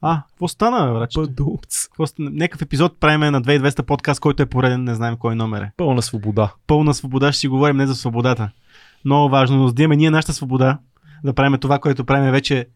А, 0.00 0.22
какво 0.28 0.48
стана. 0.48 1.00
Какво 1.84 2.06
стана? 2.06 2.30
Някакъв 2.32 2.62
епизод 2.62 3.00
правиме 3.00 3.30
на 3.30 3.42
2200 3.42 3.82
подкаст, 3.82 4.20
който 4.20 4.42
е 4.42 4.46
пореден, 4.46 4.84
не 4.84 4.94
знаем 4.94 5.16
кой 5.16 5.36
номер 5.36 5.62
е. 5.62 5.72
Пълна 5.76 6.02
свобода. 6.02 6.52
Пълна 6.66 6.94
свобода, 6.94 7.32
ще 7.32 7.40
си 7.40 7.48
говорим 7.48 7.76
не 7.76 7.86
за 7.86 7.94
свободата. 7.94 8.50
Много 9.04 9.28
важно, 9.28 9.56
но 9.56 9.72
имаме 9.78 9.96
ние 9.96 10.10
нашата 10.10 10.32
свобода, 10.32 10.78
да 11.24 11.32
правим 11.32 11.58
това, 11.60 11.78
което 11.78 12.04
правим 12.04 12.30
вече 12.30 12.66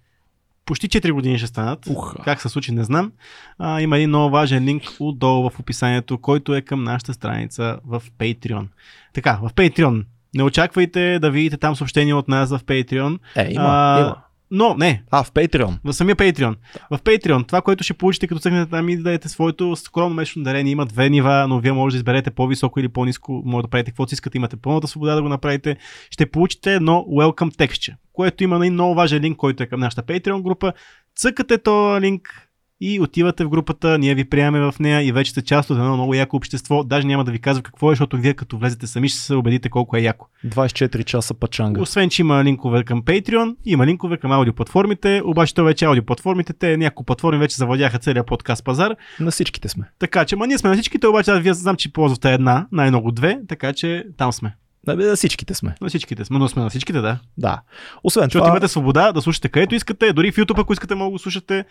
почти 0.67 0.89
4 0.89 1.13
години 1.13 1.39
ще 1.39 1.47
станат. 1.47 1.87
Уха. 1.87 2.23
Как 2.25 2.41
се 2.41 2.49
случи, 2.49 2.73
не 2.73 2.85
знам. 2.85 3.13
А, 3.59 3.81
има 3.81 3.97
един 3.97 4.09
много 4.09 4.31
важен 4.31 4.65
линк 4.65 4.83
отдолу 5.01 5.51
в 5.51 5.61
описанието, 5.61 6.19
който 6.19 6.55
е 6.55 6.63
към 6.63 6.85
нашата 6.85 7.15
страница 7.15 7.79
в 7.87 8.03
Patreon. 8.19 8.67
Така, 9.13 9.39
в 9.43 9.51
Patreon. 9.55 10.05
Не 10.35 10.43
очаквайте 10.43 11.19
да 11.19 11.31
видите 11.31 11.57
там 11.57 11.77
съобщения 11.77 12.17
от 12.17 12.29
нас 12.29 12.51
в 12.51 12.61
Patreon. 12.65 13.19
Е, 13.37 13.53
има, 13.53 13.65
А, 13.65 14.01
има. 14.01 14.17
Но, 14.55 14.75
не, 14.79 15.03
А, 15.11 15.25
в 15.25 15.33
Patreon. 15.33 15.79
в 15.85 15.93
самия 15.93 16.17
Patreon. 16.17 16.55
В 16.91 16.99
Patreon, 16.99 17.47
това, 17.47 17.63
което 17.63 17.85
ще 17.85 17.95
получите 17.95 18.27
като 18.27 18.41
цъкнете 18.41 18.71
там 18.71 18.89
и 18.89 18.97
да 18.97 19.03
дадете 19.03 19.29
своето 19.29 19.77
скромно 19.77 20.15
месечно 20.15 20.43
дарение, 20.43 20.73
има 20.73 20.87
две 20.87 21.11
нива, 21.11 21.47
но 21.49 21.61
вие 21.61 21.73
може 21.73 21.95
да 21.95 21.97
изберете 21.97 22.31
по-високо 22.31 22.81
или 22.81 22.89
по-ниско, 22.89 23.43
може 23.45 23.63
да 23.63 23.69
правите 23.69 23.91
каквото 23.91 24.09
си 24.09 24.15
искате, 24.15 24.39
имате 24.39 24.57
пълната 24.57 24.87
свобода 24.89 25.15
да 25.15 25.23
го 25.23 25.29
направите. 25.29 25.77
Ще 26.11 26.27
получите 26.27 26.75
едно 26.75 27.05
welcome 27.09 27.57
текстче, 27.57 27.97
което 28.13 28.45
има 28.45 28.57
един 28.57 28.73
много 28.73 28.95
важен 28.95 29.23
линк, 29.23 29.37
който 29.37 29.63
е 29.63 29.67
към 29.67 29.81
нашата 29.81 30.03
Patreon 30.03 30.43
група. 30.43 30.73
Цъкате 31.17 31.59
този 31.59 32.01
линк 32.01 32.49
и 32.85 33.01
отивате 33.01 33.45
в 33.45 33.49
групата, 33.49 33.99
ние 33.99 34.15
ви 34.15 34.25
приемаме 34.25 34.73
в 34.73 34.79
нея 34.81 35.03
и 35.03 35.13
вече 35.13 35.31
сте 35.31 35.43
част 35.43 35.71
от 35.71 35.79
едно 35.79 35.95
много 35.95 36.15
яко 36.15 36.37
общество. 36.37 36.85
Даже 36.85 37.07
няма 37.07 37.25
да 37.25 37.33
ви 37.33 37.39
казвам 37.39 37.63
какво 37.63 37.91
е, 37.91 37.93
защото 37.93 38.17
вие 38.17 38.35
като 38.35 38.59
влезете 38.59 38.87
сами 38.87 39.09
ще 39.09 39.19
се 39.19 39.35
убедите 39.35 39.69
колко 39.69 39.97
е 39.97 40.01
яко. 40.01 40.27
24 40.47 41.05
часа 41.05 41.35
пачанга. 41.35 41.81
Освен, 41.81 42.11
че 42.11 42.23
има 42.23 42.45
линкове 42.45 42.85
към 42.85 43.03
Patreon, 43.03 43.57
има 43.65 43.87
линкове 43.87 44.17
към 44.17 44.33
аудиоплатформите, 44.33 45.23
обаче 45.25 45.55
то 45.55 45.65
вече 45.65 45.85
аудиоплатформите, 45.85 46.53
те 46.53 46.77
няколко 46.77 47.05
платформи 47.05 47.39
вече 47.39 47.57
завладяха 47.57 47.99
целият 47.99 48.27
подкаст 48.27 48.65
пазар, 48.65 48.95
На 49.21 49.31
всичките 49.31 49.69
сме. 49.69 49.85
така 49.99 50.25
че, 50.25 50.37
ма 50.37 50.47
ние 50.47 50.59
сме 50.59 50.71
на 50.71 50.77
всичките, 50.77 51.07
обаче 51.07 51.31
аз 51.31 51.41
вие 51.41 51.55
знам, 51.55 51.77
че 51.77 51.93
ползвате 51.93 52.33
една, 52.33 52.67
най-много 52.73 53.13
две, 53.13 53.39
така 53.49 53.73
че 53.73 54.05
там 54.17 54.33
сме. 54.33 54.57
Да, 54.87 54.97
бе, 54.97 55.07
на 55.07 55.17
всичките 55.17 55.55
сме. 55.55 55.75
На 55.81 55.89
всичките 55.89 56.25
сме, 56.25 56.39
но 56.39 56.49
сме 56.49 56.63
на 56.63 56.71
всичките, 56.71 57.01
да. 57.01 57.19
Да. 57.39 57.61
Освен 58.05 58.25
Защото 58.25 58.45
това, 58.45 58.49
имате 58.49 58.69
свобода 58.69 59.13
да 59.13 59.23
слушате 59.23 59.49
където 59.49 59.75
искате, 59.75 60.13
дори 60.13 60.33
в 60.33 60.37
YouTube, 60.37 60.61
ако 60.61 60.73
искате, 60.73 60.95
мога 60.95 61.09
да 61.09 61.11
го 61.11 61.19
слушате. 61.19 61.65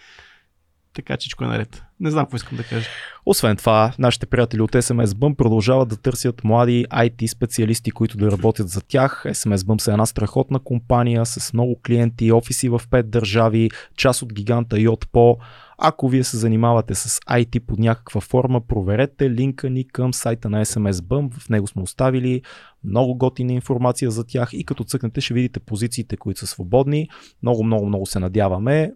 Така 0.93 1.17
всичко 1.19 1.43
е 1.43 1.47
наред. 1.47 1.83
Не 1.99 2.11
знам 2.11 2.25
какво 2.25 2.35
искам 2.35 2.57
да 2.57 2.63
кажа. 2.63 2.87
освен 3.25 3.57
това, 3.57 3.93
нашите 3.99 4.25
приятели 4.25 4.61
от 4.61 4.71
SMS 4.71 5.05
Bump 5.05 5.35
продължават 5.35 5.89
да 5.89 5.97
търсят 5.97 6.43
млади 6.43 6.85
IT 6.91 7.27
специалисти, 7.27 7.91
които 7.91 8.17
да 8.17 8.31
работят 8.31 8.69
за 8.69 8.81
тях. 8.81 9.23
SMS 9.27 9.55
Bump 9.55 9.87
е 9.87 9.91
една 9.91 10.05
страхотна 10.05 10.59
компания 10.59 11.25
с 11.25 11.53
много 11.53 11.79
клиенти, 11.85 12.31
офиси 12.31 12.69
в 12.69 12.81
5 12.91 13.03
държави, 13.03 13.69
част 13.97 14.21
от 14.21 14.33
гиганта 14.33 14.75
Yotpo. 14.75 15.37
Ако 15.77 16.09
вие 16.09 16.23
се 16.23 16.37
занимавате 16.37 16.95
с 16.95 17.19
IT 17.19 17.59
под 17.59 17.79
някаква 17.79 18.21
форма, 18.21 18.61
проверете 18.67 19.29
линка 19.29 19.69
ни 19.69 19.87
към 19.87 20.13
сайта 20.13 20.49
на 20.49 20.65
SMS 20.65 20.91
Bump. 20.91 21.33
В 21.33 21.49
него 21.49 21.67
сме 21.67 21.81
оставили 21.81 22.41
много 22.83 23.15
готина 23.15 23.53
информация 23.53 24.11
за 24.11 24.23
тях 24.23 24.49
и 24.53 24.63
като 24.63 24.83
цъкнете 24.83 25.21
ще 25.21 25.33
видите 25.33 25.59
позициите, 25.59 26.17
които 26.17 26.39
са 26.39 26.47
свободни. 26.47 27.09
Много, 27.43 27.63
много, 27.63 27.85
много 27.85 28.05
се 28.05 28.19
надяваме 28.19 28.91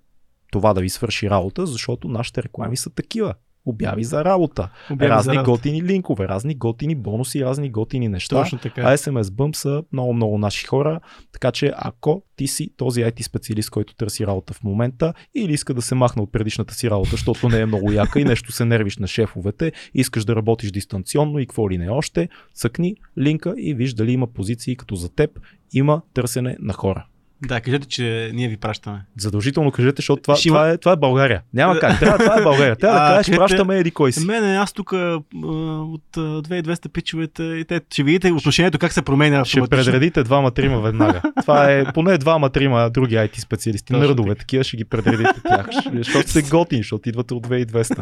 това 0.56 0.74
да 0.74 0.82
ви 0.82 0.90
свърши 0.90 1.30
работа, 1.30 1.66
защото 1.66 2.08
нашите 2.08 2.44
реклами 2.44 2.78
са 2.78 2.90
такива. 2.90 3.34
Обяви 3.66 4.04
за 4.04 4.26
работа. 4.26 4.70
Обяви 4.92 5.10
разни 5.10 5.34
за 5.34 5.36
работа. 5.36 5.52
готини 5.52 5.84
линкове, 5.84 6.28
разни 6.28 6.56
готини 6.56 6.96
бонуси, 6.96 7.46
разни 7.46 7.72
готини 7.72 8.08
неща. 8.08 8.36
Точно 8.36 8.58
така. 8.58 8.82
А 8.82 8.98
SMS 8.98 9.22
Bump 9.22 9.56
са 9.56 9.84
много, 9.92 10.14
много 10.14 10.38
наши 10.38 10.68
хора. 10.68 11.00
Така 11.32 11.52
че 11.52 11.74
ако 11.78 12.24
ти 12.36 12.48
си 12.48 12.70
този 12.78 13.02
IT 13.02 13.22
специалист, 13.22 13.70
който 13.70 13.96
търси 13.96 14.28
работа 14.28 14.54
в 14.54 14.64
момента 14.64 15.14
или 15.36 15.54
иска 15.54 15.74
да 15.74 15.82
се 15.82 15.96
махне 15.96 16.22
от 16.22 16.32
предишната 16.32 16.74
си 16.74 16.90
работа, 16.90 17.10
защото 17.12 17.50
не 17.50 17.60
е 17.60 17.66
много 17.66 17.92
яка 17.92 18.20
и 18.20 18.24
нещо 18.24 18.52
се 18.52 18.66
нервиш 18.66 18.98
на 18.98 19.08
шефовете, 19.08 19.72
искаш 19.94 20.26
да 20.26 20.36
работиш 20.36 20.72
дистанционно 20.72 21.40
и 21.40 21.48
какво 21.48 21.70
ли 21.70 21.78
не 21.78 21.90
още, 21.90 22.30
цъкни 22.54 22.96
линка 23.18 23.54
и 23.58 23.74
виж 23.74 23.94
дали 23.94 24.12
има 24.12 24.28
позиции 24.28 24.76
като 24.76 24.96
за 24.96 25.10
теб. 25.10 25.40
Има 25.74 26.02
търсене 26.14 26.58
на 26.60 26.74
хора. 26.74 27.06
Да, 27.46 27.62
кажете, 27.62 27.88
че 27.88 28.32
ние 28.34 28.48
ви 28.48 28.58
пращаме. 28.58 29.02
Задължително 29.18 29.72
кажете, 29.72 29.96
защото 29.96 30.22
това, 30.22 30.36
Ще 30.36 30.48
има- 30.48 30.56
това, 30.56 30.70
е, 30.70 30.78
това 30.78 30.92
е 30.92 30.96
България. 30.96 31.42
Няма 31.54 31.80
как. 31.80 32.00
Трябва, 32.00 32.18
това 32.18 32.40
е 32.40 32.44
България. 32.44 32.76
Трябва 32.76 33.00
да 33.00 33.06
кажеш, 33.08 33.36
пращаме 33.36 33.78
еди 33.78 33.92
кой 33.92 34.12
си. 34.12 34.26
Мене, 34.26 34.48
аз 34.48 34.74
тук 34.74 34.92
от 34.92 36.18
а, 36.18 36.42
2200 36.42 36.88
пичовете 36.90 37.44
и 37.44 37.66
те 37.66 37.82
ще 37.92 38.04
видите 38.04 38.32
отношението 38.32 38.80
как 38.80 38.94
се 38.94 39.02
променя 39.02 39.46
Ще 39.46 39.62
предредите 39.62 40.24
двама-трима 40.24 40.82
веднага. 40.82 41.22
Това 41.42 41.72
е 41.72 41.86
поне 41.86 42.18
двама-трима 42.18 42.90
други 42.90 43.16
IT 43.16 43.40
специалисти. 43.40 43.94
Точно 43.94 44.00
Нърдове, 44.00 44.36
такива 44.36 44.64
ще 44.64 44.78
ги 44.78 44.86
предредите 44.86 45.34
тях. 45.44 45.68
Защото 45.94 46.30
сте 46.30 46.42
готини, 46.42 46.80
защото 46.80 47.10
идвате 47.10 47.34
от 47.34 47.48
2200. 47.48 47.96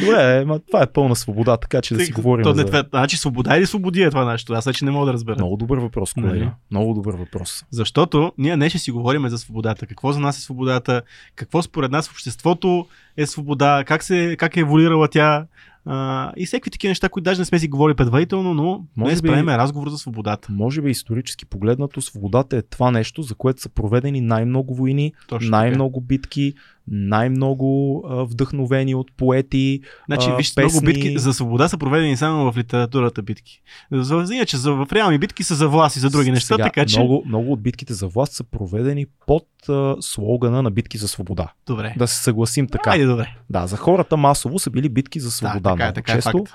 Добре, 0.00 0.36
е, 0.36 0.44
ма, 0.44 0.58
това 0.60 0.82
е 0.82 0.86
пълна 0.86 1.16
свобода, 1.16 1.56
така 1.56 1.82
че 1.82 1.94
да 1.94 2.00
си 2.00 2.06
Тъй- 2.06 2.14
говорим 2.14 2.42
То, 2.42 2.50
за... 2.50 2.56
не, 2.56 2.64
това, 2.64 2.84
значи 2.90 3.16
свобода 3.16 3.56
или 3.56 3.66
свободия 3.66 4.06
е 4.06 4.10
това 4.10 4.24
нещо? 4.24 4.52
Аз 4.52 4.64
вече 4.64 4.84
не 4.84 4.90
мога 4.90 5.06
да 5.06 5.12
разбера. 5.12 5.36
Много 5.36 5.56
добър 5.56 5.78
въпрос, 5.78 6.12
колеги. 6.12 6.28
Нали? 6.28 6.50
Много 6.70 6.94
добър 6.94 7.14
въпрос. 7.14 7.64
Защото 7.70 8.32
ние 8.38 8.56
не 8.56 8.63
ще 8.68 8.78
си 8.78 8.90
говорим 8.90 9.28
за 9.28 9.38
свободата. 9.38 9.86
Какво 9.86 10.12
за 10.12 10.20
нас 10.20 10.38
е 10.38 10.40
свободата? 10.40 11.02
Какво 11.36 11.62
според 11.62 11.90
нас 11.90 12.08
в 12.08 12.12
обществото 12.12 12.86
е 13.16 13.26
свобода? 13.26 13.84
Как, 13.86 14.02
се, 14.02 14.36
как 14.38 14.56
е 14.56 14.60
еволюирала 14.60 15.08
тя? 15.08 15.46
А, 15.86 16.32
и 16.36 16.46
всеки 16.46 16.70
такива 16.70 16.90
неща, 16.90 17.08
които 17.08 17.24
даже 17.24 17.40
не 17.40 17.44
сме 17.44 17.58
си 17.58 17.68
говорили 17.68 17.96
предварително, 17.96 18.54
но 18.54 18.84
Може 18.96 19.10
днес 19.10 19.22
би- 19.22 19.28
правим 19.28 19.48
разговор 19.48 19.88
за 19.88 19.98
свободата. 19.98 20.48
Може 20.52 20.82
би 20.82 20.90
исторически 20.90 21.46
погледнато, 21.46 22.00
свободата 22.02 22.56
е 22.56 22.62
това 22.62 22.90
нещо, 22.90 23.22
за 23.22 23.34
което 23.34 23.60
са 23.60 23.68
проведени 23.68 24.20
най-много 24.20 24.74
войни, 24.74 25.12
Точно 25.28 25.50
най-много 25.50 26.00
битки, 26.00 26.54
най-много 26.88 28.02
а, 28.08 28.24
вдъхновени 28.24 28.94
от 28.94 29.12
поети. 29.16 29.80
Значи, 30.06 30.28
а, 30.30 30.36
вижте, 30.36 30.60
много 30.60 30.72
песни. 30.72 30.86
битки 30.86 31.18
за 31.18 31.34
свобода 31.34 31.68
са 31.68 31.78
проведени 31.78 32.16
само 32.16 32.52
в 32.52 32.56
литературата 32.56 33.22
битки. 33.22 33.62
За, 33.92 34.34
иначе 34.34 34.56
за, 34.56 34.72
в 34.72 34.86
реални 34.92 35.18
битки 35.18 35.44
са 35.44 35.54
за 35.54 35.68
власт 35.68 35.96
и 35.96 36.00
за 36.00 36.10
други 36.10 36.30
неща, 36.30 36.54
Сега, 36.54 36.64
така 36.64 36.86
че... 36.86 36.98
много, 36.98 37.22
много 37.26 37.52
от 37.52 37.62
битките 37.62 37.94
за 37.94 38.08
власт 38.08 38.32
са 38.32 38.44
проведени 38.44 39.06
под 39.26 39.48
а, 39.68 39.96
слогана 40.00 40.62
на 40.62 40.70
битки 40.70 40.98
за 40.98 41.08
свобода. 41.08 41.52
Добре. 41.66 41.94
Да 41.98 42.06
се 42.06 42.22
съгласим 42.22 42.66
така. 42.66 42.90
Айде, 42.90 43.06
добре. 43.06 43.34
Да, 43.50 43.66
за 43.66 43.76
хората 43.76 44.16
масово 44.16 44.58
са 44.58 44.70
били 44.70 44.88
битки 44.88 45.20
за 45.20 45.30
свобода. 45.30 45.70
да, 45.70 45.76
така, 45.76 45.84
е, 45.84 45.86
много 45.86 45.94
така 45.94 46.12
е 46.12 46.16
често. 46.16 46.38
факт. 46.38 46.52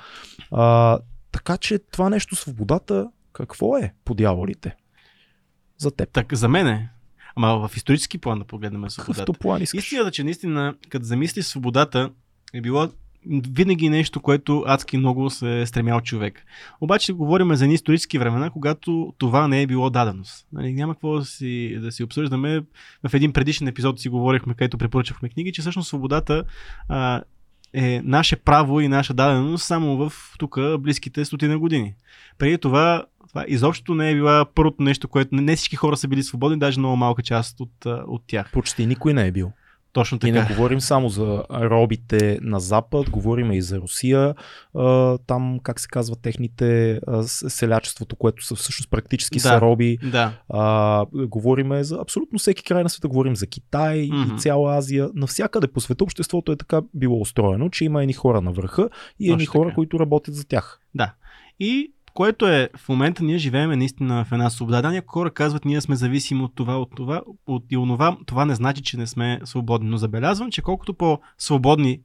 а, 0.52 1.00
така 1.32 1.58
че 1.58 1.80
това 1.92 2.10
нещо 2.10 2.36
свободата, 2.36 3.08
какво 3.34 3.78
е 3.78 3.94
по 4.06 4.14
дяволите? 4.14 4.76
За 5.78 5.92
теб. 5.92 6.10
Так, 6.10 6.34
за 6.34 6.50
мен 6.50 6.68
е. 6.68 6.90
Ама 7.40 7.68
в 7.68 7.78
исторически 7.78 8.18
план 8.18 8.40
да 8.40 8.46
погледнем 8.46 8.90
свободата. 8.90 9.34
План. 9.34 9.62
Истината, 9.62 10.12
че 10.12 10.24
наистина, 10.24 10.76
като 10.90 11.06
замислиш 11.06 11.46
свободата, 11.46 12.10
е 12.54 12.62
било 12.62 12.88
винаги 13.28 13.90
нещо, 13.90 14.22
което 14.22 14.64
адски 14.68 14.98
много 14.98 15.30
се 15.30 15.62
е 15.62 15.66
стремял 15.66 16.02
човек. 16.02 16.46
Обаче 16.82 17.14
говорим 17.14 17.56
за 17.56 17.64
едни 17.64 17.76
исторически 17.76 18.20
времена, 18.20 18.50
когато 18.50 19.14
това 19.18 19.48
не 19.48 19.62
е 19.62 19.68
било 19.68 19.90
даденост. 19.90 20.48
Нали, 20.54 20.74
няма 20.74 20.94
какво 20.94 21.20
да 21.20 21.26
си, 21.26 21.78
да 21.82 21.92
си 21.92 22.04
обсъждаме. 22.04 22.62
В 23.08 23.14
един 23.14 23.34
предишен 23.34 23.68
епизод 23.68 24.00
си 24.00 24.10
говорихме, 24.10 24.54
където 24.54 24.78
препоръчахме 24.78 25.30
книги, 25.30 25.52
че 25.52 25.62
всъщност 25.62 25.88
свободата 25.88 26.44
а, 26.88 27.22
е 27.74 28.02
наше 28.04 28.36
право 28.36 28.82
и 28.82 28.88
наша 28.88 29.14
даденост 29.14 29.66
само 29.66 29.98
в 29.98 30.14
тук 30.38 30.60
близките 30.80 31.26
стотина 31.26 31.60
години. 31.60 31.94
Преди 32.38 32.58
това 32.58 33.06
това 33.30 33.46
изобщо 33.48 33.96
не 33.96 34.12
е 34.12 34.16
била 34.16 34.46
първото 34.46 34.84
нещо, 34.84 35.08
което 35.08 35.36
не 35.36 35.56
всички 35.56 35.76
хора 35.76 35.98
са 35.98 36.08
били 36.08 36.24
свободни, 36.24 36.60
даже 36.60 36.80
много 36.80 36.96
малка 36.96 37.22
част 37.22 37.60
от, 37.60 37.72
от 37.86 38.24
тях. 38.28 38.52
Почти 38.54 38.86
никой 38.86 39.14
не 39.14 39.28
е 39.28 39.32
бил. 39.32 39.52
Точно 39.94 40.16
И 40.16 40.20
така. 40.20 40.32
не 40.34 40.46
говорим 40.48 40.82
само 40.82 41.10
за 41.10 41.44
робите 41.52 42.40
на 42.42 42.60
Запад, 42.60 43.10
говорим 43.10 43.52
и 43.52 43.62
за 43.62 43.78
Русия. 43.78 44.36
Там, 45.28 45.60
как 45.64 45.80
се 45.80 45.88
казва, 45.88 46.16
техните 46.16 47.00
селячеството, 47.24 48.16
което 48.16 48.46
са 48.46 48.56
всъщност 48.56 48.92
практически 48.92 49.36
Да. 49.36 49.42
са 49.42 49.62
роби. 49.62 49.98
Да. 50.04 50.32
А, 50.50 51.06
говориме 51.14 51.84
за 51.84 51.98
абсолютно 52.02 52.40
всеки 52.40 52.64
край 52.64 52.84
на 52.84 52.90
света, 52.90 53.08
говорим 53.08 53.36
за 53.36 53.48
Китай 53.48 54.10
Мгм. 54.14 54.36
и 54.36 54.40
цяла 54.40 54.78
Азия. 54.78 55.10
Навсякъде 55.14 55.68
по 55.68 55.80
света 55.80 56.04
обществото 56.04 56.52
е 56.52 56.56
така 56.58 56.82
било 56.94 57.22
устроено, 57.22 57.70
че 57.70 57.86
има 57.86 58.02
едни 58.02 58.14
хора 58.14 58.42
на 58.42 58.52
върха 58.52 58.90
и 59.20 59.32
едни 59.32 59.46
хора, 59.46 59.68
така. 59.70 59.76
които 59.76 60.00
работят 60.00 60.36
за 60.36 60.48
тях. 60.48 60.80
Да. 60.96 61.14
И 61.60 61.92
което 62.14 62.48
е, 62.48 62.70
в 62.78 62.90
момента 62.90 63.24
ние 63.24 63.38
живеем 63.38 63.80
наистина 63.80 64.26
в 64.26 64.32
една 64.32 64.50
свобода. 64.50 64.82
Да, 64.82 64.92
някои 64.92 65.12
хора 65.14 65.32
казват, 65.32 65.66
ние 65.66 65.82
сме 65.82 65.96
зависими 65.96 66.42
от 66.44 66.56
това, 66.56 66.78
от 66.78 66.90
това, 66.96 67.22
от 67.48 67.64
и 67.70 67.78
онова. 67.78 68.18
Това 68.26 68.46
не 68.46 68.56
значи, 68.56 68.82
че 68.84 68.98
не 68.98 69.08
сме 69.08 69.40
свободни. 69.44 69.90
Но 69.90 69.98
забелязвам, 69.98 70.52
че 70.52 70.62
колкото 70.62 70.94
по-свободни 70.94 72.00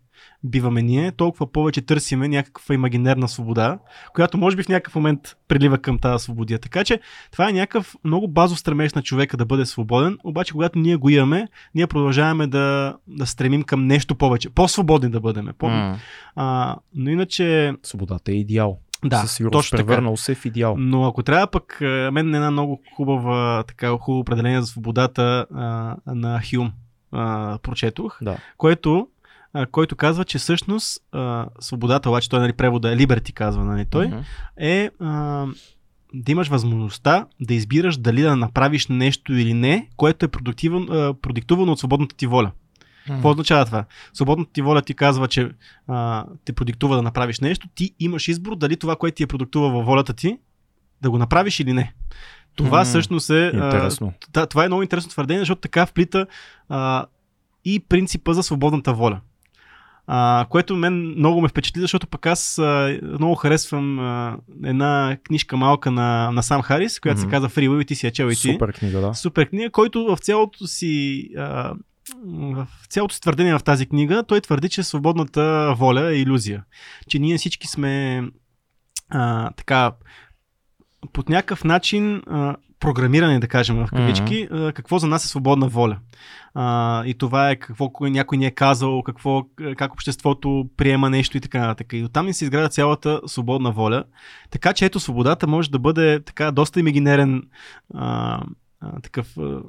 биваме 0.45 0.83
ние, 0.83 1.13
толкова 1.13 1.53
повече 1.53 1.81
търсиме 1.81 2.29
някаква 2.29 2.75
имагинерна 2.75 3.29
свобода, 3.29 3.79
която 4.15 4.39
може 4.39 4.57
би 4.57 4.63
в 4.63 4.69
някакъв 4.69 4.95
момент 4.95 5.37
прилива 5.49 5.79
към 5.79 5.99
тази 5.99 6.25
свободия. 6.25 6.59
Така 6.59 6.85
че 6.85 7.01
това 7.33 7.49
е 7.49 7.53
някакъв 7.53 7.97
много 8.05 8.29
базов 8.29 8.59
стремеж 8.59 8.95
на 8.95 9.03
човека 9.03 9.37
да 9.37 9.47
бъде 9.47 9.67
свободен, 9.67 10.19
обаче 10.25 10.53
когато 10.53 10.79
ние 10.79 10.97
го 10.97 11.09
имаме, 11.09 11.49
ние 11.75 11.87
продължаваме 11.87 12.47
да, 12.47 12.97
да 13.09 13.27
стремим 13.27 13.63
към 13.63 13.87
нещо 13.87 14.15
повече. 14.15 14.51
По-свободни 14.51 15.11
да 15.11 15.21
бъдем. 15.21 15.49
По- 15.59 15.69
М. 15.69 15.99
а, 16.37 16.77
но 16.95 17.11
иначе, 17.11 17.73
Свободата 17.83 18.33
е 18.33 18.35
идеал. 18.35 18.79
Да, 19.05 19.17
Със 19.21 19.33
сигурност 19.33 19.53
точно 19.59 19.77
така. 19.77 19.87
превърнал 19.87 20.17
се 20.17 20.35
в 20.35 20.45
идеал. 20.45 20.75
Но 20.79 21.07
ако 21.07 21.23
трябва 21.23 21.47
пък, 21.47 21.79
а, 21.83 22.11
мен 22.13 22.35
е 22.35 22.37
една 22.37 22.51
много 22.51 22.81
хубава, 22.97 23.63
така 23.63 23.89
хубаво 23.99 24.21
определение 24.21 24.61
за 24.61 24.67
свободата 24.67 25.47
а, 25.55 25.97
на 26.15 26.41
Хюм 26.51 26.73
а, 27.13 27.59
прочетох, 27.63 28.19
Да. 28.23 28.37
което 28.57 29.09
който 29.71 29.97
казва, 29.97 30.25
че 30.25 30.39
всъщност 30.39 31.03
а, 31.13 31.47
свободата, 31.61 32.09
обаче 32.09 32.29
той 32.31 32.41
нали, 32.41 32.53
превода 32.53 32.93
е 32.93 32.97
Liberty, 32.97 33.33
казва 33.33 33.65
нали, 33.65 33.85
той, 33.91 34.07
Мгм. 34.07 34.17
е 34.57 34.91
а, 35.01 35.47
да 36.15 36.33
имаш 36.33 36.49
възможността 36.49 37.27
да 37.41 37.55
избираш 37.55 37.97
дали 37.97 38.23
да 38.23 38.37
направиш 38.37 38.87
нещо 38.87 39.33
или 39.33 39.55
не, 39.55 39.89
което 39.97 40.25
е 40.25 40.29
продиктувано 41.23 41.73
от 41.73 41.79
свободната 41.79 42.17
ти 42.17 42.27
воля. 42.27 42.51
Какво 43.07 43.31
означава 43.31 43.65
това? 43.65 43.85
Свободната 44.13 44.53
ти 44.53 44.63
воля 44.63 44.83
ти 44.83 44.95
казва, 44.95 45.29
че 45.29 45.51
а, 45.89 46.25
те 46.45 46.53
продиктува 46.53 46.97
да 46.97 47.03
направиш 47.03 47.41
нещо, 47.41 47.69
ти 47.75 47.95
имаш 48.01 48.29
избор 48.29 48.57
дали 48.57 48.77
това, 48.77 48.97
което 48.97 49.15
ти 49.15 49.23
е 49.23 49.27
продиктува 49.27 49.71
във 49.71 49.87
волята 49.87 50.13
ти, 50.13 50.39
да 51.03 51.11
го 51.11 51.19
направиш 51.19 51.61
или 51.61 51.73
не. 51.73 51.95
Това 52.57 52.79
М, 52.79 52.85
всъщност 52.85 53.31
е. 53.31 53.47
а, 53.55 53.65
Интересно. 53.65 54.13
да, 54.33 54.47
това 54.47 54.65
е 54.65 54.69
много 54.69 54.83
интересно 54.83 55.11
твърдение, 55.11 55.41
защото 55.41 55.61
така 55.61 55.87
вплита 55.87 56.27
а, 56.69 57.07
и 57.65 57.81
принципа 57.81 58.33
за 58.33 58.43
свободната 58.43 58.95
воля. 58.95 59.21
А, 60.07 60.47
което 60.51 60.77
мен 60.77 61.15
много 61.19 61.41
ме 61.41 61.49
впечатли, 61.49 61.81
защото 61.81 62.07
пък 62.07 62.27
аз 62.27 62.59
а, 62.59 62.99
много 63.03 63.35
харесвам 63.35 63.99
а, 63.99 64.37
една 64.65 65.17
книжка 65.25 65.57
малка 65.57 65.91
на, 65.91 66.31
на 66.31 66.43
Сам 66.43 66.63
Харис, 66.63 67.01
която 67.01 67.21
Мгм. 67.21 67.27
се 67.27 67.31
казва 67.31 67.49
Free 67.49 67.69
Will 67.69 67.83
и 67.83 67.85
ти 67.85 67.95
си 67.95 68.07
я 68.07 68.13
чел 68.13 68.27
и 68.27 68.37
ти. 68.37 68.53
Супер 68.53 68.73
книга, 68.73 69.01
да. 69.01 69.15
Супер 69.15 69.49
книга, 69.49 69.71
който 69.71 70.05
в 70.05 70.19
цялото 70.19 70.67
си 70.67 71.29
а, 71.39 71.75
в 72.27 72.67
цялото 72.89 73.21
твърдение 73.21 73.59
в 73.59 73.63
тази 73.65 73.87
книга, 73.87 74.25
той 74.29 74.41
твърди, 74.41 74.69
че 74.69 74.83
свободната 74.83 75.75
воля 75.79 76.11
е 76.11 76.19
иллюзия. 76.19 76.65
Че 77.09 77.19
ние 77.19 77.39
всички 77.39 77.67
сме 77.67 78.23
а, 79.11 79.51
така 79.51 79.93
под 81.13 81.29
някакъв 81.29 81.65
начин 81.65 82.23
а, 82.27 82.57
програмирани, 82.81 83.41
да 83.41 83.49
кажем 83.49 83.77
в 83.77 83.89
кавички, 83.91 84.49
а, 84.51 84.73
какво 84.73 84.99
за 84.99 85.07
нас 85.07 85.25
е 85.25 85.29
свободна 85.29 85.69
воля. 85.69 85.99
А, 86.55 87.05
и 87.07 87.15
това 87.15 87.51
е 87.51 87.57
какво 87.57 87.85
кой- 87.85 88.11
някой 88.11 88.39
ни 88.39 88.47
е 88.47 88.51
казал, 88.51 89.03
какво, 89.03 89.43
как 89.77 89.93
обществото 89.93 90.69
приема 90.77 91.11
нещо 91.11 91.37
и 91.37 91.41
така 91.41 91.61
нататък. 91.61 91.93
И 91.93 92.05
оттам 92.05 92.27
ни 92.27 92.35
се 92.35 92.45
изгражда 92.45 92.69
цялата 92.69 93.21
свободна 93.27 93.73
воля. 93.73 94.05
Така 94.51 94.73
че 94.73 94.85
ето 94.85 95.01
свободата 95.01 95.47
може 95.47 95.71
да 95.71 95.79
бъде 95.79 96.21
така 96.25 96.51
доста 96.51 96.81
имагинерен 96.81 97.43
а, 97.95 98.41
а, 98.81 99.01
такъв 99.01 99.37
а, 99.39 99.61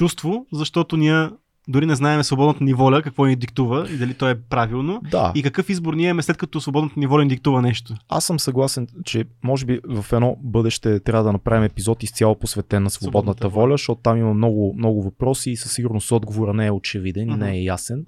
чувство, 0.00 0.46
защото 0.52 0.96
ние 0.96 1.28
дори 1.68 1.86
не 1.86 1.94
знаем 1.94 2.22
свободната 2.22 2.64
ни 2.64 2.74
воля, 2.74 3.02
какво 3.02 3.26
ни 3.26 3.36
диктува 3.36 3.86
и 3.90 3.96
дали 3.96 4.14
то 4.14 4.28
е 4.28 4.34
правилно. 4.34 5.00
Да, 5.10 5.32
И 5.34 5.42
какъв 5.42 5.68
избор 5.68 5.94
ние 5.94 6.04
имаме 6.04 6.22
след 6.22 6.36
като 6.36 6.60
свободната 6.60 7.00
ни 7.00 7.06
воля 7.06 7.22
ни 7.22 7.28
диктува 7.28 7.62
нещо. 7.62 7.94
аз 8.08 8.24
съм 8.24 8.40
съгласен, 8.40 8.86
че 9.04 9.24
може 9.44 9.66
би 9.66 9.80
в 9.86 10.12
едно 10.12 10.36
бъдеще 10.40 11.00
трябва 11.00 11.24
да 11.24 11.32
направим 11.32 11.64
епизод 11.64 12.02
изцяло 12.02 12.34
посветен 12.34 12.82
на 12.82 12.90
свободната, 12.90 13.10
Свободната 13.38 13.48
воля, 13.50 13.72
защото 13.72 14.00
там 14.02 14.16
има 14.18 14.34
много, 14.34 14.74
много 14.78 15.02
въпроси 15.02 15.50
и 15.50 15.56
със 15.56 15.72
сигурност 15.72 16.12
отговора 16.12 16.54
не 16.54 16.66
е 16.66 16.70
очевиден 16.70 17.28
и 17.28 17.32
Мгм. 17.32 17.40
не 17.40 17.52
е 17.52 17.62
ясен, 17.62 18.06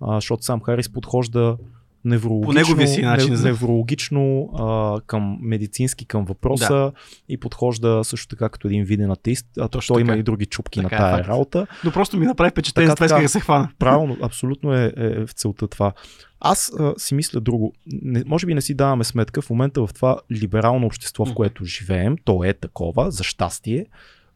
а, 0.00 0.14
защото 0.14 0.44
сам 0.44 0.60
Харис 0.60 0.88
подхожда 0.88 1.56
неврологично, 2.04 2.54
неговия 2.54 2.88
си 2.88 3.02
начин 3.02 3.34
не- 3.34 3.42
неврологично 3.42 4.50
а, 4.58 5.00
към 5.06 5.38
медицински 5.40 6.04
към 6.04 6.24
въпроса 6.24 6.74
да. 6.74 6.92
и 7.28 7.36
подхожда 7.40 8.00
също 8.04 8.28
така 8.28 8.48
като 8.48 8.68
един 8.68 8.84
виден 8.84 9.10
атеист, 9.10 9.46
а 9.58 9.68
Точно 9.68 9.94
той 9.94 10.00
има 10.00 10.08
така. 10.12 10.20
и 10.20 10.22
други 10.22 10.46
чупки 10.46 10.82
Така 10.82 10.96
е, 10.96 10.98
на 10.98 11.04
тая 11.04 11.16
факт. 11.16 11.28
работа. 11.28 11.66
Но 11.84 11.92
просто 11.92 12.16
ми 12.16 12.26
направи 12.26 12.50
впечатление, 12.50 12.94
Така, 12.94 13.08
така. 13.08 13.22
да 13.22 13.28
се 13.28 13.40
хвана. 13.40 13.68
Правилно, 13.78 14.16
абсолютно 14.22 14.74
е, 14.74 14.92
е 14.96 15.26
в 15.26 15.32
целта 15.32 15.68
това. 15.68 15.92
Аз 16.40 16.72
а, 16.78 16.94
си 16.98 17.14
мисля 17.14 17.40
друго. 17.40 17.72
Не, 17.86 18.22
може 18.26 18.46
би 18.46 18.54
не 18.54 18.60
си 18.60 18.74
даваме 18.74 19.04
сметка 19.04 19.42
в 19.42 19.50
момента 19.50 19.86
в 19.86 19.94
това 19.94 20.18
либерално 20.32 20.86
общество, 20.86 21.24
в 21.24 21.34
което 21.34 21.64
живеем, 21.64 22.16
то 22.24 22.44
е 22.44 22.52
такова, 22.52 23.10
за 23.10 23.24
щастие, 23.24 23.86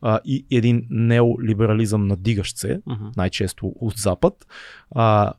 а, 0.02 0.20
и 0.24 0.46
един 0.50 0.86
неолиберализъм 0.90 2.06
надигащ 2.06 2.56
се, 2.58 2.80
най-често 3.16 3.72
от 3.80 3.94
Запад, 3.96 4.34
а, 4.94 5.32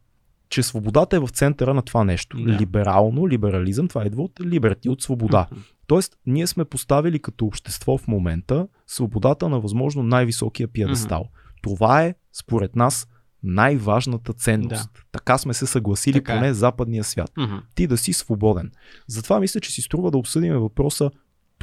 че 0.54 0.64
свободата 0.64 1.16
е 1.16 1.20
в 1.20 1.30
центъра 1.30 1.74
на 1.74 1.82
това 1.82 2.04
нещо. 2.04 2.38
Да. 2.38 2.52
Либерално, 2.52 3.30
либерализъм, 3.30 3.88
това 3.88 4.06
идва 4.06 4.24
от 4.24 4.42
либерти, 4.42 4.90
от 4.90 5.02
свобода. 5.02 5.48
Мгм. 5.52 5.62
Тоест, 5.88 6.18
ние 6.26 6.48
сме 6.48 6.66
поставили 6.66 7.20
като 7.20 7.46
общество 7.46 7.98
в 7.98 8.08
момента 8.08 8.68
свободата 8.88 9.50
на 9.50 9.60
възможно 9.60 10.04
най-високия 10.04 10.68
пиедестал. 10.68 11.26
Това 11.62 12.04
е, 12.04 12.16
според 12.34 12.76
нас, 12.76 13.08
най-важната 13.44 14.34
ценност. 14.34 14.90
Да. 14.94 15.02
Така 15.12 15.38
сме 15.38 15.54
се 15.54 15.66
съгласили, 15.66 16.14
Така 16.14 16.34
е. 16.34 16.38
поне 16.38 16.54
западния 16.54 17.04
свят. 17.04 17.32
Мгм. 17.38 17.56
Ти 17.76 17.88
да 17.88 17.98
си 17.98 18.14
свободен. 18.14 18.72
Затова 19.08 19.40
мисля, 19.40 19.60
че 19.60 19.72
си 19.72 19.82
струва 19.82 20.12
да 20.12 20.18
обсъдим 20.18 20.54
въпроса 20.54 21.12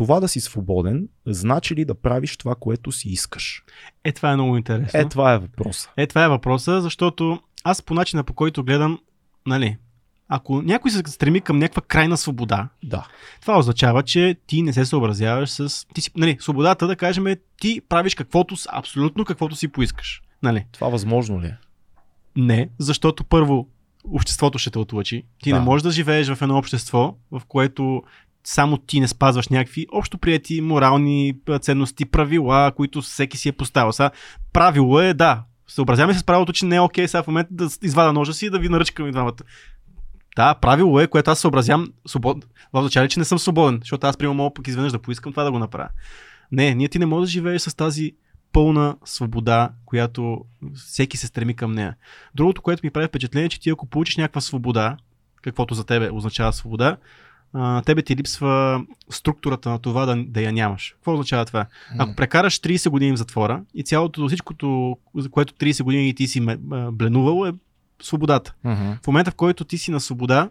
това 0.00 0.20
да 0.20 0.28
си 0.28 0.40
свободен, 0.40 1.08
значи 1.26 1.76
ли 1.76 1.84
да 1.84 1.94
правиш 1.94 2.36
това, 2.36 2.54
което 2.54 2.92
си 2.92 3.08
искаш? 3.08 3.64
Е, 4.04 4.12
това 4.12 4.32
е 4.32 4.34
много 4.34 4.56
интересно. 4.56 5.00
Е, 5.00 5.08
това 5.08 5.34
е 5.34 5.38
въпроса. 5.38 5.90
Е, 5.96 6.06
това 6.06 6.24
е 6.24 6.28
въпроса, 6.28 6.80
защото 6.80 7.40
аз 7.64 7.82
по 7.82 7.94
начина 7.94 8.24
по 8.24 8.32
който 8.34 8.64
гледам, 8.64 8.98
нали, 9.46 9.76
ако 10.28 10.62
някой 10.62 10.90
се 10.90 11.02
стреми 11.06 11.40
към 11.40 11.58
някаква 11.58 11.82
крайна 11.82 12.16
свобода, 12.16 12.68
Да. 12.84 13.06
това 13.40 13.58
означава, 13.58 14.02
че 14.02 14.36
ти 14.46 14.62
не 14.62 14.72
се 14.72 14.84
съобразяваш 14.84 15.50
с... 15.50 15.86
Ти 15.94 16.00
си, 16.00 16.10
нали, 16.16 16.36
свободата, 16.40 16.86
да 16.86 16.96
кажем, 16.96 17.26
е, 17.26 17.36
ти 17.60 17.80
правиш 17.88 18.14
каквото, 18.14 18.54
абсолютно 18.72 19.24
каквото 19.24 19.56
си 19.56 19.68
поискаш. 19.68 20.22
Нали? 20.42 20.66
Това 20.72 20.88
възможно 20.88 21.40
ли 21.40 21.46
е? 21.46 21.56
Не, 22.36 22.68
защото 22.78 23.24
първо 23.24 23.68
обществото 24.04 24.58
ще 24.58 24.70
те 24.70 24.78
отлъчи. 24.78 25.24
Ти 25.42 25.50
Да. 25.50 25.58
не 25.58 25.64
можеш 25.64 25.82
да 25.82 25.90
живееш 25.90 26.28
в 26.34 26.42
едно 26.42 26.58
общество, 26.58 27.14
в 27.30 27.42
което 27.48 28.02
само 28.44 28.78
ти 28.78 29.00
не 29.00 29.08
спазваш 29.08 29.48
някакви 29.48 29.86
общо 29.92 30.18
прияти 30.18 30.60
морални 30.60 31.34
ценности, 31.60 32.04
правила, 32.04 32.72
които 32.76 33.02
всеки 33.02 33.36
си 33.36 33.48
е 33.48 33.52
поставил. 33.52 33.92
Сега, 33.92 34.10
правило 34.52 35.00
е, 35.00 35.14
да, 35.14 35.42
съобразяваме 35.70 36.14
се 36.14 36.20
с 36.20 36.24
правилото, 36.24 36.52
че 36.52 36.66
не 36.66 36.76
е 36.76 36.80
окей 36.80 37.08
сега 37.08 37.22
в 37.22 37.26
момента 37.26 37.54
да 37.54 37.68
извада 37.82 38.12
ножа 38.12 38.32
си 38.32 38.46
и 38.46 38.50
да 38.50 38.58
ви 38.58 38.68
наръчкам 38.68 39.08
и 39.08 39.12
двамата. 39.12 39.36
Да, 40.36 40.54
правило 40.54 41.00
е, 41.00 41.06
което 41.06 41.30
аз 41.30 41.38
съобразявам 41.38 41.92
свободно. 42.06 42.42
Това 42.42 42.80
означава 42.80 43.08
че 43.08 43.18
не 43.18 43.24
съм 43.24 43.38
свободен, 43.38 43.78
защото 43.82 44.06
аз 44.06 44.16
примерно 44.16 44.34
мога 44.34 44.54
пък 44.54 44.68
изведнъж 44.68 44.92
да 44.92 44.98
поискам 44.98 45.32
това 45.32 45.44
да 45.44 45.52
го 45.52 45.58
направя. 45.58 45.88
Не, 46.52 46.74
ние 46.74 46.88
ти 46.88 46.98
не 46.98 47.06
можеш 47.06 47.28
да 47.28 47.32
живееш 47.32 47.62
с 47.62 47.76
тази 47.76 48.12
пълна 48.52 48.96
свобода, 49.04 49.70
която 49.84 50.44
всеки 50.74 51.16
се 51.16 51.26
стреми 51.26 51.56
към 51.56 51.72
нея. 51.72 51.96
Другото, 52.34 52.62
което 52.62 52.80
ми 52.84 52.90
прави 52.90 53.06
впечатление, 53.06 53.46
е, 53.46 53.48
че 53.48 53.60
ти 53.60 53.70
ако 53.70 53.86
получиш 53.86 54.16
някаква 54.16 54.40
свобода, 54.40 54.96
каквото 55.42 55.74
за 55.74 55.84
тебе 55.84 56.10
означава 56.12 56.52
свобода, 56.52 56.96
а, 57.52 57.82
тебе 57.82 58.02
ти 58.02 58.16
липсва 58.16 58.84
структурата 59.10 59.70
на 59.70 59.78
това 59.78 60.06
да, 60.06 60.24
да 60.24 60.42
я 60.42 60.52
нямаш. 60.52 60.92
Какво 60.96 61.12
означава 61.12 61.44
това? 61.44 61.66
Ако 61.98 62.14
прекараш 62.14 62.60
30 62.60 62.88
години 62.88 63.12
в 63.12 63.16
затвора 63.16 63.62
и 63.74 63.82
цялото, 63.82 64.28
всичкото, 64.28 64.96
за 65.16 65.30
което 65.30 65.54
30 65.54 65.82
години 65.82 66.14
ти 66.14 66.26
си 66.26 66.40
бленувал 66.92 67.46
е 67.46 67.52
свободата. 68.02 68.54
Мгм. 68.64 68.92
В 69.02 69.06
момента, 69.06 69.30
в 69.30 69.34
който 69.34 69.64
ти 69.64 69.78
си 69.78 69.90
на 69.90 70.00
свобода, 70.00 70.50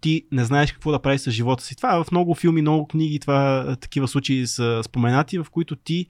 ти 0.00 0.24
не 0.32 0.44
знаеш 0.44 0.72
какво 0.72 0.90
да 0.90 0.98
правиш 0.98 1.20
с 1.20 1.30
живота 1.30 1.64
си. 1.64 1.76
Това 1.76 1.96
е 1.96 2.04
в 2.04 2.06
много 2.12 2.34
филми, 2.34 2.60
много 2.60 2.86
книги, 2.86 3.18
това 3.18 3.76
такива 3.80 4.08
случаи 4.08 4.46
са 4.46 4.82
споменати, 4.84 5.38
в 5.38 5.46
които 5.50 5.76
ти 5.76 6.06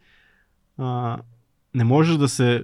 а, 0.78 1.18
не 1.76 1.84
можеш 1.84 2.16
да 2.16 2.28
се... 2.28 2.62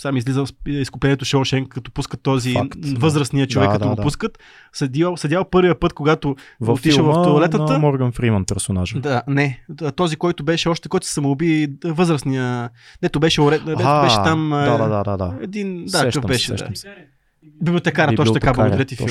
Сам 0.00 0.16
излиза 0.16 0.46
в 0.46 0.48
изкуплението 0.66 1.24
Шоушен, 1.24 1.66
като 1.66 1.90
пускат 1.90 2.22
този 2.22 2.52
Факт, 2.52 2.78
възрастния 2.96 3.46
човек, 3.46 3.68
Да, 3.68 3.72
като 3.72 3.84
да, 3.84 3.90
го 3.90 3.96
да. 3.96 4.02
пускат. 4.02 4.38
Седял, 4.72 5.16
седял 5.16 5.44
първия 5.44 5.80
път, 5.80 5.92
когато 5.92 6.36
В 6.60 6.72
отишъл 6.72 7.04
в 7.04 7.22
туалетата. 7.22 7.72
на 7.72 7.78
Морган 7.78 8.12
Фриман 8.12 8.44
персонажа. 8.44 9.00
Да, 9.00 9.22
не. 9.28 9.60
Този, 9.96 10.16
който 10.16 10.44
беше 10.44 10.68
още, 10.68 10.88
който 10.88 11.06
се 11.06 11.12
самоуби, 11.12 11.68
възрастния. 11.84 12.70
Дето 13.02 13.20
беше, 13.20 13.40
дето 13.40 14.00
беше 14.02 14.16
там. 14.24 14.50
Да, 14.50 14.78
да, 14.88 15.02
да, 15.04 15.16
да. 15.16 15.34
Един, 15.40 15.84
да, 15.84 15.98
Сещам 15.98 16.22
беше. 16.26 16.46
сещам 16.46 16.72
Да. 16.84 16.90
Библиотекара, 17.62 18.16
точно 18.16 18.34
така, 18.34 18.52
благодаря 18.52 18.84
ти, 18.84 18.96
Фил. 18.96 19.06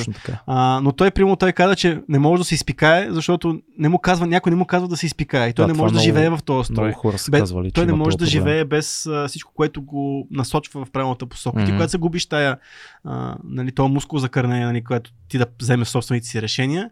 А, 0.46 0.80
но 0.82 0.92
той, 0.92 1.10
примерно, 1.10 1.36
той 1.36 1.52
каза, 1.52 1.76
че 1.76 2.00
не 2.08 2.18
може 2.18 2.40
да 2.40 2.44
се 2.44 2.54
изпикае, 2.54 3.06
защото 3.10 3.60
не 3.78 3.88
му 3.88 3.98
казва, 3.98 4.26
някой 4.26 4.50
не 4.50 4.56
му 4.56 4.64
казва 4.64 4.88
да 4.88 4.96
се 4.96 5.06
изпикае. 5.06 5.48
И 5.48 5.52
той 5.52 5.62
Да, 5.62 5.72
не 5.72 5.78
може 5.78 5.92
да 5.92 5.92
много- 5.92 6.04
живее 6.04 6.30
в 6.30 6.38
този 6.44 6.66
строй. 6.66 6.92
Хора 6.92 7.18
са 7.18 7.30
Бе, 7.30 7.38
казвали, 7.38 7.72
той 7.72 7.86
не 7.86 7.92
може 7.92 8.16
да 8.16 8.18
проблем. 8.18 8.30
живее 8.30 8.64
без 8.64 9.06
а, 9.06 9.28
всичко, 9.28 9.52
което 9.54 9.82
го 9.82 10.28
насочва 10.30 10.84
в 10.84 10.90
правилната 10.90 11.26
посока. 11.26 11.58
Ти, 11.58 11.64
Мгм. 11.64 11.72
когато 11.72 11.90
се 11.90 11.98
губиш 11.98 12.26
тая, 12.26 12.58
а, 13.04 13.36
нали, 13.44 13.72
този 13.72 13.92
мускул 13.92 14.18
за 14.18 14.28
кърнение, 14.28 14.66
нали, 14.66 14.84
което 14.84 15.12
ти 15.28 15.38
да 15.38 15.46
вземеш 15.60 15.88
собствените 15.88 16.26
си 16.26 16.42
решения, 16.42 16.90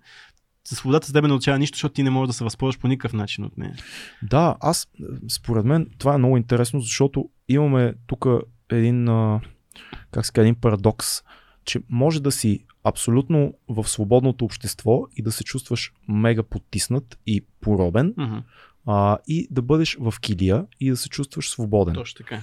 свободата 0.67 1.07
за 1.07 1.13
тебе 1.13 1.29
не 1.29 1.35
означава 1.35 1.59
нищо, 1.59 1.77
защото 1.77 1.93
ти 1.93 2.03
не 2.03 2.11
можеш 2.11 2.27
да 2.27 2.33
се 2.33 2.45
възползваш 2.45 2.79
по 2.79 2.89
никакъв 2.89 3.13
начин 3.13 3.45
от 3.45 3.59
нея. 3.59 3.75
Да, 4.23 4.57
аз, 4.61 4.89
според 5.31 5.65
мен, 5.65 5.87
това 5.99 6.15
е 6.15 6.19
много 6.19 6.37
интересно, 6.37 6.81
защото 6.81 7.29
имаме 7.49 7.95
тук 8.07 8.27
един, 8.73 9.09
а, 9.09 9.41
как 10.11 10.27
се 10.27 10.33
казва, 10.33 10.47
един 10.47 10.55
парадокс, 10.61 11.23
че 11.65 11.81
може 11.89 12.23
да 12.23 12.33
си 12.33 12.65
абсолютно 12.85 13.55
в 13.69 13.89
свободното 13.89 14.45
общество 14.45 15.07
и 15.17 15.23
да 15.23 15.33
се 15.33 15.45
чувстваш 15.45 15.93
мега 16.09 16.43
потиснат 16.43 17.19
и 17.27 17.45
поробен 17.61 18.15
Мгм. 18.17 18.39
а, 18.87 19.19
и 19.27 19.49
да 19.51 19.63
бъдеш 19.63 19.97
в 20.01 20.15
килия 20.21 20.67
и 20.81 20.91
да 20.91 20.97
се 20.97 21.09
чувстваш 21.09 21.51
свободен. 21.51 21.95
Точно 21.95 22.19
така. 22.19 22.43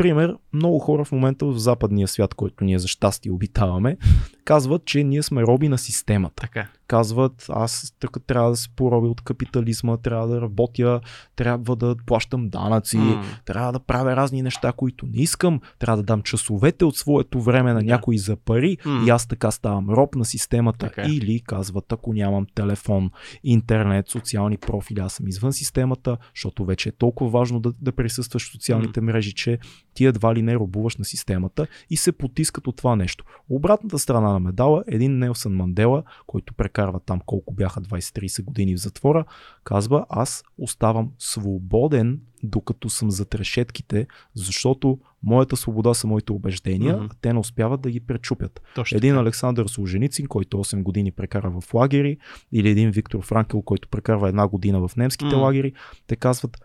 Например, 0.00 0.36
много 0.52 0.78
хора 0.78 1.04
в 1.04 1.12
момента 1.12 1.46
в 1.46 1.58
западния 1.58 2.08
свят, 2.08 2.34
който 2.34 2.64
ние 2.64 2.78
за 2.78 2.88
щастие 2.88 3.32
обитаваме, 3.32 3.96
казват, 4.44 4.84
че 4.84 5.04
ние 5.04 5.22
сме 5.22 5.42
роби 5.42 5.68
на 5.68 5.78
системата. 5.78 6.40
Така. 6.40 6.68
Казват, 6.86 7.46
аз 7.48 7.94
така 8.00 8.20
трябва 8.20 8.50
да 8.50 8.56
се 8.56 8.68
пороби 8.76 9.08
от 9.08 9.20
капитализма, 9.20 9.96
трябва 9.96 10.28
да 10.28 10.40
работя, 10.40 11.00
трябва 11.36 11.76
да 11.76 11.96
плащам 12.06 12.48
данъци, 12.48 12.96
М. 12.96 13.24
трябва 13.44 13.72
да 13.72 13.80
правя 13.80 14.16
разни 14.16 14.42
неща, 14.42 14.72
които 14.72 15.06
не 15.06 15.22
искам, 15.22 15.60
трябва 15.78 15.96
да 15.96 16.02
дам 16.02 16.22
часовете 16.22 16.84
от 16.84 16.96
своето 16.96 17.40
време 17.40 17.72
на 17.72 17.82
някой 17.82 18.18
за 18.18 18.36
пари 18.36 18.76
М. 18.84 19.04
и 19.06 19.10
аз 19.10 19.26
така 19.26 19.50
ставам 19.50 19.90
роб 19.90 20.14
на 20.14 20.24
системата. 20.24 20.86
Така 20.86 21.02
е. 21.02 21.06
Или 21.06 21.40
казват, 21.40 21.92
ако 21.92 22.12
нямам 22.12 22.46
телефон, 22.54 23.10
интернет, 23.44 24.08
социални 24.08 24.56
профили, 24.56 25.00
аз 25.00 25.12
съм 25.12 25.28
извън 25.28 25.52
системата, 25.52 26.16
защото 26.34 26.64
вече 26.64 26.88
е 26.88 26.92
толкова 26.92 27.30
важно 27.30 27.60
да, 27.60 27.72
да 27.80 27.92
присъстваш 27.92 28.48
в 28.48 28.52
социалните 28.52 29.00
мрежи, 29.00 29.34
че 29.34 29.58
ти 29.94 30.04
едва 30.04 30.34
ли 30.34 30.42
не 30.42 30.56
робуваш 30.56 30.96
на 30.96 31.04
системата 31.04 31.66
и 31.90 31.96
се 31.96 32.12
потискат 32.12 32.66
от 32.66 32.76
това 32.76 32.96
нещо. 32.96 33.24
Обратната 33.48 33.98
страна 33.98 34.32
на 34.32 34.40
медала, 34.40 34.84
един 34.86 35.18
Нелсън 35.18 35.52
Мандела, 35.52 36.02
който 36.26 36.54
прекарва 36.54 37.00
там 37.00 37.20
колко 37.26 37.54
бяха 37.54 37.80
20-30 37.80 38.44
години 38.44 38.76
в 38.76 38.80
затвора, 38.80 39.24
казва, 39.64 40.06
аз 40.08 40.42
оставам 40.58 41.10
свободен 41.18 42.20
докато 42.42 42.90
съм 42.90 43.10
зад 43.10 43.34
решетките, 43.34 44.06
защото 44.34 44.98
моята 45.22 45.56
свобода 45.56 45.94
са 45.94 46.06
моите 46.06 46.32
убеждения, 46.32 46.96
Мгм. 46.96 47.04
а 47.04 47.14
те 47.20 47.32
не 47.32 47.38
успяват 47.38 47.80
да 47.80 47.90
ги 47.90 48.00
пречупят. 48.00 48.62
Точно 48.74 48.96
Един. 48.96 49.16
Александър 49.16 49.66
Солженицин, 49.66 50.26
който 50.26 50.56
8 50.58 50.82
години 50.82 51.12
прекара 51.12 51.60
в 51.60 51.74
лагери, 51.74 52.18
или 52.52 52.68
един 52.70 52.90
Виктор 52.90 53.22
Франкел, 53.22 53.62
който 53.62 53.88
прекарва 53.88 54.28
една 54.28 54.48
година 54.48 54.88
в 54.88 54.96
немските 54.96 55.36
М. 55.36 55.42
лагери, 55.42 55.72
те 56.06 56.16
казват 56.16 56.58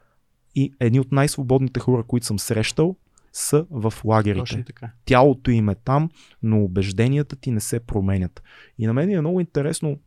и 0.55 0.73
едни 0.79 0.99
от 0.99 1.11
най-свободните 1.11 1.79
хора, 1.79 2.03
които 2.03 2.25
съм 2.25 2.39
срещал, 2.39 2.95
са 3.37 3.65
в 3.69 3.93
лагерите. 4.05 4.39
Точно 4.39 4.63
така. 4.63 4.91
Тялото 5.05 5.51
им 5.51 5.69
е 5.69 5.75
там, 5.75 6.09
но 6.43 6.63
убежденията 6.63 7.35
ти 7.35 7.51
не 7.51 7.59
се 7.59 7.79
променят. 7.79 8.43
И 8.77 8.87
на 8.87 8.93
мен 8.93 9.09
е 9.09 9.21
много 9.21 9.39
интересно 9.39 9.99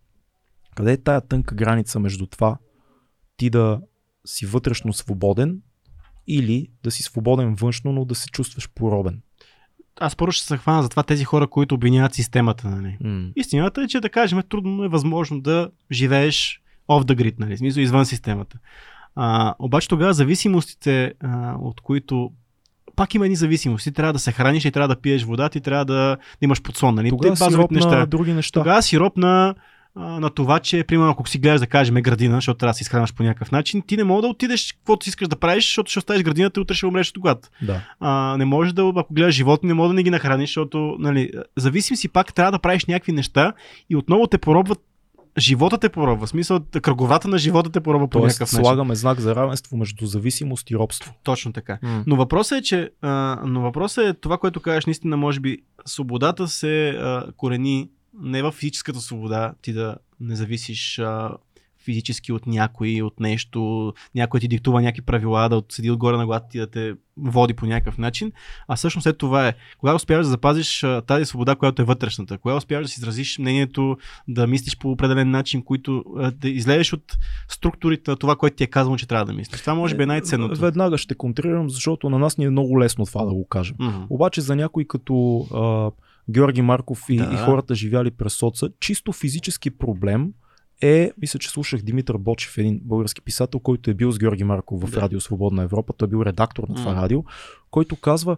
къде 0.75 0.93
е 0.93 0.97
тая 0.97 1.21
тънка 1.21 1.55
граница 1.55 2.01
между 2.01 2.27
това 2.27 2.59
ти 3.37 3.51
да 3.51 3.81
си 4.27 4.47
вътрешно 4.47 4.93
свободен 4.93 5.61
или 6.27 6.71
да 6.83 6.91
си 6.91 7.03
свободен 7.03 7.55
външно, 7.55 7.93
но 7.93 8.05
да 8.05 8.15
се 8.15 8.31
чувстваш 8.31 8.71
поробен. 8.75 9.23
Аз 10.01 10.17
първо 10.17 10.33
ще 10.33 10.47
се 10.47 10.57
хвана 10.57 10.83
за 10.83 10.89
това 10.89 11.03
тези 11.03 11.25
хора, 11.25 11.47
които 11.47 11.75
обвиняват 11.75 12.15
системата. 12.15 12.69
Нали. 12.69 12.99
М. 13.01 13.31
Истината 13.37 13.83
е, 13.83 13.87
че 13.87 14.01
да 14.01 14.11
кажем, 14.11 14.43
трудно 14.49 14.85
е 14.85 14.89
възможно 14.89 15.41
да 15.41 15.71
живееш 15.93 16.63
off 16.89 17.05
the 17.05 17.23
grid, 17.23 17.35
нали, 17.39 17.57
смисъл 17.57 17.81
извън 17.81 18.07
системата. 18.07 18.59
А, 19.15 19.55
обаче 19.59 19.89
тогава 19.89 20.13
зависимостите, 20.13 21.15
а, 21.21 21.57
от 21.61 21.81
които 21.81 22.33
пак 22.99 23.15
има 23.15 23.25
едни 23.25 23.37
зависимости. 23.37 23.93
Трябва 23.93 24.13
да 24.13 24.19
се 24.19 24.33
храниш 24.33 24.65
и 24.65 24.71
трябва 24.71 24.89
да 24.89 25.01
пиеш 25.01 25.25
вода, 25.25 25.49
ти 25.49 25.61
трябва 25.61 25.85
да, 25.85 25.95
да 25.95 26.17
имаш 26.43 26.63
подсон. 26.63 26.95
Нали? 26.95 27.09
Тогава 27.09 27.35
Те 27.35 27.37
си 27.37 27.45
базовите 27.45 27.81
роб 27.81 27.91
на 27.91 28.07
други 28.07 28.33
неща. 28.33 28.61
Тогава 28.61 28.83
си 28.83 29.01
роб 29.01 29.17
на, 29.17 29.55
а, 29.95 30.21
на 30.21 30.31
това, 30.31 30.59
че, 30.59 30.85
примерно, 30.85 31.11
ако 31.11 31.29
си 31.29 31.39
гледаш 31.39 31.61
да 31.61 31.67
кажем 31.67 31.95
градина, 31.95 32.37
защото 32.37 32.59
трябва 32.59 32.71
да 32.71 32.77
се 32.77 32.83
изхранваш 32.83 33.15
по 33.15 33.23
някакъв 33.23 33.53
начин, 33.53 33.83
ти 33.87 33.97
не 33.97 34.05
мога 34.05 34.23
да 34.23 34.29
отидеш 34.29 34.73
каквото 34.73 35.05
си 35.05 35.09
искаш 35.09 35.29
да 35.29 35.37
правиш, 35.37 35.65
защото 35.65 35.91
ще 35.91 35.99
оставиш 35.99 36.23
градината 36.23 36.61
и 36.61 36.63
утре 36.63 36.75
ще 36.75 36.87
умреш 36.87 37.11
от 37.11 37.19
глад. 37.19 37.51
Да. 37.63 37.81
А, 38.01 38.37
не 38.37 38.45
можеш 38.45 38.73
да, 38.73 38.93
ако 38.97 39.15
гледаш 39.15 39.35
животни, 39.35 39.67
не 39.67 39.75
може 39.75 39.89
да 39.89 39.95
не 39.95 40.03
ги 40.03 40.11
нахраниш, 40.11 40.49
защото, 40.49 40.97
нали, 40.99 41.31
зависим 41.57 41.97
си 41.97 42.09
пак, 42.09 42.35
трябва 42.35 42.53
да 42.53 42.59
правиш 42.59 42.87
някакви 42.87 43.13
неща 43.13 43.53
и 43.91 43.97
отново 43.97 44.27
те 44.27 44.39
поробват 44.39 44.79
живота 45.39 45.79
те 45.79 45.89
поробва. 45.89 46.27
В 46.27 46.31
смисъл, 46.31 46.61
кръговата 46.83 47.29
на 47.29 47.39
живота 47.39 47.71
те 47.71 47.81
поробва 47.81 48.09
по 48.09 48.19
някакъв 48.19 48.53
начин. 48.53 48.65
слагаме 48.65 48.95
знак 48.95 49.21
за 49.21 49.35
равенство 49.35 49.77
между 49.77 50.07
зависимост 50.07 50.71
и 50.71 50.77
робство. 50.77 51.15
Точно 51.23 51.53
така. 51.53 51.79
М. 51.83 52.05
Но 52.07 52.17
въпросът 52.17 52.59
е, 52.59 52.63
че 52.63 52.91
а, 53.03 53.41
но 53.47 53.61
въпросът 53.61 54.05
е 54.05 54.15
това, 54.15 54.39
което 54.39 54.61
кажеш, 54.61 54.87
наистина, 54.87 55.17
може 55.17 55.41
би, 55.41 55.59
свободата 55.87 56.49
се 56.49 56.89
а, 56.89 57.33
корени 57.37 57.89
не 58.23 58.43
в 58.43 58.53
физическата 58.53 59.01
свобода, 59.01 59.53
ти 59.63 59.73
да 59.73 59.97
не 60.21 60.37
зависиш 60.37 60.99
а, 60.99 61.31
физически 61.89 62.33
от 62.33 62.47
някой, 62.47 63.03
от 63.03 63.21
нещо, 63.21 63.93
някой 64.15 64.41
ти 64.41 64.49
диктува 64.49 64.83
някакви 64.83 65.03
правила, 65.03 65.49
да 65.49 65.63
седи 65.69 65.91
отгоре 65.91 66.17
на 66.17 66.27
главата 66.27 66.49
ти 66.49 66.59
да 66.59 66.67
те 66.67 66.95
води 67.17 67.55
по 67.55 67.67
някакъв 67.67 67.99
начин, 67.99 68.33
а 68.69 68.77
всъщност 68.77 69.03
след 69.03 69.19
това 69.19 69.49
е, 69.49 69.55
кога 69.79 69.95
успяваш 69.95 70.27
да 70.27 70.31
запазиш 70.31 70.85
тази 71.07 71.25
свобода, 71.25 71.55
която 71.55 71.83
е 71.83 71.85
вътрешната, 71.85 72.39
кога 72.39 72.55
успяваш 72.55 72.87
да 72.87 72.89
си 72.89 73.01
изразиш 73.01 73.39
мнението, 73.39 73.97
да 74.29 74.47
мислиш 74.47 74.79
по 74.79 74.91
определен 74.91 75.31
начин, 75.31 75.63
който 75.63 76.05
да 76.33 76.49
излезеш 76.49 76.93
от 76.93 77.19
структурите 77.49 78.11
на 78.11 78.17
това, 78.17 78.37
което 78.37 78.57
ти 78.57 78.65
е 78.65 78.67
казано, 78.67 78.97
че 78.97 79.09
трябва 79.09 79.25
да 79.25 79.33
мислиш. 79.33 79.61
Това 79.61 79.75
може 79.75 79.97
би 79.97 80.03
е 80.03 80.07
най-ценното. 80.07 80.61
Веднага 80.61 80.99
ще 80.99 81.15
контрирам, 81.15 81.71
защото 81.71 82.11
на 82.11 82.19
нас 82.19 82.39
ни 82.39 82.45
е 82.45 82.51
много 82.51 82.81
лесно 82.81 83.07
това 83.07 83.25
да 83.25 83.33
го 83.33 83.47
кажем. 83.49 83.77
Мгм. 83.79 84.03
Обаче 84.11 84.41
за 84.41 84.57
някой 84.57 84.85
като 84.85 85.47
а, 85.55 85.91
Георги 86.31 86.63
Марков 86.63 87.05
и, 87.09 87.17
Да. 87.17 87.31
и 87.33 87.37
хората 87.37 87.75
живяли 87.75 88.11
през 88.11 88.33
соца, 88.33 88.69
чисто 88.81 89.13
физически 89.13 89.71
проблем 89.71 90.33
е, 90.81 91.13
мисля, 91.19 91.39
че 91.39 91.51
слушах 91.51 91.83
Димитър 91.83 92.17
Бочев, 92.17 92.59
един 92.59 92.81
български 92.85 93.21
писател, 93.21 93.61
който 93.61 93.91
е 93.91 93.95
бил 93.95 94.13
с 94.13 94.19
Георги 94.19 94.45
Марков 94.45 94.83
в 94.83 94.91
Да. 94.91 95.01
Радио 95.01 95.21
Свободна 95.21 95.63
Европа. 95.63 95.93
Той 95.93 96.07
е 96.07 96.09
бил 96.09 96.23
редактор 96.23 96.69
на 96.69 96.75
това 96.75 96.95
М. 96.95 97.03
радио, 97.03 97.25
който 97.71 97.97
казва, 97.97 98.37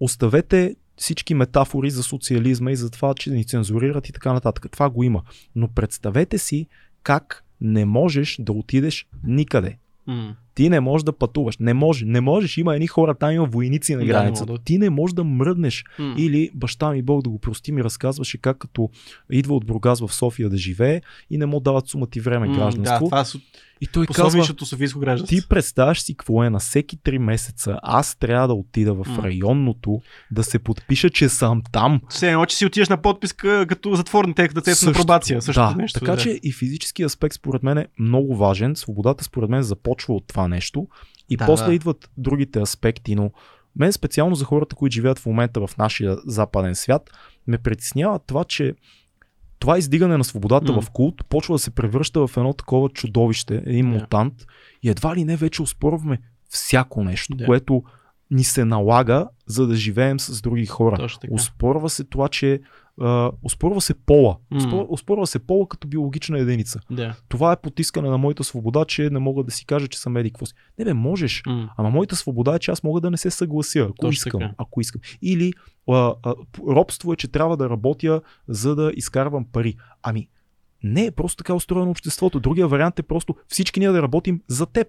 оставете 0.00 0.76
всички 0.96 1.34
метафори 1.34 1.90
за 1.90 2.02
социализма 2.02 2.70
и 2.70 2.76
за 2.76 2.90
това, 2.90 3.14
че 3.14 3.30
ни 3.30 3.44
цензурират 3.44 4.08
и 4.08 4.12
така 4.12 4.32
нататък. 4.32 4.66
Това 4.72 4.90
го 4.90 5.04
има. 5.04 5.22
Но 5.56 5.68
представете 5.68 6.38
си 6.38 6.66
как 7.02 7.44
не 7.60 7.84
можеш 7.84 8.36
да 8.40 8.52
отидеш 8.52 9.06
никъде. 9.24 9.78
М. 10.06 10.36
Ти 10.58 10.68
не 10.68 10.80
можеш 10.80 11.04
да 11.04 11.12
пътуваш. 11.12 11.58
Не 11.58 11.74
може, 11.74 12.04
не 12.04 12.20
можеш. 12.20 12.56
Има 12.56 12.74
едни 12.74 12.86
хора, 12.86 13.14
там 13.14 13.32
има 13.32 13.46
войници 13.46 13.94
на 13.94 14.04
границата. 14.04 14.52
да- 14.52 14.58
Ти 14.58 14.78
не 14.78 14.90
можеш 14.90 15.14
да 15.14 15.24
мръднеш. 15.24 15.84
М. 15.98 16.14
Или 16.18 16.50
баща 16.54 16.90
ми, 16.90 17.02
Бог 17.02 17.22
да 17.22 17.30
го 17.30 17.38
прости, 17.38 17.72
ми 17.72 17.84
разказваше 17.84 18.38
как 18.38 18.58
като 18.58 18.90
идва 19.32 19.56
от 19.56 19.66
Бургас 19.66 20.00
в 20.00 20.14
София 20.14 20.50
да 20.50 20.56
живее 20.56 21.00
и 21.30 21.38
не 21.38 21.46
му 21.46 21.60
дават 21.60 21.88
сума 21.88 22.06
ти 22.06 22.20
време 22.20 22.46
М, 22.48 22.54
гражданство. 22.54 23.04
Да, 23.04 23.10
това 23.10 23.24
с 23.24 23.38
и 23.80 23.86
той 23.86 24.06
казва, 24.06 24.44
софийско 24.64 25.00
гражданство. 25.00 25.36
ти 25.36 25.48
представяш 25.48 26.00
си 26.00 26.14
какво 26.14 26.44
е 26.44 26.50
на 26.50 26.58
всеки 26.58 26.98
3 26.98 27.18
месеца. 27.18 27.78
Аз 27.82 28.16
трябва 28.16 28.48
да 28.48 28.54
отида 28.54 28.94
в 28.94 29.06
районното, 29.24 30.00
да 30.30 30.44
се 30.44 30.58
подпиша, 30.58 31.10
че 31.10 31.28
съм 31.28 31.62
там. 31.72 32.00
Все 32.08 32.30
едно, 32.30 32.46
че 32.46 32.56
си 32.56 32.66
отиваш 32.66 32.88
на 32.88 32.96
подписка 32.96 33.66
като 33.68 33.94
затворник, 33.94 34.36
тъй 34.36 34.48
като 34.48 34.60
те 34.60 34.74
са 34.74 34.86
на 34.86 34.92
пробация. 34.92 35.42
Същото 35.42 35.74
да, 35.76 35.82
нещо. 35.82 36.00
така 36.00 36.12
да. 36.12 36.22
че 36.22 36.40
и 36.42 36.52
физически 36.52 37.02
аспект 37.02 37.34
според 37.34 37.62
мен 37.62 37.78
е 37.78 37.86
много 37.98 38.36
важен. 38.36 38.76
Свободата 38.76 39.24
според 39.24 39.50
мен 39.50 39.62
започва 39.62 40.14
от 40.14 40.24
това 40.26 40.47
нещо 40.48 40.88
и 41.28 41.36
Да, 41.36 41.46
после 41.46 41.66
да. 41.66 41.74
идват 41.74 42.10
другите 42.16 42.60
аспекти, 42.60 43.14
но 43.14 43.30
мен 43.76 43.92
специално 43.92 44.34
за 44.34 44.44
хората, 44.44 44.76
които 44.76 44.94
живеят 44.94 45.18
в 45.18 45.26
момента 45.26 45.66
в 45.66 45.76
нашия 45.78 46.16
западен 46.26 46.74
свят, 46.74 47.10
ме 47.46 47.58
притеснява 47.58 48.18
това, 48.18 48.44
че 48.44 48.74
това 49.58 49.78
издигане 49.78 50.16
на 50.16 50.24
свободата 50.24 50.72
М. 50.72 50.82
в 50.82 50.90
култ 50.90 51.24
почва 51.28 51.54
да 51.54 51.58
се 51.58 51.70
превръща 51.70 52.26
в 52.26 52.36
едно 52.36 52.52
такова 52.52 52.88
чудовище, 52.88 53.62
един 53.66 53.92
Да. 53.92 53.98
мутант 53.98 54.34
и 54.82 54.90
едва 54.90 55.16
ли 55.16 55.24
не 55.24 55.36
вече 55.36 55.62
успорваме 55.62 56.18
всяко 56.48 57.04
нещо, 57.04 57.36
Да. 57.36 57.46
което 57.46 57.82
ни 58.30 58.44
се 58.44 58.64
налага, 58.64 59.28
за 59.46 59.66
да 59.66 59.74
живеем 59.74 60.20
с 60.20 60.40
други 60.42 60.66
хора. 60.66 61.08
Успорва 61.30 61.90
се 61.90 62.04
това, 62.04 62.28
че 62.28 62.60
а, 63.00 63.30
успорва 63.42 63.80
се 63.80 63.94
пола. 63.94 64.36
Успорва, 64.56 64.86
успорва 64.88 65.26
се 65.26 65.38
пола 65.38 65.68
като 65.68 65.88
биологична 65.88 66.38
единица. 66.38 66.80
Да. 66.90 67.16
Това 67.28 67.52
е 67.52 67.56
потискане 67.56 68.08
на 68.08 68.18
моята 68.18 68.44
свобода, 68.44 68.84
че 68.84 69.10
не 69.10 69.18
мога 69.18 69.44
да 69.44 69.50
си 69.50 69.66
кажа, 69.66 69.88
че 69.88 69.98
съм 69.98 70.16
еди 70.16 70.30
какво 70.30 70.46
си. 70.46 70.54
Не 70.78 70.84
бе, 70.84 70.94
можеш. 70.94 71.42
М. 71.46 71.70
Ама 71.76 71.90
моята 71.90 72.16
свобода 72.16 72.54
е, 72.54 72.58
че 72.58 72.70
аз 72.70 72.82
мога 72.82 73.00
да 73.00 73.10
не 73.10 73.16
се 73.16 73.30
съглася, 73.30 73.80
ако 73.80 73.94
Точно 73.94 74.10
искам. 74.10 74.40
така. 74.40 74.54
Ако 74.58 74.80
искам. 74.80 75.00
Или 75.22 75.52
а, 75.90 76.14
а, 76.22 76.34
робство 76.68 77.12
е, 77.12 77.16
че 77.16 77.28
трябва 77.28 77.56
да 77.56 77.70
работя, 77.70 78.20
за 78.48 78.74
да 78.74 78.92
изкарвам 78.94 79.44
пари. 79.52 79.76
Ами, 80.02 80.28
не 80.82 81.04
е 81.04 81.10
просто 81.10 81.36
така 81.36 81.54
устроено 81.54 81.90
обществото. 81.90 82.40
Другия 82.40 82.68
вариант 82.68 82.98
е 82.98 83.02
просто 83.02 83.36
всички 83.48 83.80
ние 83.80 83.90
да 83.90 84.02
работим 84.02 84.40
за 84.48 84.66
теб. 84.66 84.88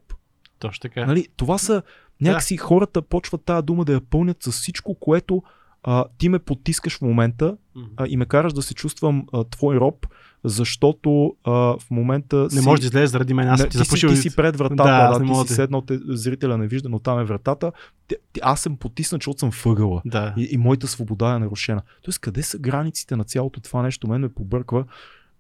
Точно 0.60 0.82
така. 0.82 1.06
Нали? 1.06 1.28
Това 1.38 1.58
са 1.58 1.82
някакси 2.22 2.58
хората 2.58 3.02
почват 3.02 3.44
тази 3.46 3.66
дума 3.66 3.86
да 3.86 3.94
я 3.94 4.02
пълнят 4.02 4.44
с 4.44 4.52
всичко, 4.52 4.96
което 4.96 5.44
а, 5.84 6.06
ти 6.18 6.30
ме 6.30 6.40
потискаш 6.40 6.98
в 6.98 7.02
момента. 7.02 7.58
А, 7.98 8.08
и 8.08 8.18
ме 8.18 8.26
караш 8.26 8.54
да 8.54 8.62
се 8.62 8.74
чувствам 8.74 9.26
а, 9.34 9.44
твой 9.44 9.76
роб, 9.76 10.08
защото 10.44 11.36
а, 11.44 11.52
в 11.52 11.80
момента 11.92 12.38
Не 12.38 12.50
си... 12.50 12.66
можеш 12.66 12.82
да 12.82 12.88
излезеш 12.88 13.10
заради 13.10 13.34
мен. 13.34 13.50
Аз 13.50 13.60
не, 13.60 13.70
ти 13.70 13.78
ти, 13.78 13.86
си, 13.86 14.08
ти 14.08 14.16
си 14.16 14.36
пред 14.36 14.58
вратата, 14.58 14.84
Да, 14.84 15.20
да, 15.20 15.26
ти 15.26 15.34
си 15.36 15.48
да- 15.48 15.54
седнал, 15.54 15.82
те, 15.82 16.00
зрителя 16.06 16.58
не 16.58 16.68
вижда, 16.68 16.90
но 16.90 17.00
там 17.00 17.20
е 17.20 17.24
вратата. 17.24 17.72
Те, 18.08 18.18
те, 18.34 18.40
аз 18.44 18.62
съм 18.62 18.78
потиснат, 18.78 19.22
защото 19.22 19.40
съм 19.40 19.52
въгъла. 19.66 20.02
Да. 20.06 20.34
И, 20.38 20.48
и 20.52 20.58
моята 20.58 20.88
свобода 20.88 21.36
е 21.36 21.40
нарушена. 21.40 21.82
Тоест, 22.02 22.20
къде 22.20 22.44
са 22.44 22.58
границите 22.60 23.16
на 23.16 23.24
цялото 23.24 23.62
това 23.62 23.82
нещо? 23.82 24.08
Мен 24.08 24.22
ме 24.22 24.30
побърква. 24.30 24.86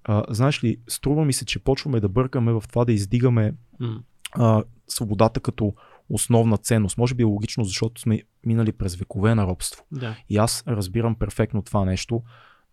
А, 0.03 0.23
знаеш 0.29 0.63
ли, 0.63 0.77
струва 0.87 1.25
ми 1.25 1.33
се, 1.33 1.45
че 1.45 1.59
почваме 1.59 1.99
да 1.99 2.09
бъркаме 2.09 2.51
в 2.53 2.63
това 2.69 2.85
да 2.85 2.91
издигаме 2.91 3.53
М. 3.79 3.99
а, 4.31 4.63
свободата 4.87 5.39
като 5.39 5.73
основна 6.09 6.57
ценност. 6.57 6.97
Може 6.97 7.15
би 7.15 7.23
е 7.23 7.25
логично, 7.25 7.63
защото 7.63 8.01
сме 8.01 8.21
минали 8.45 8.71
през 8.71 8.95
векове 8.95 9.35
на 9.35 9.47
робство. 9.47 9.85
Да. 9.91 10.17
И 10.29 10.37
аз 10.37 10.63
разбирам 10.67 11.15
перфектно 11.15 11.61
това 11.61 11.85
нещо, 11.85 12.21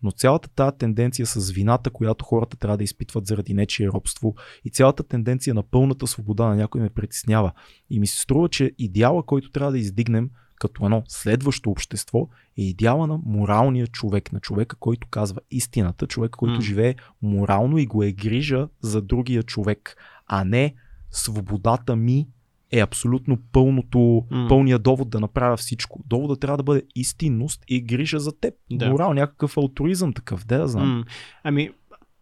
но 0.03 0.11
цялата 0.11 0.49
тази 0.49 0.77
тенденция 0.79 1.27
с 1.27 1.51
вината, 1.51 1.91
която 1.91 2.25
хората 2.25 2.57
трябва 2.57 2.77
да 2.77 2.85
изпитват 2.85 3.27
заради 3.27 3.55
нечие 3.55 3.89
робство 3.89 4.35
и 4.65 4.71
цялата 4.71 5.03
тенденция 5.03 5.55
на 5.55 5.63
пълната 5.63 6.07
свобода 6.07 6.49
на 6.49 6.57
някой 6.57 6.81
ме 6.81 6.91
притеснява. 6.91 7.53
И 7.91 8.01
ми 8.01 8.07
се 8.07 8.21
струва, 8.21 8.49
че 8.49 8.73
идеала, 8.79 9.23
който 9.23 9.51
трябва 9.51 9.73
да 9.73 9.79
издигнем, 9.79 10.31
като 10.59 10.85
едно 10.85 11.03
следващо 11.09 11.71
общество 11.71 12.29
е 12.59 12.63
идеала 12.63 13.07
на 13.07 13.19
моралния 13.27 13.87
човек, 13.87 14.33
на 14.33 14.41
човека, 14.41 14.77
който 14.77 15.09
казва 15.09 15.41
истината, 15.51 16.07
човек, 16.07 16.31
който 16.31 16.55
М. 16.55 16.61
живее 16.61 16.95
морално 17.23 17.79
и 17.79 17.87
го 17.87 18.03
е 18.03 18.13
грижа 18.13 18.69
за 18.81 19.03
другия 19.03 19.43
човек, 19.43 19.97
а 20.27 20.45
не 20.45 20.75
свободата 21.11 21.97
ми 21.97 22.29
е 22.73 22.81
абсолютно 22.81 23.39
пълното, 23.53 24.25
М. 24.31 24.47
пълния 24.49 24.79
довод 24.79 25.11
да 25.11 25.21
направя 25.21 25.57
всичко. 25.57 26.01
Доводът 26.07 26.41
трябва 26.41 26.57
да 26.57 26.63
бъде 26.63 26.83
истинност 26.95 27.65
и 27.69 27.81
грижа 27.83 28.19
за 28.19 28.41
теб. 28.41 28.55
Да. 28.71 28.91
Морал, 28.91 29.15
някакъв 29.15 29.57
алтруизъм 29.57 30.13
такъв, 30.13 30.47
да 30.47 30.55
я 30.55 30.69
знам. 30.69 30.99
М, 30.99 31.05
Ами, 31.45 31.71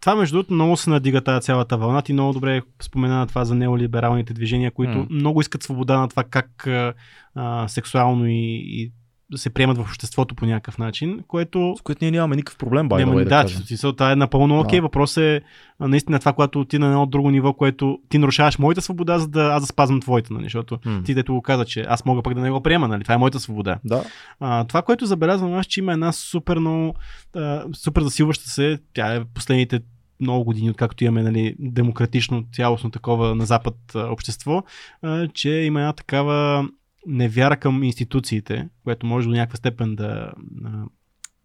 това 0.01 0.17
между 0.17 0.37
другото 0.37 0.55
много 0.55 0.77
се 0.77 0.91
надига 0.91 1.21
тази 1.21 1.45
цялата 1.45 1.77
вълна. 1.79 2.03
Ти 2.03 2.13
много 2.13 2.33
добре 2.33 2.63
спомена 2.83 3.15
на 3.17 3.27
това 3.27 3.45
за 3.45 3.55
неолибералните 3.55 4.35
движения, 4.35 4.71
които 4.71 4.99
М. 4.99 5.07
много 5.11 5.41
искат 5.41 5.63
свобода 5.63 5.99
на 5.99 6.09
това 6.09 6.25
как 6.25 6.67
а, 6.67 7.69
сексуално 7.69 8.27
и, 8.27 8.63
и 8.65 8.89
да 8.89 8.93
се 9.37 9.51
приемат 9.51 9.79
в 9.79 9.81
обществото 9.81 10.35
по 10.35 10.47
някакъв 10.47 10.79
начин, 10.79 11.21
което 11.29 11.75
С 11.79 11.83
което 11.83 12.05
ние 12.05 12.11
нямаме 12.11 12.37
никакъв 12.37 12.59
проблем, 12.59 12.89
бай, 12.89 13.05
няма, 13.05 13.15
да, 13.17 13.25
да, 13.25 13.45
да 13.45 13.77
да, 13.83 13.93
това 13.93 14.13
е 14.13 14.17
напълно 14.17 14.61
окей. 14.61 14.79
Да. 14.79 14.83
Въпросът 14.83 15.23
е 15.23 15.41
наистина 15.81 16.19
това, 16.19 16.33
когато 16.33 16.65
ти 16.65 16.79
на 16.79 16.87
едно 16.87 17.07
друго 17.07 17.31
ниво, 17.31 17.53
което 17.53 17.99
ти 18.09 18.19
нарушаваш 18.19 18.59
моята 18.59 18.83
свобода, 18.83 19.19
за 19.19 19.29
да 19.29 19.45
аз 19.45 19.63
да 19.63 19.67
спазвам 19.67 20.01
твоята, 20.01 20.33
нали? 20.35 20.45
защото 20.45 20.79
ти 21.05 21.15
дето 21.15 21.35
го 21.35 21.43
каза, 21.43 21.65
че 21.65 21.85
аз 21.89 22.05
мога 22.05 22.23
пък 22.23 22.35
да 22.35 22.41
не 22.41 22.51
го 22.51 22.61
приема, 22.61 22.89
нали? 22.89 23.03
Това 23.03 23.15
е 23.15 23.19
моята 23.19 23.41
свобода. 23.41 23.79
Да. 23.85 24.05
А, 24.41 24.65
това, 24.65 24.83
което 24.83 25.07
забелязвам 25.07 25.55
аз, 25.55 25.67
че 25.67 25.81
има 25.81 25.93
една 25.93 26.13
супер 26.13 26.59
много, 26.59 26.95
а, 27.37 27.65
супер 27.73 28.03
засилваща 28.03 28.51
се, 28.51 28.79
тя 28.95 29.15
е 29.15 29.25
последните 29.25 29.81
много 30.21 30.45
години, 30.45 30.71
откакто 30.71 31.05
имаме 31.05 31.23
нали, 31.23 31.57
демократично, 31.59 32.45
цялостно 32.53 32.91
такова 32.91 33.35
на 33.35 33.47
Запад 33.47 33.77
общество, 33.95 34.63
а, 35.03 35.29
че 35.29 35.51
има 35.51 35.81
една 35.81 35.93
такава 35.93 36.69
невяра 37.07 37.57
към 37.57 37.83
институциите, 37.83 38.69
което 38.85 39.07
може 39.07 39.29
до 39.29 39.35
някаква 39.35 39.57
степен 39.57 39.97
да, 39.97 40.33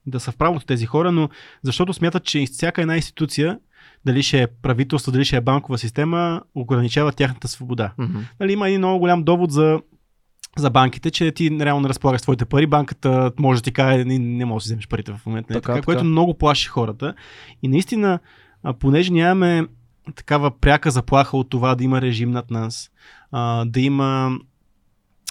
да 0.05 0.19
са 0.19 0.31
в 0.31 0.37
правото 0.37 0.65
тези 0.65 0.85
хора, 0.85 1.11
но 1.11 1.29
защото 1.63 1.93
смятат, 1.93 2.23
че 2.23 2.45
всяка 2.45 2.81
една 2.81 2.95
институция, 2.95 3.59
дали 4.05 4.23
ще 4.23 4.41
е 4.41 4.47
правителство, 4.47 5.11
дали 5.11 5.25
ще 5.25 5.35
е 5.37 5.41
банкова 5.41 5.77
система, 5.77 6.41
ограничава 6.55 7.11
тяхната 7.11 7.47
свобода 7.47 7.93
Мгм. 7.97 8.19
нали, 8.39 8.53
има 8.53 8.67
един 8.67 8.79
много 8.79 8.99
голям 8.99 9.23
довод 9.23 9.51
за, 9.51 9.81
за 10.57 10.69
банките, 10.69 11.11
че 11.11 11.31
ти 11.31 11.59
реално 11.61 11.81
не 11.81 11.89
разполагаш 11.89 12.21
твоите 12.21 12.45
пари, 12.45 12.67
банката 12.67 13.31
може 13.39 13.61
да 13.61 13.63
ти 13.63 13.71
каже, 13.71 14.05
не, 14.05 14.19
не 14.19 14.45
можеш 14.45 14.63
да 14.63 14.67
си 14.67 14.73
вземеш 14.73 14.87
парите 14.87 15.13
в 15.13 15.25
момента. 15.25 15.47
Така, 15.47 15.61
Така, 15.61 15.73
така, 15.73 15.85
което 15.85 16.03
много 16.03 16.33
плаши 16.33 16.67
хората. 16.67 17.13
И 17.63 17.67
наистина, 17.67 18.19
понеже 18.79 19.13
нямаме 19.13 19.67
такава 20.15 20.51
пряка 20.51 20.91
заплаха 20.91 21.37
от 21.37 21.49
това 21.49 21.75
да 21.75 21.83
има 21.83 22.01
режим 22.01 22.31
над 22.31 22.51
нас, 22.51 22.91
да 23.65 23.79
има 23.79 24.39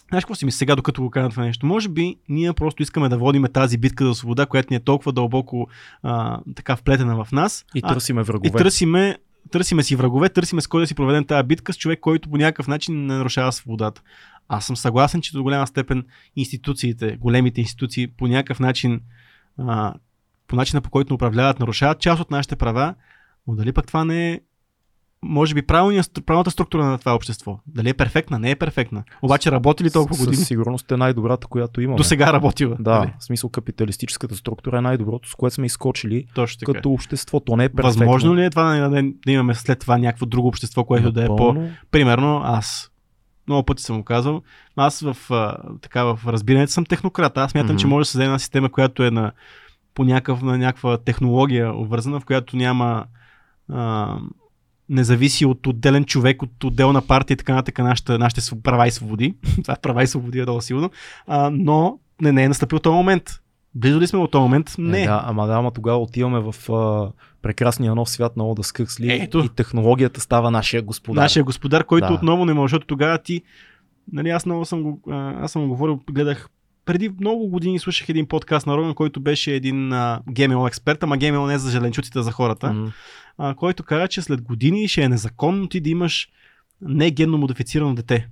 Знаеш 0.08 0.24
какво 0.24 0.34
си 0.34 0.44
ми 0.44 0.52
сега, 0.52 0.76
докато 0.76 1.02
го 1.02 1.10
кажа 1.10 1.28
това 1.28 1.44
нещо? 1.44 1.66
Може 1.66 1.88
би 1.88 2.16
ние 2.28 2.52
просто 2.52 2.82
искаме 2.82 3.08
да 3.08 3.18
водиме 3.18 3.48
тази 3.48 3.78
битка 3.78 4.06
за 4.06 4.14
свобода, 4.14 4.46
която 4.46 4.66
ни 4.70 4.76
е 4.76 4.80
толкова 4.80 5.12
дълбоко 5.12 5.68
а, 6.02 6.40
така 6.56 6.76
вплетена 6.76 7.24
в 7.24 7.32
нас. 7.32 7.64
И 7.74 7.80
а, 7.84 7.88
търсиме 7.88 8.22
врагове. 8.22 8.48
и 8.48 8.52
търсиме, 8.52 9.16
търсиме 9.50 9.82
си 9.82 9.96
врагове, 9.96 10.28
търсиме 10.28 10.60
с 10.60 10.66
кой 10.66 10.80
да 10.80 10.86
си 10.86 10.94
проведем 10.94 11.24
тази 11.24 11.46
битка 11.46 11.72
с 11.72 11.78
човек, 11.78 12.00
който 12.00 12.30
по 12.30 12.36
някакъв 12.36 12.68
начин 12.68 13.06
не 13.06 13.14
нарушава 13.14 13.52
свободата. 13.52 14.02
Аз 14.48 14.66
съм 14.66 14.76
съгласен, 14.76 15.20
че 15.20 15.32
до 15.32 15.42
голяма 15.42 15.66
степен 15.66 16.04
институциите, 16.36 17.16
големите 17.16 17.60
институции 17.60 18.06
по 18.06 18.26
някакъв 18.26 18.60
начин, 18.60 19.00
а, 19.58 19.94
по 20.46 20.56
начина 20.56 20.80
по 20.80 20.90
който 20.90 21.14
управляват, 21.14 21.60
нарушават 21.60 22.00
част 22.00 22.20
от 22.20 22.30
нашите 22.30 22.56
права, 22.56 22.94
но 23.46 23.54
дали 23.54 23.72
пък 23.72 23.86
това 23.86 24.04
не 24.04 24.32
е 24.32 24.40
може 25.22 25.54
би 25.54 25.62
правилната 25.62 26.50
структура 26.50 26.84
на 26.84 26.98
това 26.98 27.14
общество. 27.14 27.58
Дали 27.66 27.88
е 27.88 27.94
перфектна, 27.94 28.38
не 28.38 28.50
е 28.50 28.56
перфектна. 28.56 29.04
Обаче 29.22 29.50
работи 29.50 29.84
ли 29.84 29.90
толкова 29.90 30.16
години? 30.16 30.36
Със 30.36 30.46
сигурност 30.46 30.92
е 30.92 30.96
най-добрата, 30.96 31.46
която 31.46 31.80
имаме. 31.80 31.96
До 31.96 32.04
сега 32.04 32.32
работила. 32.32 32.76
Да, 32.80 33.12
в 33.18 33.24
смисъл 33.24 33.50
капиталистическата 33.50 34.36
структура 34.36 34.78
е 34.78 34.80
най-доброто, 34.80 35.28
с 35.28 35.34
което 35.34 35.54
сме 35.54 35.66
изскочили 35.66 36.26
Точно 36.34 36.58
така. 36.58 36.72
като 36.72 36.90
общество. 36.90 37.40
То 37.40 37.56
не 37.56 37.64
е 37.64 37.68
перфектно. 37.68 37.88
Възможно 37.88 38.36
ли 38.36 38.44
е 38.44 38.50
това 38.50 38.88
да, 38.88 39.02
да, 39.26 39.32
имаме 39.32 39.54
след 39.54 39.78
това 39.78 39.98
някакво 39.98 40.26
друго 40.26 40.48
общество, 40.48 40.84
което 40.84 41.12
да 41.12 41.24
е 41.24 41.26
по, 41.26 41.32
Напълно. 41.32 41.70
Примерно 41.90 42.40
аз. 42.44 42.90
Много 43.46 43.62
пъти 43.62 43.82
съм 43.82 43.96
го 43.96 44.04
казал. 44.04 44.42
Аз 44.76 45.00
в, 45.00 45.16
а, 45.30 45.56
така, 45.80 46.04
в 46.04 46.20
разбирането 46.26 46.72
съм 46.72 46.84
технократ. 46.84 47.38
Аз 47.38 47.50
смятам, 47.50 47.70
Мгм. 47.70 47.80
че 47.80 47.86
може 47.86 48.00
да 48.02 48.04
се 48.04 48.12
създаде 48.12 48.24
една 48.24 48.38
система, 48.38 48.68
която 48.68 49.02
е 49.02 49.10
на, 49.10 49.32
по 49.94 50.04
някакъв, 50.04 50.42
на 50.42 50.58
някаква 50.58 50.98
технология 50.98 51.74
обвързана, 51.74 52.20
в 52.20 52.24
която 52.24 52.56
няма 52.56 53.04
а, 53.72 54.16
не 54.88 55.04
зависи 55.04 55.46
от 55.46 55.66
отделен 55.66 56.04
човек, 56.04 56.42
от 56.42 56.64
отделна 56.64 57.02
партия 57.02 57.34
и 57.34 57.38
така 57.38 57.54
нататък 57.54 57.78
нашите, 57.78 58.18
нашите 58.18 58.62
права 58.62 58.86
и 58.86 58.90
свободи. 58.90 59.34
Това 59.62 59.76
права 59.82 60.02
и 60.02 60.06
свободи 60.06 60.38
е 60.38 60.42
много 60.42 60.60
силно. 60.60 60.90
А, 61.26 61.50
но 61.52 61.98
не, 62.20 62.32
не 62.32 62.44
е 62.44 62.48
настъпил 62.48 62.78
този 62.78 62.94
момент. 62.94 63.30
Близо 63.74 64.00
ли 64.00 64.06
сме 64.06 64.18
от 64.18 64.30
този 64.30 64.42
момент? 64.42 64.74
Не. 64.78 65.02
Е, 65.02 65.06
да, 65.06 65.22
ама 65.24 65.46
да, 65.46 65.52
ама 65.52 65.70
тогава 65.70 65.98
отиваме 65.98 66.40
в 66.40 66.72
а, 66.72 67.12
прекрасния 67.42 67.94
нов 67.94 68.10
свят 68.10 68.36
на 68.36 68.46
Ода 68.46 68.62
Скъксли 68.62 69.12
Ето. 69.12 69.38
и 69.38 69.48
технологията 69.48 70.20
става 70.20 70.50
нашия 70.50 70.82
господар. 70.82 71.22
Нашия 71.22 71.44
господар, 71.44 71.84
който 71.84 72.06
Да. 72.06 72.12
отново 72.14 72.44
не 72.44 72.54
може, 72.54 72.72
защото 72.72 72.86
тогава 72.86 73.18
ти, 73.18 73.42
нали, 74.12 74.30
аз 74.30 74.46
много 74.46 74.64
съм 74.64 74.82
го, 74.82 75.00
аз 75.12 75.52
съм 75.52 75.62
го 75.62 75.68
говорил, 75.68 76.00
гледах 76.10 76.48
преди 76.84 77.10
много 77.20 77.48
години 77.48 77.78
слушах 77.78 78.08
един 78.08 78.26
подкаст 78.26 78.66
на 78.66 78.76
Роган, 78.76 78.94
който 78.94 79.20
беше 79.20 79.52
един 79.54 79.92
а, 79.92 80.20
ГМО 80.30 80.66
експерт, 80.66 81.02
ама 81.02 81.16
ГМО 81.16 81.46
не 81.46 81.54
е 81.54 81.58
за 81.58 81.70
зеленчуците, 81.70 82.18
а 82.18 82.22
за 82.22 82.32
хората, 82.32 82.72
М, 82.72 82.92
а, 83.38 83.54
който 83.54 83.82
каза, 83.82 84.08
че 84.08 84.22
след 84.22 84.42
години 84.42 84.88
ще 84.88 85.02
е 85.02 85.08
незаконно 85.08 85.68
ти 85.68 85.80
да 85.80 85.90
имаш 85.90 86.28
не 86.80 87.10
генно 87.10 87.38
модифицирано 87.38 87.94
дете. 87.94 88.28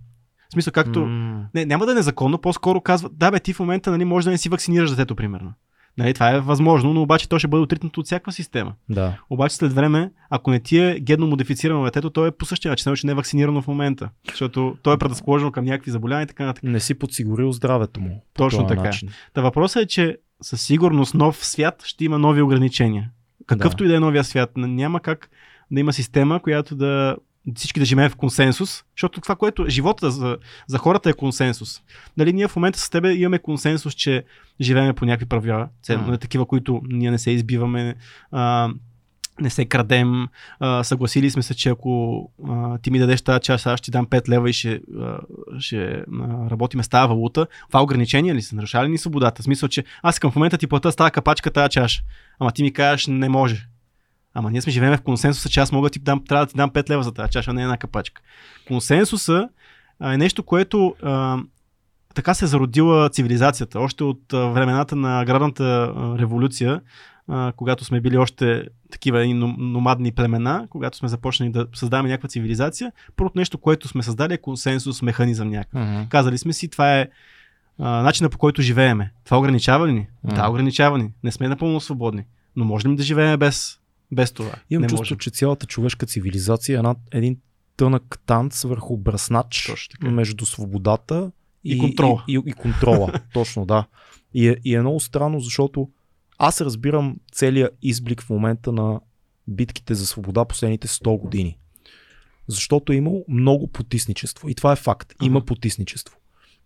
В 0.49 0.53
смисъл, 0.53 0.73
както... 0.73 1.07
м, 1.07 1.47
Не, 1.55 1.65
няма 1.65 1.87
да 1.87 1.93
е 1.93 1.95
незаконно, 1.95 2.39
по-скоро 2.39 2.81
казва, 2.81 3.11
да 3.13 3.31
бе, 3.31 3.41
ти 3.41 3.53
в 3.53 3.61
момента 3.61 3.91
нали, 3.91 4.05
може 4.05 4.25
да 4.25 4.31
не 4.31 4.39
си 4.39 4.49
вакцинираш 4.49 4.91
детето, 4.91 5.17
примерно. 5.17 5.53
Нали, 5.99 6.15
това 6.15 6.31
е 6.31 6.41
възможно, 6.41 6.95
но 6.95 7.03
обаче 7.03 7.29
то 7.29 7.39
ще 7.39 7.49
бъде 7.49 7.63
отритнато 7.63 8.01
от 8.01 8.07
всяка 8.07 8.33
система. 8.33 8.75
Да. 8.89 9.19
Обаче 9.31 9.57
след 9.57 9.73
време, 9.73 10.11
ако 10.31 10.51
не 10.51 10.61
ти 10.61 10.79
е 10.79 11.01
генно 11.01 11.27
модифицирано 11.27 11.85
детето, 11.85 12.11
то 12.11 12.27
е 12.27 12.31
по 12.31 12.45
същия 12.45 12.71
начин, 12.71 12.95
че 12.95 13.07
не 13.07 13.13
е 13.13 13.15
вакцинирано 13.15 13.63
в 13.63 13.67
момента. 13.67 14.11
Защото 14.29 14.77
то 14.83 14.93
е 14.93 14.99
предразположено 14.99 15.53
към 15.53 15.65
някакви 15.65 15.91
заболявания 15.91 16.25
и 16.25 16.29
така 16.29 16.45
нататък. 16.45 16.65
Не 16.65 16.81
си 16.81 16.95
подсигурил 16.95 17.53
здравето 17.53 18.01
му. 18.01 18.25
Точно 18.35 18.67
така. 18.67 18.83
Начин. 18.83 19.09
Та 19.35 19.41
въпросът 19.43 19.83
е, 19.83 19.87
че 19.87 20.17
със 20.43 20.63
сигурност 20.63 21.15
нов 21.15 21.47
свят 21.47 21.83
ще 21.87 22.05
има 22.05 22.19
нови 22.19 22.43
ограничения. 22.43 23.11
Какъвто 23.47 23.85
Да. 23.85 23.85
и 23.85 23.89
да 23.89 23.97
е 23.97 24.01
новия 24.01 24.25
свят, 24.25 24.51
няма 24.57 25.01
как 25.01 25.31
да 25.71 25.81
има 25.81 25.93
система, 25.93 26.41
която 26.41 26.77
да 26.77 27.17
всички 27.55 27.81
да 27.81 27.87
живеем 27.87 28.11
в 28.11 28.17
консенсус, 28.17 28.85
защото 28.97 29.21
това, 29.21 29.37
което 29.37 29.69
живота 29.69 30.11
за, 30.11 30.39
за 30.67 30.79
хората 30.79 31.11
е 31.11 31.13
консенсус. 31.13 31.81
Нали, 32.17 32.33
ние 32.33 32.49
в 32.49 32.57
момента 32.57 32.79
с 32.79 32.91
тебе 32.91 33.13
имаме 33.15 33.39
консенсус, 33.39 33.95
че 33.95 34.25
живееме 34.61 34.93
по 34.93 35.05
някакви 35.05 35.27
правила, 35.27 35.69
ценно, 35.83 36.13
mm. 36.13 36.21
такива, 36.21 36.47
които 36.47 36.83
ние 36.89 37.11
не 37.11 37.19
се 37.19 37.31
избиваме, 37.31 37.95
а, 38.33 38.71
не 39.41 39.51
се 39.51 39.65
крадем, 39.65 40.29
а, 40.61 40.85
съгласили 40.85 41.31
сме 41.31 41.43
се, 41.43 41.55
че 41.55 41.69
ако 41.69 42.23
а, 42.49 42.79
ти 42.79 42.91
ми 42.91 42.99
дадеш 42.99 43.23
тази 43.23 43.41
час, 43.41 43.67
аз 43.67 43.79
ще 43.79 43.91
дам 43.91 44.07
5 44.07 44.29
лева 44.29 44.51
и 44.51 44.53
ще, 44.53 44.81
а, 45.01 45.19
ще 45.59 45.87
а, 45.87 46.05
работиме 46.51 46.83
с 46.83 46.89
тази 46.89 47.09
валута. 47.09 47.47
Това 47.69 47.83
ограничение 47.83 48.35
ли 48.35 48.43
са? 48.43 48.57
Нарушава 48.57 48.85
ли 48.85 48.91
ни 48.91 48.99
свободата? 48.99 49.43
В 49.43 49.45
смисъл, 49.45 49.69
че 49.69 49.85
аз 50.03 50.15
искам 50.15 50.31
в 50.31 50.37
момента 50.37 50.59
ти 50.59 50.67
плата 50.67 50.93
с 50.93 50.97
тази 50.97 51.11
капачка, 51.11 51.51
тази 51.51 51.71
чаша. 51.71 52.03
Ама 52.41 52.53
ти 52.53 52.63
ми 52.63 52.73
кажеш, 52.73 53.07
не 53.07 53.29
може. 53.29 53.69
Ама 54.35 54.51
ние 54.51 54.63
сме 54.63 54.73
живеем 54.73 54.97
в 54.97 55.03
консенсуса, 55.03 55.49
че 55.49 55.61
аз 55.61 55.73
мога 55.73 55.87
да 55.87 55.93
ти 55.93 55.99
дам, 55.99 56.25
трябва 56.25 56.47
да 56.47 56.51
ти 56.51 56.57
дам 56.57 56.71
5 56.71 56.91
лева 56.91 57.03
за 57.03 57.13
тази 57.13 57.31
чаша, 57.31 57.53
не 57.53 57.63
една 57.63 57.77
капачка. 57.77 58.23
Консенсуса 58.67 59.49
а, 60.01 60.15
е 60.15 60.19
нещо, 60.19 60.43
което 60.43 60.95
а, 61.03 61.39
така 62.15 62.35
се 62.35 62.45
е 62.45 62.49
зародила 62.49 63.11
цивилизацията. 63.11 63.81
Още 63.81 64.05
от 64.05 64.33
а, 64.33 64.47
времената 64.47 64.97
на 64.97 65.21
аграрната 65.21 65.65
а, 65.65 66.19
революция, 66.19 66.81
а, 67.29 67.53
когато 67.57 67.85
сме 67.85 68.01
били 68.01 68.17
още 68.17 68.69
такива 68.91 69.19
ном- 69.19 69.57
номадни 69.59 70.13
племена, 70.13 70.67
когато 70.71 70.97
сме 70.97 71.09
започнали 71.09 71.51
да 71.51 71.67
създаваме 71.75 72.09
някаква 72.09 72.29
цивилизация, 72.29 72.93
първото 73.17 73.39
нещо, 73.39 73.59
което 73.59 73.89
сме 73.89 74.03
създали 74.03 74.35
е 74.35 74.39
консенсус, 74.39 75.03
механизъм 75.03 75.49
някакъв. 75.49 75.81
Мгм. 75.81 76.03
Казали 76.09 76.39
сме 76.39 76.53
си, 76.53 76.69
това 76.69 76.99
е 76.99 77.09
а, 77.79 78.03
начина 78.03 78.29
по 78.31 78.39
който 78.39 78.63
живееме. 78.63 79.13
Това 79.25 79.39
ограничава 79.39 79.89
ли 79.89 79.93
ни? 79.93 80.07
М. 80.25 80.35
Да, 80.35 80.49
ограничава 80.51 80.99
ни. 80.99 81.13
Не 81.25 81.33
сме 81.33 81.49
напълно 81.49 81.81
свободни. 81.81 82.25
Но 82.57 82.65
можем 82.65 82.93
ли 82.93 82.97
да 82.97 83.03
живеем 83.03 83.39
без, 83.39 83.81
без 84.13 84.33
това? 84.33 84.55
Имам 84.71 84.83
не 84.83 84.89
чувство, 84.89 85.01
можем. 85.01 85.19
че 85.19 85.31
цялата 85.31 85.67
човешка 85.67 86.07
цивилизация 86.07 86.75
е 86.75 86.79
една, 86.79 86.95
един 87.13 87.37
тънък 87.77 88.19
танц 88.27 88.63
върху 88.63 88.97
така. 89.89 90.11
между 90.11 90.47
свободата 90.47 91.31
И 91.65 91.79
контрола. 91.79 92.25
И, 92.29 92.33
и, 92.47 92.51
и 92.51 92.53
контрола. 92.53 93.13
Точно, 93.33 93.67
да. 93.67 93.87
И 94.35 94.49
е, 94.49 94.57
и 94.65 94.75
е 94.75 94.81
много 94.81 95.01
странно, 95.01 95.41
защото 95.41 95.91
аз 96.39 96.61
разбирам 96.61 97.17
целият 97.33 97.77
изблик 97.83 98.23
в 98.23 98.31
момента 98.31 98.73
на 98.73 99.01
битките 99.49 99.95
за 99.95 100.07
свобода 100.07 100.45
последните 100.45 100.89
100 100.89 101.21
години. 101.21 101.59
Защото 102.49 102.93
е 102.93 102.97
имало 102.97 103.25
много 103.29 103.69
потисничество. 103.69 104.49
И 104.49 104.55
това 104.55 104.73
е 104.73 104.77
факт. 104.77 105.15
Има 105.23 105.39
Ага. 105.39 105.47
потисничество. 105.47 106.17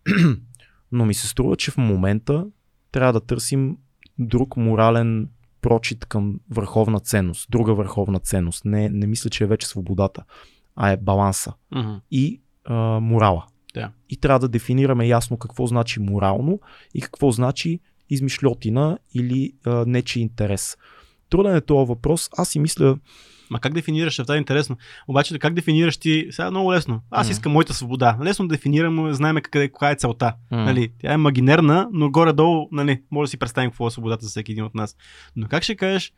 Но 0.91 1.05
ми 1.05 1.13
се 1.13 1.27
струва, 1.27 1.55
че 1.55 1.71
в 1.71 1.77
момента 1.77 2.45
трябва 2.91 3.13
да 3.13 3.25
търсим 3.25 3.77
друг 4.19 4.57
морален 4.57 5.29
прочит 5.61 6.05
към 6.05 6.39
върховна 6.49 6.99
ценност, 6.99 7.47
друга 7.51 7.73
върховна 7.73 8.19
ценност. 8.19 8.65
Не, 8.65 8.89
не 8.89 9.07
мисля, 9.07 9.29
че 9.29 9.43
е 9.43 9.47
вече 9.47 9.67
свободата, 9.67 10.23
а 10.75 10.89
е 10.89 10.97
баланса 10.97 11.53
Мгм. 11.75 11.93
и 12.11 12.41
а, 12.65 12.75
морала. 12.99 13.45
Да. 13.73 13.91
И 14.09 14.17
трябва 14.17 14.39
да 14.39 14.47
дефинираме 14.47 15.07
ясно 15.07 15.37
какво 15.37 15.67
значи 15.67 15.99
морално 15.99 16.59
и 16.93 17.01
какво 17.01 17.31
значи 17.31 17.79
измишлетина 18.09 18.97
или 19.13 19.53
а, 19.65 19.85
нечи 19.87 20.19
интерес. 20.19 20.77
Труден 21.29 21.55
е 21.55 21.61
този 21.61 21.87
въпрос. 21.87 22.29
Аз 22.37 22.49
си 22.49 22.59
мисля, 22.59 22.97
Ма 23.51 23.59
как 23.59 23.73
дефинираш? 23.73 24.15
Това 24.15 24.35
е 24.35 24.37
интересно. 24.37 24.77
Обаче 25.07 25.39
как 25.39 25.53
дефинираш 25.53 25.97
ти? 25.97 26.27
Сега 26.31 26.47
е 26.47 26.51
много 26.51 26.73
лесно. 26.73 27.01
Аз 27.09 27.27
Мгм. 27.27 27.31
искам 27.31 27.51
моята 27.51 27.73
свобода. 27.73 28.17
Лесно 28.23 28.47
да 28.47 28.55
дефинираме, 28.55 29.13
знаем 29.13 29.35
къде, 29.51 29.67
каква 29.67 29.91
е 29.91 29.95
целта. 29.95 30.33
Мгм. 30.51 30.63
Нали, 30.63 30.91
тя 31.01 31.13
е 31.13 31.17
магинерна, 31.17 31.89
но 31.93 32.11
горе-долу, 32.11 32.67
нали, 32.71 33.01
може 33.11 33.27
да 33.27 33.31
си 33.31 33.37
представим 33.37 33.71
какво 33.71 33.87
е 33.87 33.91
свободата 33.91 34.25
за 34.25 34.29
всеки 34.29 34.51
един 34.51 34.63
от 34.63 34.75
нас. 34.75 34.95
Но 35.35 35.47
как 35.47 35.63
ще 35.63 35.75
кажеш, 35.75 36.13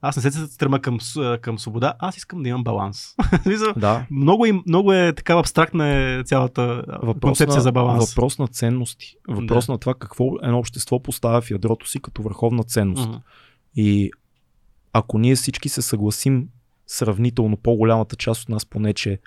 аз 0.00 0.16
не 0.16 0.30
се 0.32 0.46
стрема 0.46 0.80
към, 0.80 0.98
към 1.40 1.58
свобода, 1.58 1.94
аз 1.98 2.16
искам 2.16 2.42
да 2.42 2.48
имам 2.48 2.64
баланс. 2.64 3.14
Да, 3.76 4.06
много, 4.10 4.46
им, 4.46 4.62
много 4.66 4.92
е 4.92 5.12
такава 5.12 5.40
абстрактна 5.40 5.88
е 5.88 6.22
цялата 6.24 6.84
въпрос 7.02 7.20
концепция 7.20 7.56
на, 7.56 7.62
за 7.62 7.72
баланс. 7.72 8.10
въпрос 8.10 8.38
на 8.38 8.48
ценности. 8.48 9.16
Въпрос 9.28 9.68
на 9.68 9.78
това 9.78 9.94
какво 9.94 10.24
едно 10.42 10.58
общество 10.58 11.02
поставя 11.02 11.40
в 11.40 11.50
ядрото 11.50 11.88
си 11.88 12.00
като 12.00 12.22
върховна 12.22 12.64
ценност. 12.64 13.08
Мгм. 13.08 13.18
И 13.76 14.10
ако 14.92 15.18
ние 15.18 15.34
всички 15.34 15.68
се 15.68 15.82
съгласим, 15.82 16.48
сравнително 16.86 17.56
по-голямата 17.56 18.16
част 18.16 18.42
от 18.42 18.48
нас 18.48 18.66
поне, 18.66 18.94
че 18.94 19.18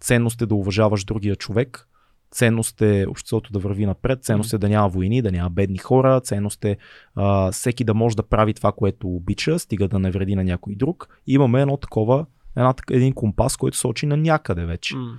ценност 0.00 0.42
е 0.42 0.46
да 0.46 0.54
уважаваш 0.54 1.04
другия 1.04 1.36
човек, 1.36 1.88
ценност 2.30 2.82
е 2.82 3.06
обществото 3.08 3.52
да 3.52 3.58
върви 3.58 3.86
напред, 3.86 4.24
ценност 4.24 4.52
е 4.52 4.58
да 4.58 4.68
няма 4.68 4.88
войни, 4.88 5.22
да 5.22 5.32
няма 5.32 5.50
бедни 5.50 5.78
хора, 5.78 6.20
ценност 6.20 6.64
е 6.64 6.76
а, 7.14 7.52
всеки 7.52 7.84
да 7.84 7.94
може 7.94 8.16
да 8.16 8.22
прави 8.22 8.54
това, 8.54 8.72
което 8.72 9.08
обича, 9.08 9.58
стига 9.58 9.88
да 9.88 9.98
не 9.98 10.10
вреди 10.10 10.34
на 10.34 10.44
някой 10.44 10.74
друг. 10.74 11.08
И 11.26 11.32
имаме 11.32 11.60
едно 11.60 11.76
такова, 11.76 12.26
една, 12.56 12.74
един 12.90 13.12
компас, 13.12 13.56
който 13.56 13.76
сочи 13.76 14.06
на 14.06 14.16
някъде 14.16 14.66
вече. 14.66 14.96
М. 14.96 15.18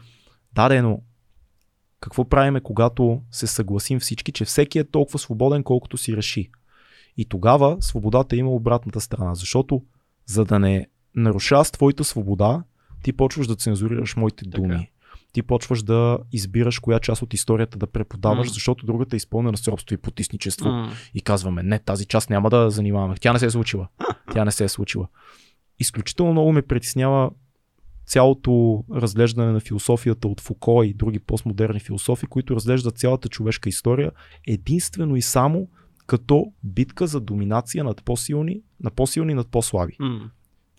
Да, 0.54 0.84
но 0.84 1.02
какво 2.00 2.30
правиме, 2.30 2.62
когато 2.62 3.22
се 3.32 3.48
съгласим 3.48 4.00
всички, 4.00 4.32
че 4.32 4.46
всеки 4.46 4.80
е 4.80 4.84
толкова 4.84 5.20
свободен, 5.20 5.64
колкото 5.64 5.98
си 5.98 6.18
реши? 6.18 6.52
И 7.18 7.26
тогава 7.26 7.78
свободата 7.80 8.36
има 8.36 8.52
обратната 8.52 9.02
страна, 9.02 9.36
защото 9.36 9.84
за 10.26 10.46
да 10.46 10.60
не 10.60 10.88
нарушаваш 11.16 11.72
твоята 11.72 12.04
свобода, 12.04 12.64
ти 13.04 13.14
почваш 13.14 13.48
да 13.48 13.56
цензурираш 13.56 14.16
моите 14.16 14.46
Така. 14.46 14.58
думи. 14.58 14.92
Ти 15.34 15.42
почваш 15.42 15.84
да 15.84 16.20
избираш 16.32 16.80
коя 16.80 17.00
част 17.00 17.22
от 17.22 17.34
историята 17.34 17.78
да 17.78 17.88
преподаваш, 17.88 18.48
М. 18.48 18.54
защото 18.54 18.86
другата 18.86 19.16
е 19.16 19.18
изпълнена 19.18 19.58
с 19.58 19.68
робство 19.68 19.94
и 19.94 19.98
потисничество. 19.98 20.70
М. 20.70 20.92
И 21.14 21.22
казваме, 21.22 21.64
не, 21.64 21.80
тази 21.80 22.06
част 22.06 22.30
няма 22.30 22.50
да 22.50 22.70
занимаваме. 22.70 23.16
Тя 23.20 23.34
не 23.34 23.40
се 23.40 23.46
е 23.46 23.50
случила. 23.50 23.88
Тя 24.34 24.46
не 24.46 24.52
се 24.52 24.64
е 24.64 24.70
случила. 24.70 25.08
Изключително 25.80 26.32
много 26.32 26.52
ме 26.52 26.62
притеснява 26.62 27.32
цялото 28.06 28.84
разглеждане 28.94 29.52
на 29.52 29.60
философията 29.60 30.28
от 30.28 30.42
Фуко 30.42 30.84
и 30.84 30.94
други 30.94 31.20
постмодерни 31.20 31.80
философи, 31.80 32.26
които 32.26 32.56
разглеждат 32.56 32.98
цялата 32.98 33.30
човешка 33.30 33.70
история 33.70 34.12
единствено 34.48 35.16
и 35.16 35.22
само 35.22 35.68
като 36.08 36.54
битка 36.64 37.08
за 37.08 37.20
доминация 37.20 37.84
над 37.84 38.04
по-силни, 38.04 38.62
на 38.84 38.92
по-силни 38.92 39.34
над 39.34 39.48
по-слаби. 39.48 39.96
М. 40.00 40.32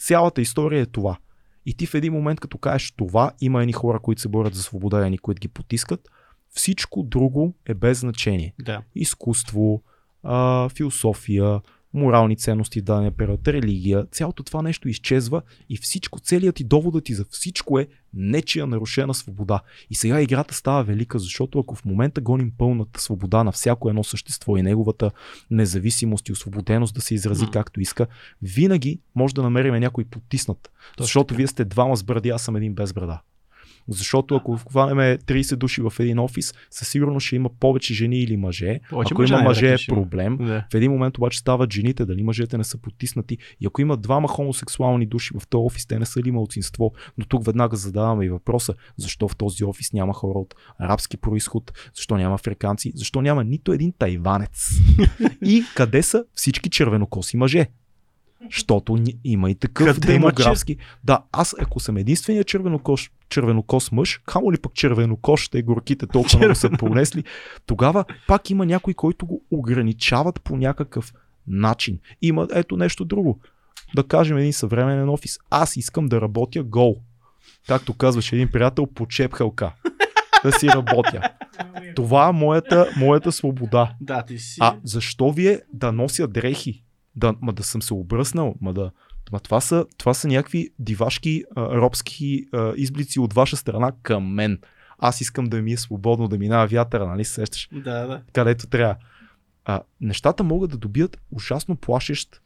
Цялата 0.07 0.41
история 0.41 0.81
е 0.81 0.87
това. 0.87 1.19
И 1.67 1.75
ти 1.75 1.87
в 1.87 1.95
един 1.95 2.12
момент, 2.12 2.41
като 2.41 2.59
кажеш 2.59 2.93
това, 2.97 3.33
има 3.41 3.61
едни 3.62 3.73
хора, 3.73 4.01
които 4.01 4.21
се 4.21 4.29
борят 4.29 4.55
за 4.55 4.62
свобода 4.62 5.07
едни, 5.07 5.19
които 5.19 5.41
ги 5.41 5.49
потискат, 5.49 6.09
всичко 6.51 7.03
друго 7.03 7.55
е 7.67 7.75
без 7.75 8.01
значение 8.01 8.55
Да. 8.61 8.83
изкуство, 8.95 9.83
а, 10.23 10.69
философия, 10.69 11.61
морални 11.94 12.37
ценности 12.37 12.81
в 12.81 12.85
дадения 12.85 13.11
период, 13.11 13.48
религия, 13.48 14.07
цялото 14.07 14.42
това 14.42 14.62
нещо 14.62 14.88
изчезва 14.88 15.42
и 15.68 15.76
всичко, 15.76 16.20
целият 16.20 16.57
ти 16.57 16.64
доводът 16.64 17.05
ти 17.05 17.14
за 17.14 17.24
всичко 17.31 17.78
е 17.78 17.88
нечия 18.14 18.66
нарушена 18.66 19.14
свобода. 19.14 19.61
И 19.90 19.94
сега 19.94 20.20
играта 20.20 20.55
става 20.55 20.85
велика, 20.85 21.18
защото 21.18 21.59
ако 21.59 21.74
в 21.74 21.85
момента 21.85 22.20
гоним 22.20 22.52
пълната 22.59 23.00
свобода 23.00 23.44
на 23.44 23.52
всяко 23.52 23.88
едно 23.88 24.05
същество 24.05 24.57
и 24.57 24.62
неговата 24.62 25.11
независимост 25.50 26.28
и 26.28 26.33
освободеност 26.33 26.94
да 26.94 27.00
се 27.00 27.14
изрази 27.14 27.44
М. 27.44 27.50
както 27.50 27.81
иска, 27.81 28.07
винаги 28.42 29.00
може 29.14 29.35
да 29.35 29.42
намерим 29.42 29.74
някой 29.74 30.05
потиснат. 30.05 30.70
защото 30.98 31.26
така. 31.26 31.37
вие 31.37 31.46
сте 31.46 31.64
двама 31.64 31.96
с 31.96 32.02
бради, 32.02 32.28
аз 32.28 32.42
съм 32.42 32.57
един 32.57 32.74
без 32.74 32.92
брада. 32.92 33.20
Защото 33.88 34.37
ако 34.37 34.57
хванеме 34.57 35.18
30 35.18 35.57
души 35.57 35.83
в 35.83 35.92
един 35.99 36.18
офис, 36.18 36.55
със 36.71 36.88
сигурност 36.88 37.27
ще 37.27 37.37
има 37.37 37.51
повече 37.61 37.95
жени 37.95 38.18
или 38.18 38.37
мъже. 38.37 38.81
Повече 38.90 39.14
ако 39.14 39.23
мъже 39.23 39.35
има 39.35 39.42
мъже 39.42 39.75
е 39.75 39.77
проблем. 39.88 40.37
Да. 40.37 40.64
В 40.73 40.75
един 40.75 40.92
момент 40.92 41.18
обаче 41.18 41.38
стават 41.38 41.73
жените, 41.73 42.05
дали 42.05 42.23
мъжете 42.23 42.59
не 42.59 42.64
са 42.64 42.79
потиснати. 42.79 43.38
И 43.61 43.66
ако 43.66 43.81
има 43.81 43.97
двама 43.97 44.29
хомосексуални 44.29 45.07
души 45.07 45.35
в 45.40 45.47
този 45.47 45.66
офис, 45.66 45.87
те 45.87 45.99
не 45.99 46.07
са 46.07 46.23
ли 46.23 46.31
малцинство. 46.31 46.92
Но 47.18 47.25
тук 47.25 47.47
веднага 47.47 47.77
задаваме 47.77 48.25
и 48.25 48.29
въпроса, 48.29 48.75
защо 48.97 49.29
в 49.29 49.37
този 49.37 49.64
офис 49.64 49.92
няма 49.92 50.12
хора 50.12 50.38
от 50.38 50.55
арабски 50.79 51.16
происход, 51.16 51.73
защо 51.95 52.16
няма 52.16 52.35
африканци, 52.35 52.92
защо 52.95 53.23
няма 53.23 53.45
нито 53.45 53.73
един 53.73 53.92
тайванец. 53.99 54.71
и 55.45 55.64
къде 55.77 56.03
са 56.03 56.25
всички 56.35 56.71
червенокоси 56.71 57.37
мъже? 57.37 57.66
Защото 58.50 58.98
има 59.24 59.50
и 59.50 59.55
такъв 59.55 59.94
Къде 59.94 60.14
има 60.14 60.33
демографски. 60.33 60.76
Да, 61.05 61.22
аз 61.33 61.55
ако 61.61 61.81
съм 61.81 61.96
единствения 61.96 62.44
червенокос, 62.44 63.11
червенокос 63.28 63.92
мъж, 63.92 64.20
камо 64.26 64.52
ли 64.52 64.59
пък 64.59 64.74
червенокос, 64.74 65.48
те 65.48 65.62
горките 65.62 66.07
толкова 66.07 66.38
много 66.38 66.55
са 66.55 66.70
понесли, 66.78 67.24
тогава 67.66 68.05
пак 68.28 68.50
има 68.50 68.66
някой, 68.66 68.94
който 68.94 69.26
го 69.26 69.42
ограничават 69.50 70.40
по 70.42 70.57
някакъв 70.57 71.12
начин. 71.46 71.98
Има 72.22 72.48
ето 72.55 72.76
нещо 72.76 73.05
друго. 73.05 73.40
Да 73.94 74.02
кажем 74.02 74.37
един 74.37 74.52
съвременен 74.52 75.09
офис. 75.09 75.38
Аз 75.50 75.76
искам 75.76 76.07
да 76.07 76.20
работя 76.20 76.62
гол. 76.62 76.96
Както 77.68 77.94
казваше 77.94 78.37
един 78.37 78.50
приятел, 78.50 78.87
по 78.87 79.07
чепхалка. 79.07 79.72
Да 80.44 80.52
си 80.52 80.68
работя. 80.68 81.31
Това 81.96 82.28
е 82.28 82.33
моята, 82.33 82.92
моята 82.96 83.33
свобода. 83.33 83.94
Да, 84.00 84.22
ти 84.22 84.38
си. 84.38 84.57
А 84.61 84.76
защо 84.85 85.33
вие 85.33 85.61
да 85.72 85.92
нося 85.92 86.28
дрехи? 86.28 86.83
Да, 87.16 87.35
ма 87.40 87.53
да 87.53 87.62
съм 87.62 87.83
се 87.83 87.94
обръснал, 87.94 88.55
ма 88.61 88.75
да. 88.75 88.90
Ма 89.33 89.40
това 89.40 89.61
са, 89.61 89.87
това 89.98 90.14
са 90.14 90.29
някакви 90.29 90.70
дивашки 90.79 91.44
а, 91.57 91.68
робски 91.68 92.44
а, 92.53 92.72
изблици 92.77 93.20
от 93.20 93.33
ваша 93.33 93.57
страна 93.57 93.92
към 94.03 94.35
мен. 94.35 94.59
Аз 94.98 95.20
искам 95.20 95.44
да 95.44 95.62
ми 95.62 95.72
е 95.72 95.77
свободно 95.77 96.29
да 96.29 96.38
минава 96.38 96.66
вятъра, 96.66 97.07
нали 97.07 97.25
се 97.25 97.33
сещаш? 97.33 97.68
Да, 97.72 98.07
да. 98.07 98.22
Където 98.33 98.66
трябва. 98.66 98.96
А, 99.64 99.83
нещата 100.01 100.44
могат 100.44 100.70
да 100.70 100.77
добият 100.77 101.20
ужасно 101.31 101.77
плашещ 101.77 102.42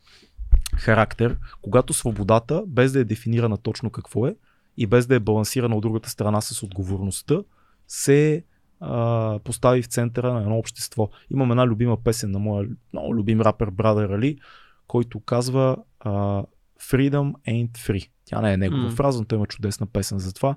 характер, 0.77 1.37
когато 1.63 1.93
свободата, 1.93 2.65
без 2.67 2.93
да 2.93 2.99
е 2.99 3.05
дефинирана 3.05 3.57
точно 3.57 3.91
какво 3.91 4.27
е 4.27 4.37
и 4.77 4.87
без 4.87 5.07
да 5.07 5.15
е 5.15 5.21
балансирана 5.21 5.77
от 5.77 5.83
другата 5.83 6.11
страна 6.11 6.41
с 6.41 6.63
отговорността, 6.63 7.43
се 7.89 8.45
а, 8.81 9.39
постави 9.45 9.83
в 9.83 9.87
центъра 9.87 10.33
на 10.33 10.41
едно 10.41 10.59
общество. 10.59 11.09
Имам 11.31 11.51
една 11.51 11.67
любима 11.67 11.97
песен 11.97 12.31
на 12.31 12.39
моя 12.39 12.69
много 12.93 13.15
любим 13.15 13.41
рапер 13.41 13.71
Брадър 13.71 14.11
Али, 14.11 14.39
който 14.87 15.21
казва 15.21 15.77
а, 16.01 16.43
Freedom 16.81 17.33
ain't 17.49 17.73
free. 17.73 18.09
Тя 18.25 18.41
не 18.41 18.53
е 18.53 18.57
негова 18.57 18.83
М. 18.83 18.91
фраза, 18.91 19.19
но 19.19 19.25
той 19.25 19.37
има 19.37 19.47
чудесна 19.47 19.87
песен 19.87 20.19
за 20.19 20.33
това. 20.33 20.57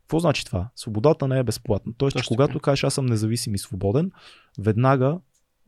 Какво 0.00 0.18
значи 0.18 0.44
това? 0.44 0.68
Свободата 0.76 1.28
не 1.28 1.38
е 1.38 1.42
безплатна. 1.42 1.92
Тоест, 1.98 2.16
че 2.16 2.24
когато 2.28 2.52
така. 2.52 2.62
кажеш 2.62 2.84
аз 2.84 2.94
съм 2.94 3.06
независим 3.06 3.54
и 3.54 3.58
свободен, 3.58 4.10
веднага 4.58 5.18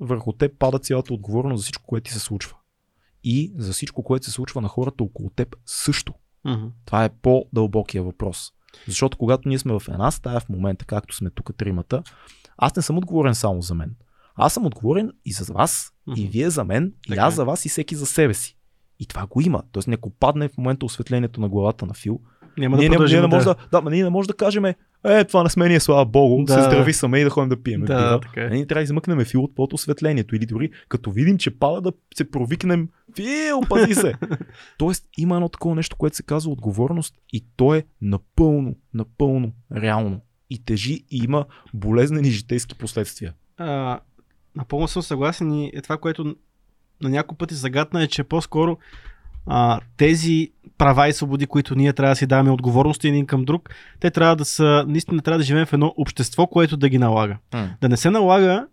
върху 0.01 0.33
теб 0.33 0.59
пада 0.59 0.79
цялата 0.79 1.15
отговорност 1.15 1.61
за 1.61 1.63
всичко, 1.63 1.87
което 1.87 2.05
ти 2.05 2.13
се 2.13 2.19
случва. 2.19 2.57
И 3.25 3.53
за 3.57 3.73
всичко, 3.73 4.03
което 4.03 4.27
се 4.27 4.33
случва 4.33 4.61
на 4.61 4.69
хората 4.69 5.05
около 5.05 5.31
теб 5.31 5.57
също. 5.67 6.15
Мгм. 6.45 6.67
Това 6.85 7.05
е 7.05 7.09
по-дълбокия 7.09 8.03
въпрос. 8.03 8.53
Защото 8.87 9.19
когато 9.19 9.49
ние 9.49 9.59
сме 9.59 9.73
в 9.73 9.83
една 9.89 10.11
стая 10.11 10.41
в 10.41 10.49
момента, 10.49 10.85
както 10.85 11.17
сме 11.17 11.31
тук 11.31 11.57
тримата, 11.57 12.03
аз 12.57 12.77
не 12.77 12.83
съм 12.83 12.99
отговорен 12.99 13.35
само 13.35 13.63
за 13.63 13.75
мен. 13.75 13.95
Аз 14.35 14.55
съм 14.55 14.67
отговорен 14.67 15.13
и 15.25 15.33
за 15.33 15.53
вас, 15.53 15.93
и 16.17 16.21
Мгм. 16.23 16.31
вие 16.31 16.51
за 16.51 16.65
мен, 16.65 16.95
и 17.07 17.09
Така 17.09 17.23
аз 17.23 17.35
е. 17.35 17.37
за 17.37 17.45
вас, 17.45 17.65
и 17.65 17.69
всеки 17.69 17.97
за 17.97 18.07
себе 18.07 18.35
си. 18.35 18.57
И 18.99 19.07
това 19.07 19.27
го 19.27 19.41
има. 19.41 19.63
Тоест, 19.73 19.89
не 19.89 19.97
падне 20.21 20.49
в 20.49 20.59
момента 20.59 20.87
осветлението 20.87 21.41
на 21.41 21.49
главата 21.49 21.87
на 21.87 21.95
Фил, 21.95 22.21
Няма 22.59 22.77
ние, 22.77 22.89
да 22.89 23.05
ние, 23.05 23.21
не 23.21 23.27
може 23.27 23.45
да, 23.45 23.55
да, 23.73 23.81
ма 23.81 23.91
ние 23.91 24.05
не 24.05 24.11
може 24.11 24.29
да 24.29 24.35
кажем, 24.35 24.65
е, 24.65 25.25
това 25.25 25.43
не 25.43 25.49
сме 25.51 25.69
ние, 25.69 25.81
слава 25.81 26.05
богу, 26.07 26.45
Да. 26.45 26.53
се 26.55 26.61
здрави 26.63 26.93
саме 26.93 27.19
и 27.19 27.25
да 27.25 27.31
ходим 27.31 27.49
да 27.49 27.63
пием. 27.63 27.81
Да, 27.81 27.87
пива. 27.87 28.21
така 28.21 28.45
е. 28.47 28.49
Ние 28.49 28.67
трябва 28.67 28.81
да 28.81 28.85
измъкнем 28.85 29.25
Фил 29.25 29.45
от 29.45 29.55
под 29.55 29.73
осветлението 29.73 30.37
или 30.37 30.47
дори 30.47 30.71
като 30.89 31.11
видим, 31.11 31.39
че 31.39 31.59
пада 31.59 31.81
да 31.81 31.93
се 32.15 32.31
провикнем 32.31 32.89
Фил, 33.17 33.61
пази 33.69 33.95
се. 33.95 34.15
Тоест 34.79 35.05
има 35.19 35.35
едно 35.35 35.49
такова 35.49 35.75
нещо, 35.75 35.97
което 35.97 36.17
се 36.17 36.23
казва 36.23 36.53
отговорност 36.53 37.15
и 37.33 37.45
то 37.57 37.75
е 37.75 37.85
напълно, 38.03 38.75
напълно 38.95 39.53
реално. 39.77 40.21
И 40.51 40.65
тежи 40.65 40.93
и 41.11 41.19
има 41.25 41.45
болезнени 41.75 42.31
житейски 42.31 42.75
последствия. 42.75 43.33
а, 43.57 44.01
напълно 44.57 44.89
съм 44.89 45.03
съгласен 45.03 45.53
и 45.53 45.71
е 45.75 45.81
това, 45.83 45.97
което 45.99 46.37
на 47.03 47.09
няколко 47.11 47.35
пъти 47.39 47.55
загадна 47.55 48.03
е, 48.03 48.07
че 48.07 48.25
по-скоро 48.25 48.77
а, 49.47 49.81
тези 49.97 50.51
права 50.79 51.09
и 51.09 51.13
свободи, 51.13 51.47
които 51.47 51.75
ние 51.75 51.93
трябва 51.93 52.13
да 52.13 52.17
си 52.17 52.27
даваме 52.27 52.51
отговорности 52.51 53.09
един 53.09 53.27
към 53.27 53.45
друг, 53.45 53.71
те 54.01 54.11
трябва 54.11 54.37
да 54.37 54.45
са, 54.45 54.85
наистина 54.89 55.23
трябва 55.23 55.39
да 55.39 55.45
живеем 55.45 55.67
в 55.67 55.73
едно 55.73 55.95
общество, 55.97 56.47
което 56.47 56.77
да 56.77 56.89
ги 56.89 56.99
налага. 56.99 57.37
Да 57.81 57.89
не 57.89 57.97
се 57.97 58.11
налага 58.11 58.67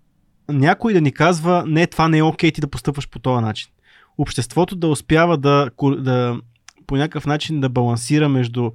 някой 0.49 0.93
да 0.93 1.01
ни 1.01 1.11
казва, 1.11 1.63
не, 1.67 1.87
това 1.87 2.07
не 2.07 2.17
е 2.17 2.23
окей 2.23 2.51
ти 2.51 2.61
да 2.61 2.67
постъпваш 2.67 3.09
по 3.09 3.19
този 3.19 3.41
начин. 3.41 3.69
Обществото 4.17 4.75
да 4.75 4.87
успява 4.87 5.37
да, 5.37 5.69
да 5.97 6.37
по 6.87 6.95
някакъв 6.95 7.25
начин 7.25 7.59
да 7.59 7.69
балансира 7.69 8.29
между 8.29 8.71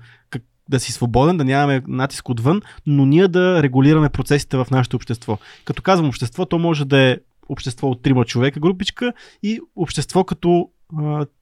да 0.68 0.80
си 0.80 0.92
свободен, 0.92 1.36
да 1.36 1.44
нямаме 1.44 1.82
натиск 1.88 2.28
отвън, 2.28 2.62
но 2.86 3.06
ние 3.06 3.28
да 3.28 3.62
регулираме 3.62 4.08
процесите 4.08 4.56
в 4.56 4.66
нашето 4.70 4.96
общество. 4.96 5.38
Като 5.64 5.82
казвам 5.82 6.08
общество, 6.08 6.46
то 6.46 6.58
може 6.58 6.84
да 6.84 6.98
е 6.98 7.18
общество 7.48 7.88
от 7.88 8.02
трима 8.02 8.24
човека, 8.24 8.60
групичка 8.60 9.12
и 9.42 9.60
общество 9.76 10.24
като 10.24 10.68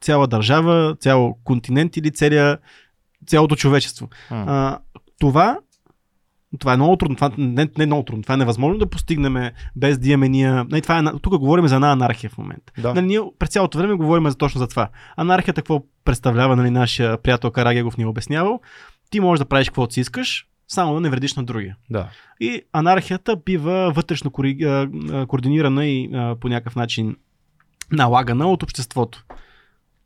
цяла 0.01 0.27
държава, 0.27 0.97
цял 1.01 1.39
континент 1.45 1.97
или 1.97 2.11
целия, 2.11 2.59
цялото 3.27 3.57
човечество. 3.57 4.09
А, 4.31 4.79
това 5.21 5.59
това 6.59 6.73
е 6.73 6.77
много 6.77 6.97
трудно. 6.97 7.17
Това 7.17 7.31
не, 7.39 7.69
не 7.79 7.85
е 7.85 7.87
много 7.87 8.03
трудно. 8.03 8.23
Това 8.23 8.35
е 8.35 8.39
невъзможно 8.39 8.79
да 8.79 8.91
постигнем 8.91 9.51
без 9.77 9.99
да 9.99 10.09
имаме 10.09 10.29
ние. 10.29 10.65
Не, 10.65 10.81
това 10.81 10.99
е, 10.99 11.19
тук 11.23 11.39
говорим 11.39 11.69
за 11.69 11.75
една 11.75 11.93
анархия 11.93 12.31
в 12.31 12.39
момента. 12.39 12.73
Да. 12.79 12.95
Нали, 12.95 13.07
ние 13.07 13.21
през 13.39 13.51
цялото 13.51 13.79
време 13.79 13.95
говорим 13.95 14.31
за, 14.31 14.37
точно 14.37 14.59
за 14.59 14.69
това. 14.69 14.89
Анархията 15.17 15.63
какво 15.63 15.83
представлява, 16.05 16.57
нали, 16.57 16.71
нашия 16.71 17.19
приятел 17.19 17.51
Карагегов 17.51 17.97
ни 17.97 18.05
е 18.05 18.07
обяснявал. 18.07 18.61
Ти 19.11 19.21
можеш 19.21 19.39
да 19.39 19.49
правиш 19.49 19.69
каквото 19.69 19.95
си 19.95 20.01
искаш, 20.01 20.47
само 20.69 20.95
да 20.95 21.01
не 21.01 21.11
вредиш 21.11 21.35
на 21.35 21.45
другия. 21.45 21.77
Да. 21.91 22.09
И 22.41 22.63
анархията 22.73 23.37
бива 23.37 23.93
вътрешно 23.95 24.31
координирана 25.29 25.87
и 25.87 26.11
по 26.41 26.49
някакъв 26.49 26.77
начин 26.77 27.17
налагана 27.93 28.47
от 28.47 28.63
обществото. 28.63 29.25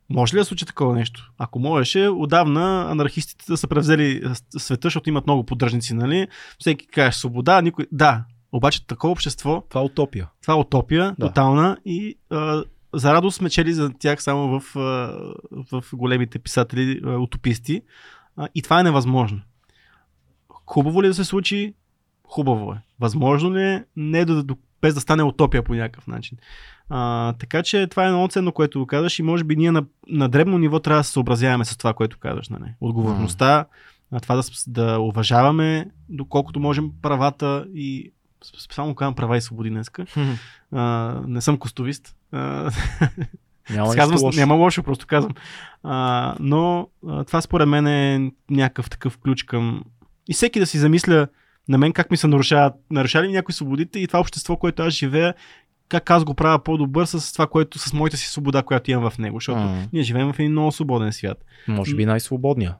Може 0.09 0.33
ли 0.35 0.39
да 0.39 0.45
случи 0.45 0.65
такова 0.65 0.95
нещо? 0.95 1.31
Ако 1.37 1.59
можеше, 1.59 2.07
отдавна 2.07 2.91
анархистите 2.91 3.45
да 3.47 3.57
са 3.57 3.67
превзели 3.67 4.23
света, 4.57 4.85
защото 4.87 5.09
имат 5.09 5.27
много 5.27 5.43
поддръжници, 5.45 5.93
нали? 5.93 6.27
Всеки 6.59 6.87
каже 6.87 7.17
свобода, 7.17 7.61
никой... 7.61 7.85
Да, 7.91 8.23
обаче 8.51 8.87
такова 8.87 9.11
общество, 9.11 9.63
Това 9.69 9.81
е 9.81 9.83
утопия. 9.83 10.29
това 10.41 10.53
е 10.53 10.57
утопия, 10.57 11.15
Да. 11.19 11.27
тотална 11.27 11.77
и 11.85 12.15
а, 12.29 12.63
за 12.93 13.13
радост 13.13 13.37
сме 13.37 13.49
чели 13.49 13.73
за 13.73 13.91
тях 13.99 14.23
само 14.23 14.59
в, 14.59 14.75
а, 14.75 14.81
в 15.71 15.83
големите 15.93 16.39
писатели, 16.39 17.01
а, 17.05 17.09
утописти. 17.17 17.81
А, 18.37 18.47
и 18.55 18.61
това 18.61 18.79
е 18.79 18.83
невъзможно. 18.83 19.41
Хубаво 20.65 21.01
ли 21.03 21.05
е 21.05 21.09
да 21.09 21.15
се 21.15 21.23
случи? 21.25 21.73
Хубаво 22.23 22.73
е. 22.73 22.77
Възможно 22.99 23.55
ли 23.55 23.61
е? 23.63 23.85
Не 23.95 24.25
да, 24.25 24.43
да, 24.43 24.55
без 24.87 24.93
да 24.93 25.01
стане 25.01 25.23
утопия 25.23 25.63
по 25.63 25.73
някакъв 25.73 26.07
начин. 26.07 26.37
А, 26.89 27.33
така 27.33 27.63
че 27.63 27.87
това 27.87 28.05
е 28.05 28.09
много 28.09 28.27
ценно, 28.27 28.51
което 28.51 28.85
казваш 28.85 29.19
и 29.19 29.23
може 29.23 29.43
би 29.43 29.55
ние 29.55 29.71
на, 29.71 29.83
на 30.07 30.29
дребно 30.29 30.57
ниво 30.57 30.79
трябва 30.79 30.99
да 30.99 31.03
се 31.03 31.11
съобразяваме 31.11 31.65
с 31.65 31.77
това, 31.77 31.93
което 31.93 32.17
казваш. 32.19 32.49
Нали? 32.49 32.73
Отговорността, 32.81 33.65
а 34.11 34.19
това 34.19 34.35
да, 34.35 34.43
да 34.67 34.99
уважаваме 34.99 35.87
доколкото 36.09 36.59
можем 36.59 36.91
правата 37.01 37.65
и 37.73 38.11
специално 38.59 38.95
казвам 38.95 39.15
права 39.15 39.37
и 39.37 39.41
свободи 39.41 39.69
днеска. 39.69 40.05
А, 40.71 41.21
не 41.27 41.41
съм 41.41 41.57
костовист. 41.57 42.15
А, 42.31 42.71
Няма 43.69 43.95
казвам, 43.95 44.19
лошо. 44.21 44.39
няма 44.39 44.55
лошо, 44.55 44.83
просто 44.83 45.07
казвам. 45.07 45.33
А, 45.83 46.35
но 46.39 46.87
а, 47.07 47.23
това 47.23 47.41
според 47.41 47.67
мен 47.67 47.87
е 47.87 48.31
някакъв 48.49 48.89
такъв 48.89 49.17
ключ 49.17 49.43
към... 49.43 49.83
И 50.27 50.33
всеки 50.33 50.59
да 50.59 50.65
си 50.65 50.77
замисля 50.77 51.27
на 51.69 51.77
мен 51.77 51.93
как 51.93 52.11
ми 52.11 52.17
се 52.17 52.27
нарушават, 52.27 52.73
нарушали 52.91 53.31
някои 53.31 53.53
свободите 53.53 53.99
и 53.99 54.07
това 54.07 54.19
общество, 54.19 54.57
което 54.57 54.83
аз 54.83 54.93
живея, 54.93 55.33
как 55.89 56.11
аз 56.11 56.23
го 56.23 56.33
правя 56.33 56.63
по-добър 56.63 57.05
с 57.05 57.33
това, 57.33 57.47
което 57.47 57.79
с 57.79 57.93
моята 57.93 58.17
си 58.17 58.29
свобода, 58.29 58.63
която 58.63 58.91
имам 58.91 59.09
в 59.09 59.17
него. 59.17 59.37
Защото 59.37 59.59
М. 59.59 59.87
ние 59.93 60.03
живеем 60.03 60.33
в 60.33 60.39
един 60.39 60.51
много 60.51 60.71
свободен 60.71 61.13
свят. 61.13 61.45
Може 61.67 61.95
би 61.95 62.05
най-свободния. 62.05 62.75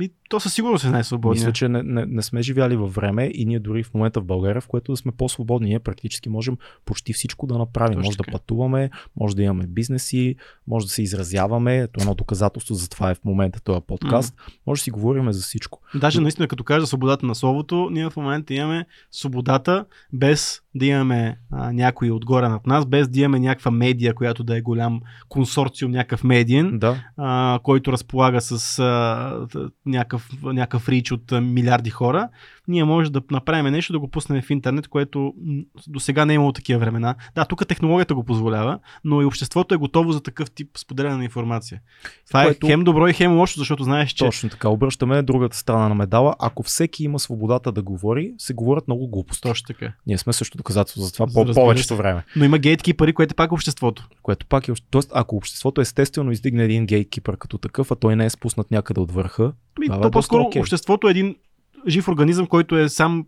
И 0.00 0.12
то 0.28 0.40
със 0.40 0.54
сигурност 0.54 0.84
е 0.84 0.90
най-свободният. 0.90 1.46
Мисля, 1.46 1.52
че 1.52 1.68
не, 1.68 1.82
не, 1.82 2.06
не 2.06 2.22
сме 2.22 2.42
живяли 2.42 2.76
във 2.76 2.94
време 2.94 3.30
и 3.34 3.46
ние 3.46 3.58
дори 3.58 3.82
в 3.82 3.94
момента 3.94 4.20
в 4.20 4.24
България, 4.24 4.60
в 4.60 4.68
което 4.68 4.92
да 4.92 4.96
сме 4.96 5.12
по-свободни, 5.12 5.68
ние 5.68 5.78
практически 5.78 6.28
можем 6.28 6.56
почти 6.84 7.12
всичко 7.12 7.46
да 7.46 7.58
направим. 7.58 7.94
Точно 7.94 8.08
може 8.08 8.16
да 8.16 8.24
така. 8.24 8.32
пътуваме, 8.32 8.90
може 9.16 9.36
да 9.36 9.42
имаме 9.42 9.66
бизнеси, 9.66 10.36
може 10.66 10.86
да 10.86 10.92
се 10.92 11.02
изразяваме. 11.02 11.78
Ето 11.78 12.00
едно 12.00 12.14
доказателство 12.14 12.74
за 12.74 12.88
това 12.88 13.10
е 13.10 13.14
в 13.14 13.24
момента 13.24 13.60
този 13.60 13.80
подкаст. 13.86 14.34
Може 14.66 14.80
да 14.80 14.82
си 14.82 14.90
говорим 14.90 15.32
за 15.32 15.42
всичко. 15.42 15.80
Даже 15.94 16.20
наистина, 16.20 16.48
като 16.48 16.64
кажа 16.64 16.86
свободата 16.86 17.26
на 17.26 17.34
словото, 17.34 17.88
ние 17.90 18.10
в 18.10 18.16
момента 18.16 18.54
имаме 18.54 18.86
свободата 19.10 19.84
без 20.12 20.62
да 20.74 20.86
имаме 20.86 21.38
а, 21.50 21.72
някой 21.72 22.10
отгоре 22.10 22.48
над 22.48 22.66
нас, 22.66 22.86
без 22.86 23.08
да 23.08 23.20
имаме 23.20 23.40
някаква 23.40 23.70
медия, 23.70 24.14
която 24.14 24.44
да 24.44 24.56
е 24.56 24.60
голям 24.60 25.00
консорциум, 25.28 25.90
някакъв 25.92 26.24
медиен, 26.24 26.78
Да, 26.78 27.04
а, 27.16 27.58
който 27.62 27.92
разполага 27.92 28.40
с 28.40 28.78
а, 28.78 29.46
някакъв, 29.86 30.28
някакъв 30.42 30.88
рич 30.88 31.12
от 31.12 31.30
милиарди 31.30 31.90
хора. 31.90 32.28
Ние 32.70 32.84
може 32.84 33.12
да 33.12 33.22
направим 33.30 33.72
нещо, 33.72 33.92
да 33.92 33.98
го 33.98 34.08
пуснем 34.08 34.42
в 34.42 34.50
интернет, 34.50 34.88
което 34.88 35.34
до 35.88 36.00
сега 36.00 36.24
не 36.24 36.32
е 36.32 36.34
имало 36.34 36.52
такива 36.52 36.80
времена. 36.80 37.14
Да, 37.34 37.44
тук 37.44 37.66
технологията 37.68 38.14
го 38.14 38.24
позволява, 38.24 38.78
но 39.04 39.22
и 39.22 39.24
обществото 39.24 39.74
е 39.74 39.78
готово 39.78 40.12
за 40.12 40.20
такъв 40.22 40.50
тип 40.50 40.68
споделяне 40.78 41.16
на 41.16 41.24
информация. 41.24 41.80
Това 42.28 42.42
Което- 42.42 42.66
е 42.66 42.70
хем 42.70 42.84
добро 42.84 43.08
и 43.08 43.12
хем 43.12 43.38
лошо, 43.38 43.58
защото 43.58 43.84
знаеш, 43.84 44.10
че 44.10 44.24
точно 44.24 44.50
така. 44.50 44.68
Обръщаме 44.68 45.22
другата 45.22 45.56
страна 45.56 45.88
на 45.88 45.94
медала. 45.94 46.34
Ако 46.38 46.62
всеки 46.62 47.04
има 47.04 47.18
свободата 47.18 47.72
да 47.72 47.82
говори, 47.82 48.32
се 48.38 48.54
говорят 48.54 48.88
много 48.88 49.08
глупости. 49.08 49.42
точно 49.42 49.66
така. 49.66 49.92
Ние 50.06 50.18
сме 50.18 50.32
също 50.32 50.56
доказателство 50.56 51.02
за 51.02 51.12
това 51.12 51.26
по 51.26 51.54
повечето 51.54 51.96
време. 51.96 52.24
Но 52.36 52.44
има 52.44 52.58
гейткипъри, 52.58 53.12
което 53.12 53.32
е 53.32 53.36
пак 53.36 53.52
обществото. 53.52 54.08
Което 54.22 54.46
пак 54.46 54.68
е. 54.68 54.72
Тоест, 54.90 55.10
ако 55.14 55.36
обществото 55.36 55.80
естествено 55.80 56.32
издигне 56.32 56.64
един 56.64 56.86
гейткипър 56.86 57.36
като 57.36 57.58
такъв, 57.58 57.90
а 57.90 57.96
той 57.96 58.16
не 58.16 58.24
е 58.24 58.30
спуснат 58.30 58.70
някъде 58.70 59.00
от 59.00 59.12
върха, 59.12 59.52
Ми, 59.78 59.86
е 59.86 59.88
то 59.88 59.94
доста 59.94 60.10
по-скоро 60.10 60.50
обществото 60.56 61.08
е 61.08 61.10
един 61.10 61.36
жив 61.88 62.08
организъм, 62.08 62.46
който 62.46 62.76
е 62.76 62.88
сам. 62.88 63.26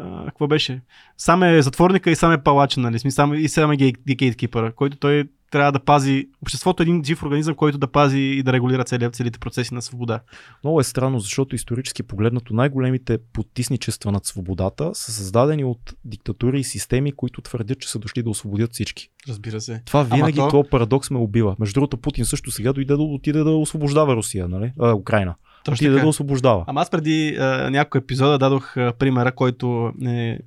А, 0.00 0.24
какво 0.24 0.46
беше? 0.46 0.80
Сам 1.16 1.42
е 1.42 1.62
затворника 1.62 2.10
и 2.10 2.16
сам 2.16 2.32
е 2.32 2.42
палача, 2.42 2.80
нали? 2.80 2.98
Смисъл, 2.98 3.26
Сам, 3.26 3.34
и 3.34 3.48
сам 3.48 3.72
е 3.72 3.76
гей- 3.76 4.14
гейткипъра, 4.16 4.72
който 4.72 4.96
той 4.96 5.24
трябва 5.50 5.72
да 5.72 5.80
пази. 5.80 6.28
Обществото 6.42 6.82
е 6.82 6.84
един 6.84 7.04
жив 7.04 7.22
организъм, 7.22 7.54
който 7.54 7.78
да 7.78 7.86
пази 7.86 8.18
и 8.18 8.42
да 8.42 8.52
регулира 8.52 8.84
цели, 8.84 9.12
целите 9.12 9.38
процеси 9.38 9.74
на 9.74 9.82
свобода. 9.82 10.20
Много 10.64 10.80
е 10.80 10.84
странно, 10.84 11.18
защото 11.20 11.54
исторически 11.54 12.02
погледнато 12.02 12.54
най-големите 12.54 13.18
потисничества 13.32 14.12
над 14.12 14.26
свободата 14.26 14.90
са 14.94 15.12
създадени 15.12 15.64
от 15.64 15.94
диктатури 16.04 16.60
и 16.60 16.64
системи, 16.64 17.12
които 17.12 17.40
твърдят, 17.40 17.80
че 17.80 17.90
са 17.90 17.98
дошли 17.98 18.22
да 18.22 18.30
освободят 18.30 18.72
всички. 18.72 19.08
Разбира 19.28 19.60
се. 19.60 19.82
Това 19.86 20.02
винаги 20.02 20.38
то- 20.38 20.44
то... 20.44 20.50
този 20.50 20.70
парадокс 20.70 21.10
ме 21.10 21.18
убива. 21.18 21.56
Между 21.58 21.74
другото, 21.74 21.96
Путин 21.96 22.24
също 22.24 22.50
сега 22.50 22.72
дойде 22.72 22.96
да 22.96 23.02
отиде 23.02 23.38
да 23.38 23.50
освобождава 23.50 24.16
Русия, 24.16 24.48
нали? 24.48 24.72
А, 24.80 24.94
Украина. 24.94 25.34
Отиде 25.72 25.90
така. 25.92 26.02
да 26.02 26.08
освобождава. 26.08 26.64
Ама 26.66 26.80
аз 26.80 26.90
преди 26.90 27.36
а, 27.40 27.70
няколко 27.70 27.98
епизода 27.98 28.38
дадох 28.38 28.76
а, 28.76 28.92
примера, 28.98 29.32
който 29.32 29.92
е 30.06 30.38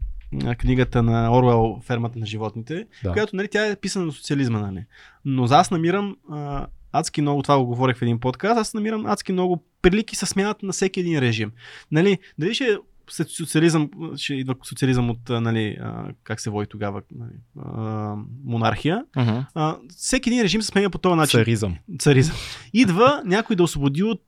книгата 0.58 1.04
на 1.04 1.38
Орвел 1.38 1.82
Фермата 1.86 2.20
на 2.20 2.26
животните, 2.26 2.86
Да. 3.04 3.12
която 3.12 3.36
нали, 3.36 3.48
тя 3.48 3.68
е 3.68 3.76
писана 3.76 4.06
на 4.06 4.12
социализма. 4.12 4.60
Нали. 4.60 4.86
Но 5.26 5.48
за 5.48 5.58
аз 5.58 5.72
намирам 5.72 6.16
а, 6.32 6.68
адски 6.92 7.22
много, 7.22 7.42
това 7.44 7.58
го 7.58 7.66
говорих 7.66 7.98
в 7.98 8.02
един 8.02 8.20
подкаст, 8.20 8.60
аз 8.60 8.74
намирам 8.74 9.06
адски 9.06 9.32
много 9.32 9.64
прилики 9.82 10.16
с 10.16 10.26
смяната 10.26 10.66
на 10.66 10.72
всеки 10.72 11.00
един 11.00 11.20
режим. 11.20 11.52
Нали, 11.92 12.18
дали 12.40 12.54
ще 12.54 12.64
е 12.64 12.78
след 13.10 13.30
социализъм, 13.30 13.90
ще 14.16 14.34
идва 14.34 14.56
социализъм 14.64 15.10
от, 15.10 15.30
нали, 15.30 15.78
а, 15.82 16.06
как 16.24 16.40
се 16.40 16.50
води 16.50 16.68
тогава, 16.68 17.02
нали, 17.16 17.32
а, 17.66 18.16
монархия. 18.46 19.06
Uh-huh. 19.18 19.46
А, 19.54 19.78
всеки 19.98 20.30
един 20.30 20.42
режим 20.42 20.62
се 20.62 20.68
сменя 20.68 20.90
по 20.90 20.98
този 20.98 21.16
начин 21.16 21.38
Царизъм. 21.40 21.76
царизъм. 22.00 22.36
Идва 22.74 23.22
някой 23.26 23.56
да 23.56 23.64
освободи 23.64 24.04
от 24.04 24.24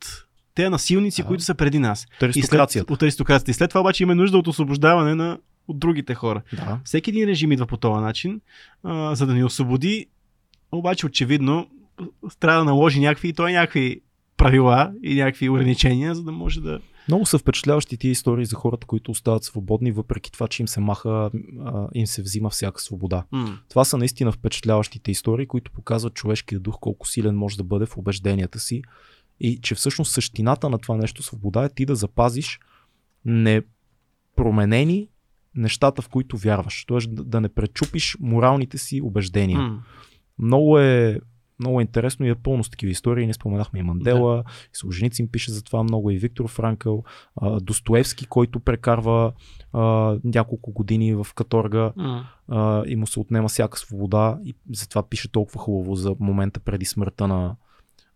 те 0.55 0.69
насилници, 0.69 1.21
Да. 1.21 1.27
които 1.27 1.43
са 1.43 1.55
преди 1.55 1.79
нас. 1.79 2.07
От 2.17 2.23
аристокрацията. 2.23 2.87
след, 2.87 2.95
от 2.95 3.03
аристокрацията. 3.03 3.51
И 3.51 3.53
след 3.53 3.69
това 3.69 3.81
обаче 3.81 4.03
има 4.03 4.15
нужда 4.15 4.37
от 4.37 4.47
освобождаване 4.47 5.15
на, 5.15 5.37
от 5.67 5.79
другите 5.79 6.13
хора. 6.13 6.41
Да. 6.53 6.79
Всеки 6.83 7.09
един 7.09 7.29
режим 7.29 7.51
идва 7.51 7.65
по 7.65 7.77
този 7.77 8.01
начин, 8.01 8.41
а, 8.83 9.15
за 9.15 9.25
да 9.25 9.33
ни 9.33 9.43
освободи. 9.43 10.05
Обаче 10.71 11.05
очевидно 11.05 11.67
трябва 12.39 12.59
да 12.59 12.65
наложи 12.65 12.99
някакви, 12.99 13.27
и 13.29 13.33
той 13.33 13.51
някакви 13.51 14.01
правила 14.37 14.93
и 15.03 15.15
някакви 15.15 15.49
ограничения, 15.49 16.15
за 16.15 16.23
да 16.23 16.31
може 16.31 16.61
да... 16.61 16.79
Много 17.07 17.25
са 17.25 17.37
впечатляващи 17.37 17.97
тия 17.97 18.11
истории 18.11 18.45
за 18.45 18.55
хората, 18.55 18.87
които 18.87 19.11
остават 19.11 19.43
свободни, 19.43 19.91
въпреки 19.91 20.31
това, 20.31 20.47
че 20.47 20.63
им 20.63 20.67
се 20.67 20.79
маха, 20.79 21.31
а, 21.65 21.87
им 21.93 22.07
се 22.07 22.21
взима 22.21 22.49
всяка 22.49 22.81
свобода. 22.81 23.23
М. 23.31 23.57
Това 23.69 23.85
са 23.85 23.97
наистина 23.97 24.31
впечатляващите 24.31 25.11
истории, 25.11 25.47
които 25.47 25.71
показват 25.71 26.13
човешкия 26.13 26.59
дух 26.59 26.77
колко 26.79 27.07
силен 27.07 27.35
може 27.35 27.57
да 27.57 27.63
бъде 27.63 27.85
в 27.85 27.97
убежденията 27.97 28.59
си 28.59 28.81
и 29.43 29.60
че 29.62 29.75
всъщност 29.75 30.12
същината 30.12 30.69
на 30.69 30.77
това 30.77 30.97
нещо 30.97 31.23
свобода 31.23 31.63
е 31.63 31.69
ти 31.69 31.86
да 31.86 31.95
запазиш 31.95 32.60
непроменени 33.25 35.10
нещата, 35.56 36.01
в 36.01 36.10
които 36.10 36.38
вярваш. 36.38 36.86
Тоест 36.86 37.29
да 37.29 37.41
не 37.41 37.49
пречупиш 37.49 38.17
моралните 38.19 38.77
си 38.77 39.01
убеждения. 39.01 39.60
М. 39.60 39.84
Много 40.39 40.79
е 40.79 41.19
много 41.60 41.79
е 41.79 41.84
интересно 41.84 42.25
и 42.25 42.29
е 42.29 42.36
пълно 42.36 42.63
с 42.63 42.69
такива 42.69 42.91
истории. 42.91 43.25
Ние 43.25 43.34
споменахме 43.34 43.79
и 43.79 43.84
Мандела, 43.84 44.36
да. 44.36 44.43
и 44.73 44.77
Солженицин 44.77 45.27
пише 45.27 45.51
за 45.51 45.63
това 45.63 45.84
много, 45.84 46.12
и 46.12 46.17
Виктор 46.17 46.47
Франкъл, 46.47 47.03
а, 47.36 47.60
Достоевски, 47.60 48.25
който 48.25 48.60
прекарва 48.60 49.34
а, 49.73 49.82
няколко 50.23 50.71
години 50.71 51.15
в 51.15 51.27
каторга 51.36 51.93
а, 52.47 52.84
и 52.88 52.95
му 52.95 53.08
се 53.08 53.19
отнема 53.19 53.47
всяка 53.47 53.79
свобода 53.79 54.39
и 54.45 54.56
затова 54.73 55.10
пише 55.10 55.32
толкова 55.32 55.60
хубаво 55.60 55.95
за 55.95 56.15
момента 56.19 56.60
преди 56.60 56.86
смъртта 56.86 57.27
на 57.27 57.56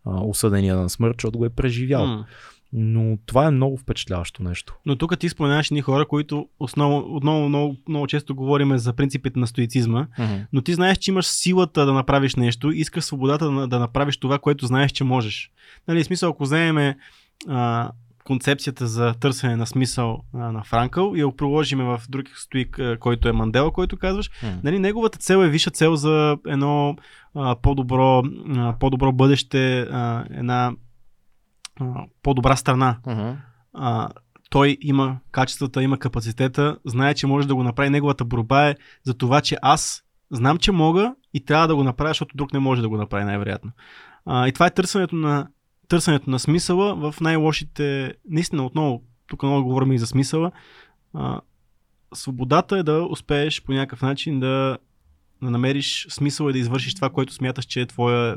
а, 0.08 0.22
осъдения 0.22 0.76
на 0.76 0.90
смърт, 0.90 1.16
защото 1.18 1.38
го 1.38 1.46
е 1.46 1.50
преживял. 1.50 2.06
М. 2.06 2.26
Но 2.74 3.18
това 3.26 3.46
е 3.46 3.52
много 3.52 3.78
впечатляващо 3.78 4.44
нещо. 4.44 4.76
Но 4.86 4.96
тук 4.96 5.20
ти 5.20 5.30
споменаваш 5.30 5.70
ни 5.70 5.82
хора, 5.82 6.08
които 6.08 6.48
основно, 6.60 7.16
отново 7.16 7.50
много, 7.50 7.76
много 7.88 8.08
често 8.08 8.36
говорим 8.36 8.78
за 8.78 8.94
принципите 8.94 9.40
на 9.40 9.48
стоицизма, 9.48 10.08
но 10.54 10.62
ти 10.62 10.74
знаеш, 10.74 10.98
че 10.98 11.12
имаш 11.12 11.26
силата 11.26 11.86
да 11.86 11.94
направиш 11.94 12.36
нещо, 12.36 12.72
искаш 12.72 13.04
свободата 13.04 13.52
да, 13.52 13.68
да 13.68 13.80
направиш 13.80 14.18
това, 14.18 14.40
което 14.40 14.66
знаеш, 14.66 14.92
че 14.92 15.04
можеш. 15.04 15.52
Нали, 15.88 16.04
смисъл, 16.04 16.30
ако 16.30 16.44
вземем 16.44 16.96
а, 17.48 17.92
концепцията 18.28 18.88
за 18.88 19.14
търсене 19.14 19.56
на 19.56 19.68
смисъл 19.68 20.24
а, 20.34 20.52
на 20.52 20.64
Франкъл 20.64 21.14
и 21.16 21.20
я 21.20 21.36
приложиме 21.38 21.84
в 21.84 22.02
друг 22.10 22.26
стоик, 22.36 22.80
който 23.00 23.30
е 23.30 23.32
Мандела, 23.32 23.72
който 23.72 23.98
казваш, 23.98 24.30
М. 24.44 24.60
нали, 24.64 24.80
неговата 24.80 25.18
цел 25.18 25.38
е 25.38 25.50
висша 25.50 25.72
цел 25.72 25.96
за 25.96 26.38
едно 26.48 26.96
а, 27.36 27.56
по-добро, 27.56 28.24
а, 28.58 28.76
по-добро 28.80 29.12
бъдеще, 29.12 29.82
а, 29.82 30.26
една 30.30 30.72
а, 31.80 32.06
по-добра 32.24 32.56
страна. 32.56 32.98
Мгм. 33.08 33.30
А, 33.74 34.10
той 34.50 34.78
има 34.82 35.18
качествата, 35.32 35.84
има 35.84 36.00
капацитета, 36.00 36.78
знае, 36.86 37.14
че 37.14 37.28
може 37.28 37.48
да 37.48 37.56
го 37.56 37.64
направи. 37.64 37.90
Неговата 37.90 38.26
борба 38.26 38.70
е 38.70 38.76
за 39.04 39.14
това, 39.14 39.42
че 39.42 39.58
аз 39.62 40.04
знам, 40.32 40.58
че 40.58 40.72
мога 40.72 41.16
и 41.34 41.46
трябва 41.46 41.68
да 41.68 41.76
го 41.76 41.84
направя, 41.84 42.10
защото 42.10 42.38
друг 42.38 42.54
не 42.54 42.60
може 42.60 42.82
да 42.82 42.90
го 42.90 42.98
направи 42.98 43.26
най-вероятно. 43.26 43.72
А, 44.26 44.48
и 44.48 44.52
това 44.52 44.66
е 44.66 44.74
търсенето 44.74 45.16
на, 45.16 45.48
търсенето 45.88 46.30
на 46.30 46.40
смисъла 46.40 47.12
в 47.12 47.22
най-лошите... 47.22 48.14
Наистина, 48.30 48.66
отново, 48.66 49.04
тук 49.28 49.44
много 49.44 49.68
говорим 49.68 49.92
и 49.92 50.00
за 50.00 50.08
смисъла. 50.08 50.52
А, 51.14 51.42
свободата 52.14 52.78
е 52.78 52.84
да 52.84 53.08
успееш 53.10 53.64
по 53.64 53.72
някакъв 53.72 54.02
начин 54.02 54.40
да, 54.40 54.78
да 55.42 55.52
намериш 55.52 56.08
смисъл 56.10 56.50
и 56.50 56.54
да 56.54 56.60
извършиш 56.60 56.96
това, 56.96 57.10
което 57.10 57.34
смяташ, 57.34 57.66
че 57.66 57.82
е 57.82 57.86
твое, 57.86 58.36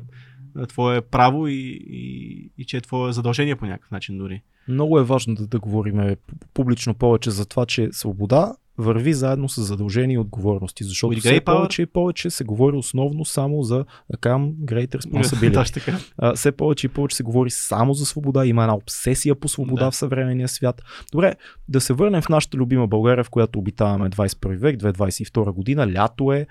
твое 0.68 1.00
право 1.00 1.48
и, 1.48 1.80
и, 1.90 2.50
и 2.58 2.64
че 2.64 2.76
е 2.76 2.80
твое 2.80 3.12
задължение 3.12 3.56
по 3.56 3.66
някакъв 3.66 3.90
начин 3.90 4.18
дори. 4.18 4.42
Много 4.68 4.98
е 4.98 5.04
важно 5.04 5.34
да, 5.34 5.46
да 5.46 5.58
говорим 5.58 6.16
публично 6.54 6.94
повече 6.94 7.30
за 7.30 7.46
това, 7.46 7.66
че 7.66 7.88
свобода 7.92 8.54
върви 8.80 9.12
заедно 9.12 9.48
с 9.48 9.62
задължения 9.62 10.14
и 10.14 10.18
отговорности, 10.18 10.84
защото 10.84 11.14
With 11.14 11.18
все 11.20 11.40
повече 11.40 11.82
и 11.82 11.86
повече 11.86 12.30
се 12.30 12.44
говори 12.44 12.76
основно 12.76 13.24
само 13.24 13.62
за 13.62 13.84
кажем 14.20 14.52
great 14.52 14.96
responsibility. 14.96 16.00
А, 16.18 16.34
все 16.34 16.52
повече 16.52 16.86
и 16.86 16.90
повече 16.90 17.16
се 17.16 17.22
говори 17.22 17.50
само 17.50 17.94
за 17.94 18.06
свобода, 18.06 18.46
има 18.46 18.62
една 18.62 18.74
обсесия 18.74 19.34
по 19.34 19.48
свобода 19.48 19.84
Да. 19.84 19.90
в 19.90 19.96
съвременния 19.96 20.48
свят. 20.48 20.82
Добре, 21.12 21.34
да 21.68 21.80
се 21.80 21.92
върнем 21.92 22.22
в 22.22 22.28
нашата 22.28 22.56
любима 22.56 22.86
България, 22.86 23.24
в 23.24 23.30
която 23.30 23.58
обитаваме 23.58 24.10
21 24.10 24.56
век, 24.56 24.80
2022 24.80 25.52
година, 25.52 25.92
лято 25.92 26.32
е. 26.32 26.46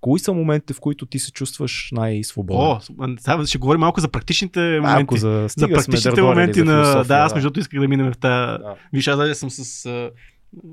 Кои 0.00 0.18
са 0.18 0.32
моментите, 0.32 0.74
в 0.74 0.80
които 0.80 1.06
ти 1.06 1.18
се 1.18 1.32
чувстваш 1.32 1.88
най-свободен? 1.92 2.66
О, 2.66 2.80
сега 3.18 3.46
ще 3.46 3.58
говорим 3.58 3.80
малко 3.80 4.00
за 4.00 4.08
практичните 4.08 4.60
моменти. 4.60 4.80
Малко 4.82 5.16
за, 5.16 5.46
за 5.56 5.68
практичните 5.68 6.22
моменти 6.22 6.62
на... 6.62 7.04
Да, 7.04 7.16
аз 7.16 7.34
между 7.34 7.46
другото 7.46 7.60
исках 7.60 7.80
да 7.80 7.88
минем 7.88 8.12
в 8.12 8.18
тази... 8.18 8.58
Да. 8.62 8.74
Виж, 8.92 9.08
аз 9.08 9.18
даже 9.18 9.34
съм 9.34 9.50
с... 9.50 9.86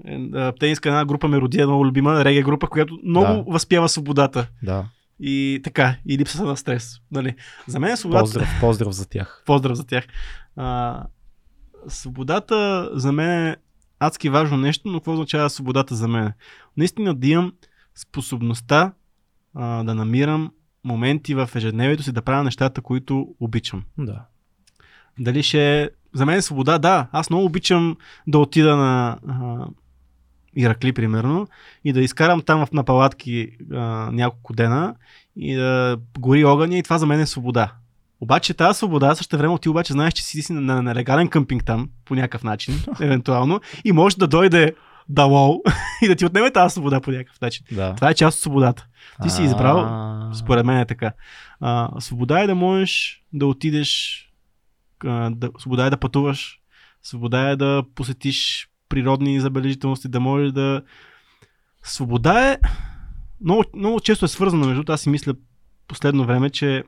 е, 0.05 0.51
Тениска 0.59 0.89
една 0.89 1.05
група 1.05 1.27
ме 1.27 1.37
роди, 1.37 1.65
много 1.65 1.85
любима 1.85 2.25
реге 2.25 2.41
група, 2.41 2.67
която 2.67 2.99
много 3.03 3.25
Да. 3.27 3.43
възпява 3.47 3.89
свободата. 3.89 4.47
да. 4.63 4.85
И 5.23 5.61
така, 5.63 5.95
и 6.07 6.17
липсата 6.17 6.43
на 6.45 6.57
стрес. 6.57 6.97
Нали? 7.11 7.35
За 7.67 7.79
мен 7.79 7.97
свободата... 7.97 8.23
Поздрав, 8.23 8.49
поздрав 8.59 8.93
за 8.93 9.09
тях. 9.09 9.43
Поздрав 9.45 9.77
за 9.77 9.85
тях. 9.85 10.05
А, 10.55 11.03
свободата 11.87 12.89
за 12.93 13.11
мен 13.11 13.47
е 13.47 13.55
адски 13.99 14.29
важно 14.29 14.57
нещо, 14.57 14.87
но 14.89 14.99
какво 14.99 15.13
означава 15.13 15.49
свободата 15.49 15.95
за 15.95 16.07
мен? 16.07 16.31
Наистина 16.77 17.15
да 17.15 17.27
имам 17.27 17.53
способността 17.95 18.93
а, 19.55 19.83
да 19.83 19.95
намирам 19.95 20.51
моменти 20.83 21.35
в 21.35 21.49
ежедневието 21.55 22.03
си 22.03 22.11
да 22.11 22.21
правя 22.21 22.43
нещата, 22.43 22.81
които 22.81 23.27
обичам. 23.39 23.83
Да. 23.97 24.25
Дали 25.19 25.43
ще 25.43 25.81
е... 25.81 25.89
За 26.13 26.25
мен 26.25 26.37
е 26.37 26.41
свобода, 26.41 26.77
да. 26.77 27.07
Аз 27.11 27.29
много 27.29 27.45
обичам 27.45 27.97
да 28.27 28.39
отида 28.39 28.75
на 28.75 29.17
а, 29.27 29.67
Иракли, 30.55 30.93
примерно, 30.93 31.47
и 31.83 31.93
да 31.93 32.01
изкарам 32.01 32.41
там 32.41 32.65
на 32.73 32.83
палатки 32.83 33.49
а, 33.71 33.77
няколко 34.11 34.53
дена 34.53 34.95
и 35.35 35.55
да 35.55 35.97
гори 36.19 36.45
огъня 36.45 36.77
и 36.77 36.83
това 36.83 36.97
за 36.97 37.05
мен 37.05 37.19
е 37.19 37.25
свобода. 37.25 37.73
Обаче 38.21 38.53
тази 38.53 38.77
свобода, 38.77 39.15
също 39.15 39.37
време 39.37 39.57
ти 39.57 39.69
обаче 39.69 39.93
знаеш, 39.93 40.13
че 40.13 40.23
си 40.23 40.41
си 40.41 40.53
на, 40.53 40.61
на, 40.61 40.81
на 40.81 40.95
легален 40.95 41.27
къмпинг 41.27 41.65
там, 41.65 41.89
по 42.05 42.15
някакъв 42.15 42.43
начин, 42.43 42.83
евентуално, 43.01 43.61
и 43.85 43.91
може 43.91 44.17
да 44.17 44.27
дойде 44.27 44.75
Далол 45.09 45.63
и 46.01 46.07
да 46.07 46.15
ти 46.15 46.25
отнеме 46.25 46.51
тази 46.51 46.73
свобода 46.73 47.01
по 47.01 47.11
някакъв 47.11 47.41
начин. 47.41 47.65
да. 47.71 47.95
Това 47.95 48.09
е 48.09 48.13
част 48.13 48.37
от 48.37 48.41
свободата. 48.41 48.85
Ти 49.23 49.29
си 49.29 49.43
избрал, 49.43 49.89
според 50.33 50.65
мен 50.65 50.77
е 50.77 50.85
така. 50.85 51.13
А, 51.59 51.89
свобода 51.99 52.39
е 52.39 52.47
да 52.47 52.55
можеш 52.55 53.23
да 53.33 53.45
отидеш, 53.45 54.30
да, 55.31 55.49
свобода 55.59 55.85
е 55.85 55.89
да 55.89 55.97
пътуваш, 55.97 56.59
свобода 57.03 57.49
е 57.49 57.55
да 57.55 57.83
посетиш 57.95 58.69
природни 58.89 59.39
забележителности, 59.39 60.07
да 60.07 60.19
можеш 60.19 60.51
да... 60.51 60.81
Свобода 61.83 62.51
е... 62.51 62.57
Много, 63.41 63.63
много 63.75 63.99
често 63.99 64.25
е 64.25 64.27
свързано, 64.27 64.67
между 64.67 64.93
аз 64.93 65.01
си 65.01 65.09
мисля 65.09 65.33
последно 65.87 66.25
време, 66.25 66.49
че 66.49 66.83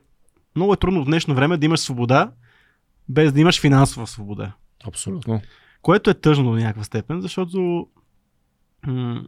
много 0.56 0.72
е 0.72 0.76
трудно 0.76 1.02
в 1.02 1.04
днешно 1.04 1.34
време 1.34 1.56
да 1.56 1.66
имаш 1.66 1.80
свобода, 1.80 2.32
без 3.08 3.32
да 3.32 3.40
имаш 3.40 3.60
финансова 3.60 4.06
свобода. 4.06 4.52
Абсолютно. 4.86 5.40
Което 5.82 6.10
е 6.10 6.14
тъжно 6.14 6.50
до 6.50 6.56
някаква 6.56 6.84
степен, 6.84 7.20
защото 7.20 7.88
м- 8.86 9.24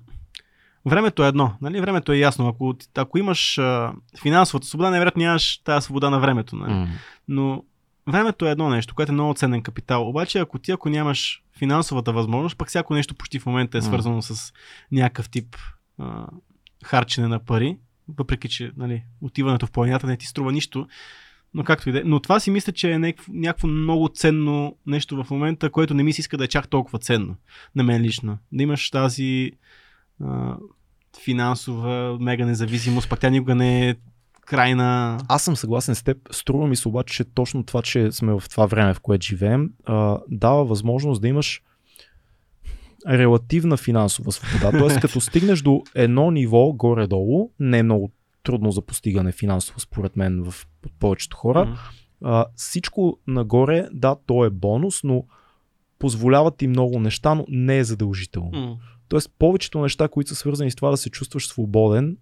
времето 0.86 1.24
е 1.24 1.28
едно. 1.28 1.52
Нали? 1.60 1.80
Времето 1.80 2.12
е 2.12 2.18
ясно. 2.18 2.48
Ако, 2.48 2.74
ако 2.94 3.18
имаш 3.18 3.58
а, 3.58 3.92
финансовата 4.22 4.66
свобода, 4.66 4.90
невероятно 4.90 5.22
нямаш 5.22 5.58
тази 5.58 5.84
свобода 5.84 6.10
на 6.10 6.20
времето. 6.20 6.56
Нали? 6.56 6.72
М. 6.72 6.88
Но 7.28 7.64
времето 8.08 8.46
е 8.46 8.50
едно 8.50 8.70
нещо, 8.70 8.94
което 8.94 9.12
е 9.12 9.14
много 9.14 9.34
ценен 9.34 9.62
капитал. 9.62 10.08
Обаче, 10.08 10.38
ако 10.38 10.58
ти 10.58 10.72
ако 10.72 10.88
нямаш 10.88 11.42
финансовата 11.58 12.12
възможност, 12.12 12.58
пък 12.58 12.68
всяко 12.68 12.94
нещо 12.94 13.14
почти 13.14 13.38
в 13.38 13.46
момента 13.46 13.78
е 13.78 13.82
свързано 13.82 14.22
с 14.22 14.52
някакъв 14.92 15.30
тип 15.30 15.56
а, 15.98 16.26
харчене 16.84 17.28
на 17.28 17.44
пари, 17.44 17.78
въпреки 18.08 18.48
че 18.48 18.72
нали, 18.76 19.02
отиването 19.20 19.66
в 19.66 19.70
планината 19.70 20.06
не 20.06 20.16
ти 20.16 20.26
струва 20.26 20.52
нищо. 20.52 20.86
Но 21.54 21.64
както 21.64 21.88
и 21.88 21.92
да 21.92 21.98
е. 21.98 22.02
Но 22.04 22.20
това 22.20 22.40
си 22.40 22.50
мисля, 22.50 22.72
че 22.72 22.92
е 22.92 22.98
някакво, 22.98 23.32
някакво 23.32 23.68
много 23.68 24.08
ценно 24.08 24.76
нещо 24.86 25.24
в 25.24 25.30
момента, 25.30 25.70
което 25.70 25.94
не 25.94 26.02
ми 26.02 26.12
се 26.12 26.20
иска 26.20 26.38
да 26.38 26.44
е 26.44 26.48
чак 26.48 26.68
толкова 26.68 26.98
ценно. 26.98 27.36
На 27.76 27.82
мен 27.82 28.02
лично. 28.02 28.38
Да 28.52 28.62
имаш 28.62 28.90
тази 28.90 29.52
а, 30.24 30.56
финансова 31.24 32.18
мега 32.20 32.46
независимост, 32.46 33.08
пак 33.08 33.20
тя 33.20 33.30
никога 33.30 33.54
не 33.54 33.88
е 33.88 33.94
крайна. 34.46 35.18
Аз 35.28 35.42
съм 35.42 35.56
съгласен 35.56 35.94
с 35.94 36.02
теб. 36.02 36.18
Струва 36.30 36.66
ми 36.66 36.76
се 36.76 36.88
обаче, 36.88 37.14
че 37.14 37.24
точно 37.24 37.64
това, 37.64 37.82
че 37.82 38.12
сме 38.12 38.32
в 38.32 38.42
това 38.50 38.66
време, 38.66 38.94
в 38.94 39.00
което 39.00 39.26
живеем, 39.26 39.70
а, 39.84 40.18
дава 40.28 40.64
възможност 40.64 41.20
да 41.20 41.28
имаш 41.28 41.62
релативна 43.08 43.76
финансова 43.76 44.32
свобода. 44.32 44.78
Тоест, 44.78 45.00
като 45.00 45.20
стигнеш 45.20 45.62
до 45.62 45.82
едно 45.94 46.30
ниво 46.30 46.72
горе-долу, 46.72 47.50
не 47.60 47.78
е 47.78 47.82
много 47.82 48.10
трудно 48.42 48.70
за 48.70 48.82
постигане 48.82 49.32
финансово, 49.32 49.80
според 49.80 50.16
мен, 50.16 50.42
в 50.50 50.66
повечето 50.98 51.36
хора. 51.36 51.78
А, 52.24 52.46
всичко 52.56 53.18
нагоре, 53.26 53.88
да, 53.92 54.16
то 54.26 54.44
е 54.44 54.50
бонус, 54.50 55.00
но 55.04 55.24
позволява 55.98 56.56
ти 56.56 56.66
много 56.66 57.00
неща, 57.00 57.34
но 57.34 57.44
не 57.48 57.78
е 57.78 57.84
задължително. 57.84 58.78
Тоест, 59.08 59.30
повечето 59.38 59.80
неща, 59.80 60.08
които 60.08 60.28
са 60.28 60.34
свързани 60.34 60.70
с 60.70 60.74
това 60.74 60.90
да 60.90 60.96
се 60.96 61.10
чувстваш 61.10 61.48
свободен 61.48 62.16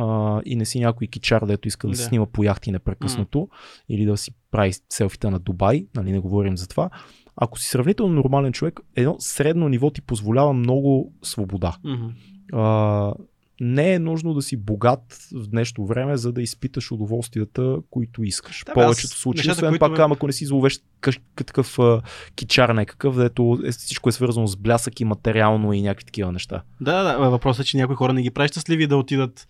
а, 0.00 0.40
и 0.44 0.56
не 0.56 0.64
си 0.64 0.80
някой 0.80 1.06
кичар, 1.06 1.46
дето 1.46 1.68
иска 1.68 1.86
да, 1.86 1.90
Да. 1.90 1.96
се 1.96 2.04
снима 2.04 2.26
по 2.26 2.44
яхти 2.44 2.72
непрекъснато 2.72 3.48
или 3.88 4.04
да 4.04 4.16
си 4.16 4.30
прави 4.50 4.72
селфита 4.90 5.30
на 5.30 5.38
Дубай, 5.38 5.86
нали 5.94 6.12
не 6.12 6.18
говорим 6.18 6.56
за 6.56 6.68
това. 6.68 6.90
Ако 7.36 7.58
си 7.58 7.68
сравнително 7.68 8.14
нормален 8.14 8.52
човек, 8.52 8.80
едно 8.96 9.16
средно 9.18 9.68
ниво 9.68 9.90
ти 9.90 10.00
позволява 10.02 10.52
много 10.52 11.12
свобода. 11.22 11.76
Мгм. 11.84 12.06
А, 12.52 13.14
не 13.60 13.92
е 13.92 13.98
нужно 13.98 14.34
да 14.34 14.42
си 14.42 14.56
богат 14.56 15.18
в 15.34 15.48
днешно 15.48 15.86
време, 15.86 16.16
за 16.16 16.32
да 16.32 16.42
изпиташ 16.42 16.92
удоволствията, 16.92 17.76
които 17.90 18.22
искаш. 18.22 18.62
Да, 18.66 18.72
повечето 18.72 19.14
случаи, 19.14 19.50
освен 19.50 19.68
които 19.68 19.80
пак, 19.80 19.98
ме- 19.98 20.14
ако 20.14 20.26
не 20.26 20.32
си 20.32 20.46
къ- 20.46 21.20
такъв 21.36 21.78
а, 21.78 22.02
кичар 22.34 22.68
някакъв, 22.68 23.16
дето 23.16 23.58
е, 23.64 23.70
всичко 23.72 24.08
е 24.08 24.12
свързано 24.12 24.46
с 24.46 24.56
блясък 24.56 25.00
и 25.00 25.04
материално 25.04 25.72
и 25.72 25.82
някакви 25.82 26.04
такива 26.04 26.32
неща. 26.32 26.62
Да, 26.80 27.02
да, 27.02 27.30
въпросът 27.30 27.66
е, 27.66 27.68
че 27.68 27.76
някои 27.76 27.96
хора 27.96 28.12
не 28.12 28.22
ги 28.22 28.30
прави 28.30 28.48
щастливи 28.48 28.86
да 28.86 28.96
отидат 28.96 29.48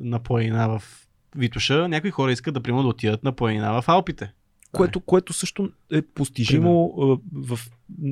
на 0.00 0.18
планина 0.18 0.68
в 0.68 0.82
Витуша. 1.36 1.88
Някои 1.88 2.10
хора 2.10 2.32
искат 2.32 2.54
да 2.54 2.60
примерно 2.60 2.82
да 2.82 2.88
отидат 2.88 3.24
на 3.24 3.32
планина 3.32 3.80
в 3.80 3.88
Алпите. 3.88 4.32
Което, 4.72 5.00
което 5.00 5.32
също 5.32 5.70
е 5.92 6.02
постижимо 6.02 6.94
а, 6.98 7.18
в, 7.32 7.60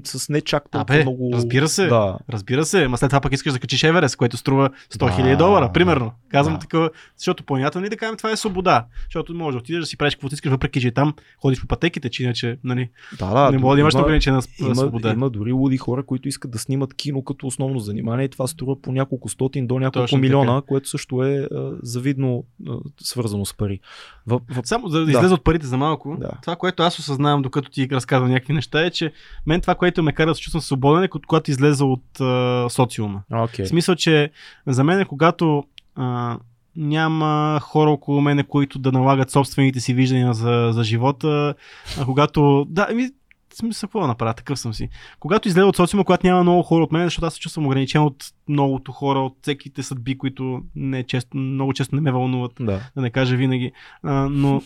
с 0.05 0.29
не 0.29 0.41
чак 0.41 0.71
толкова 0.71 0.95
Абе, 0.95 1.03
много... 1.03 1.31
разбира 1.33 1.69
се. 1.69 1.87
Да, 1.87 2.19
Разбира 2.31 2.64
се, 2.64 2.85
ама 2.85 2.99
след 2.99 3.11
това 3.11 3.21
пък 3.21 3.33
искаш 3.33 3.53
да 3.53 3.59
качиш 3.59 3.83
Еверест, 3.83 4.17
което 4.17 4.37
струва 4.37 4.71
100 4.93 4.97
000 4.97 5.31
Да, 5.31 5.37
долара, 5.37 5.73
примерно. 5.73 6.12
Казвам 6.29 6.55
да. 6.55 6.61
такова, 6.61 6.91
защото 7.17 7.45
планината, 7.45 7.81
нали, 7.81 7.91
да 7.91 7.97
кажем, 7.97 8.17
това 8.17 8.31
е 8.31 8.37
свобода. 8.37 8.87
Защото 9.05 9.35
можеш 9.35 9.55
да 9.55 9.59
отидеш 9.59 9.81
да 9.81 9.87
си 9.87 9.97
правиш 9.97 10.14
каквото 10.14 10.35
искаш, 10.35 10.51
въпреки 10.51 10.81
че 10.81 10.91
там 10.91 11.14
ходиш 11.38 11.61
по 11.61 11.67
пътеките, 11.67 12.11
че 12.11 12.23
иначе, 12.25 12.59
нали, 12.64 12.91
да, 13.19 13.35
да. 13.35 13.51
не 13.51 13.59
мога 13.59 13.75
да 13.75 13.81
имаш 13.81 13.95
има- 13.95 14.03
ограничена 14.03 14.43
Има, 14.61 14.75
свобода. 14.75 15.12
има 15.12 15.31
дори 15.31 15.53
луди 15.53 15.77
хора, 15.77 16.03
които 16.03 16.29
искат 16.29 16.51
да 16.51 16.59
снимат 16.59 16.95
кино 16.95 17.25
като 17.25 17.47
основно 17.47 17.79
занимание 17.79 18.25
и 18.25 18.29
това 18.29 18.47
струва 18.47 18.83
по 18.83 18.93
няколко 18.93 19.29
стотин 19.29 19.66
до 19.66 19.79
няколко 19.79 20.05
Точно 20.05 20.18
милиона, 20.18 20.62
което 20.62 20.89
също 20.89 21.22
е 21.24 21.49
а, 21.53 21.72
завидно 21.83 22.45
а, 22.68 22.72
свързано 23.01 23.45
с 23.45 23.55
пари. 23.55 23.81
В, 24.26 24.41
в, 24.51 24.61
Само 24.64 24.89
за 24.89 24.99
да, 24.99 25.05
Да. 25.05 25.11
излезе 25.11 25.35
от 25.35 25.45
парите 25.45 25.66
за 25.66 25.76
малко, 25.76 26.16
Да. 26.20 26.31
това, 26.43 26.57
което 26.57 26.83
аз 26.83 26.99
осъзнавам, 26.99 27.43
докато 27.43 27.70
ти 27.70 27.89
разказвам 27.91 28.31
някакви 28.31 28.53
неща, 28.53 28.83
е, 28.83 28.91
че 28.91 29.12
мен 29.47 29.61
това, 29.69 29.75
което 29.75 30.03
ме 30.03 30.12
кара 30.12 30.31
да 30.31 30.35
се 30.35 30.41
чувствам 30.41 30.62
свободен, 30.62 31.03
е 31.03 31.09
когато 31.09 31.51
излеза 31.51 31.85
от 31.85 32.21
а, 32.21 32.66
социума. 32.71 33.23
okay. 33.33 33.64
В 33.64 33.69
смисъл, 33.69 33.95
че 33.95 34.31
за 34.66 34.85
мен 34.85 35.01
е 35.01 35.05
когато 35.05 35.64
а, 35.97 36.39
няма 36.77 37.61
хора 37.62 37.91
около 37.91 38.21
мене, 38.21 38.45
които 38.45 38.79
да 38.79 38.93
налагат 38.93 39.31
собствените 39.31 39.81
си 39.81 39.95
виждания 39.95 40.35
за, 40.35 40.69
за 40.73 40.85
живота, 40.85 41.55
а 42.01 42.05
когато... 42.05 42.66
Да, 42.69 42.89
ми, 42.95 43.11
смисъл, 43.55 43.86
какво 43.88 44.01
да 44.01 44.07
направя, 44.07 44.34
такъв 44.34 44.59
съм 44.59 44.74
си. 44.74 44.88
Когато 45.20 45.49
излезе 45.49 45.64
от 45.64 45.76
социума, 45.76 46.05
когато 46.05 46.26
няма 46.26 46.42
много 46.42 46.62
хора 46.62 46.84
от 46.84 46.92
мен, 46.92 47.05
защото 47.05 47.26
аз 47.26 47.34
се 47.34 47.40
чувствам 47.40 47.66
ограничен 47.66 48.03
от 48.03 48.24
многото 48.49 48.92
хора, 48.92 49.18
от 49.18 49.36
всеките 49.42 49.82
съдби, 49.82 50.18
които 50.18 50.62
не 50.74 51.05
често, 51.05 51.36
много 51.36 51.72
често 51.72 51.94
не 51.94 52.01
ме 52.01 52.12
вълнуват, 52.12 52.53
Да. 52.61 52.80
да 52.96 53.03
не 53.03 53.11
кажа 53.11 53.36
винаги. 53.36 53.72
А, 54.03 54.12
но, 54.30 54.62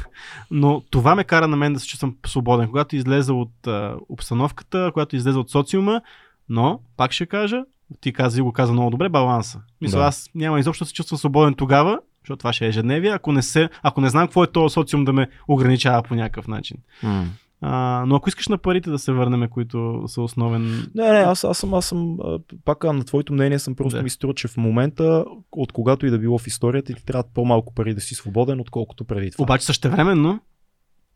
но 0.50 0.82
това 0.90 1.14
ме 1.14 1.24
кара 1.24 1.48
на 1.48 1.56
мен 1.56 1.72
да 1.72 1.80
се 1.80 1.86
чувствам 1.86 2.16
свободен. 2.26 2.68
Когато 2.68 2.96
излезе 2.96 3.32
от 3.32 3.66
а, 3.66 3.96
обстановката, 4.08 4.90
когато 4.92 5.16
излезе 5.16 5.38
от 5.38 5.50
социума, 5.50 6.00
но, 6.48 6.80
пак 6.96 7.12
ще 7.12 7.26
кажа, 7.26 7.62
ти 8.00 8.12
каза 8.12 8.38
и 8.38 8.42
го 8.42 8.52
каза 8.52 8.72
много 8.72 8.90
добре, 8.90 9.08
баланса. 9.08 9.60
Мисля, 9.80 9.98
Да. 9.98 10.04
аз 10.04 10.30
няма 10.34 10.60
изобщо 10.60 10.84
да 10.84 10.88
се 10.88 10.94
чувствам 10.94 11.18
свободен 11.18 11.54
тогава, 11.54 11.98
защото 12.24 12.38
това 12.38 12.52
ще 12.52 12.64
е 12.64 12.68
ежедневие, 12.68 13.10
ако 13.10 13.32
не, 13.32 13.42
се, 13.42 13.68
ако 13.82 14.00
не 14.00 14.08
знам 14.08 14.26
какво 14.26 14.44
е 14.44 14.52
този 14.52 14.72
социум 14.72 15.04
да 15.04 15.12
ме 15.12 15.28
ограничава 15.48 16.02
по 16.02 16.14
някакъв 16.14 16.48
начин. 16.48 16.76
М. 17.02 17.24
А, 17.64 18.04
но 18.06 18.16
ако 18.16 18.28
искаш 18.28 18.48
на 18.48 18.58
парите 18.58 18.90
да 18.90 18.98
се 18.98 19.12
върнем, 19.12 19.48
които 19.48 20.02
са 20.06 20.22
основен... 20.22 20.90
Не, 20.94 21.12
не, 21.12 21.18
аз, 21.18 21.44
аз 21.44 21.58
съм, 21.58 21.74
аз 21.74 21.86
съм, 21.86 22.18
пак 22.64 22.84
на 22.84 23.04
твоето 23.04 23.32
мнение 23.32 23.58
съм 23.58 23.74
просто 23.74 23.96
Да. 23.96 24.02
ми 24.02 24.10
струва, 24.10 24.34
че 24.34 24.48
в 24.48 24.56
момента, 24.56 25.24
от 25.52 25.72
когато 25.72 26.06
и 26.06 26.10
да 26.10 26.18
било 26.18 26.38
в 26.38 26.46
историята, 26.46 26.94
ти 26.94 27.04
трябват 27.04 27.26
по-малко 27.34 27.74
пари 27.74 27.94
да 27.94 28.00
си 28.00 28.14
свободен, 28.14 28.60
отколкото 28.60 29.04
преди 29.04 29.30
това. 29.30 29.42
Обаче 29.42 29.66
същевременно, 29.66 30.40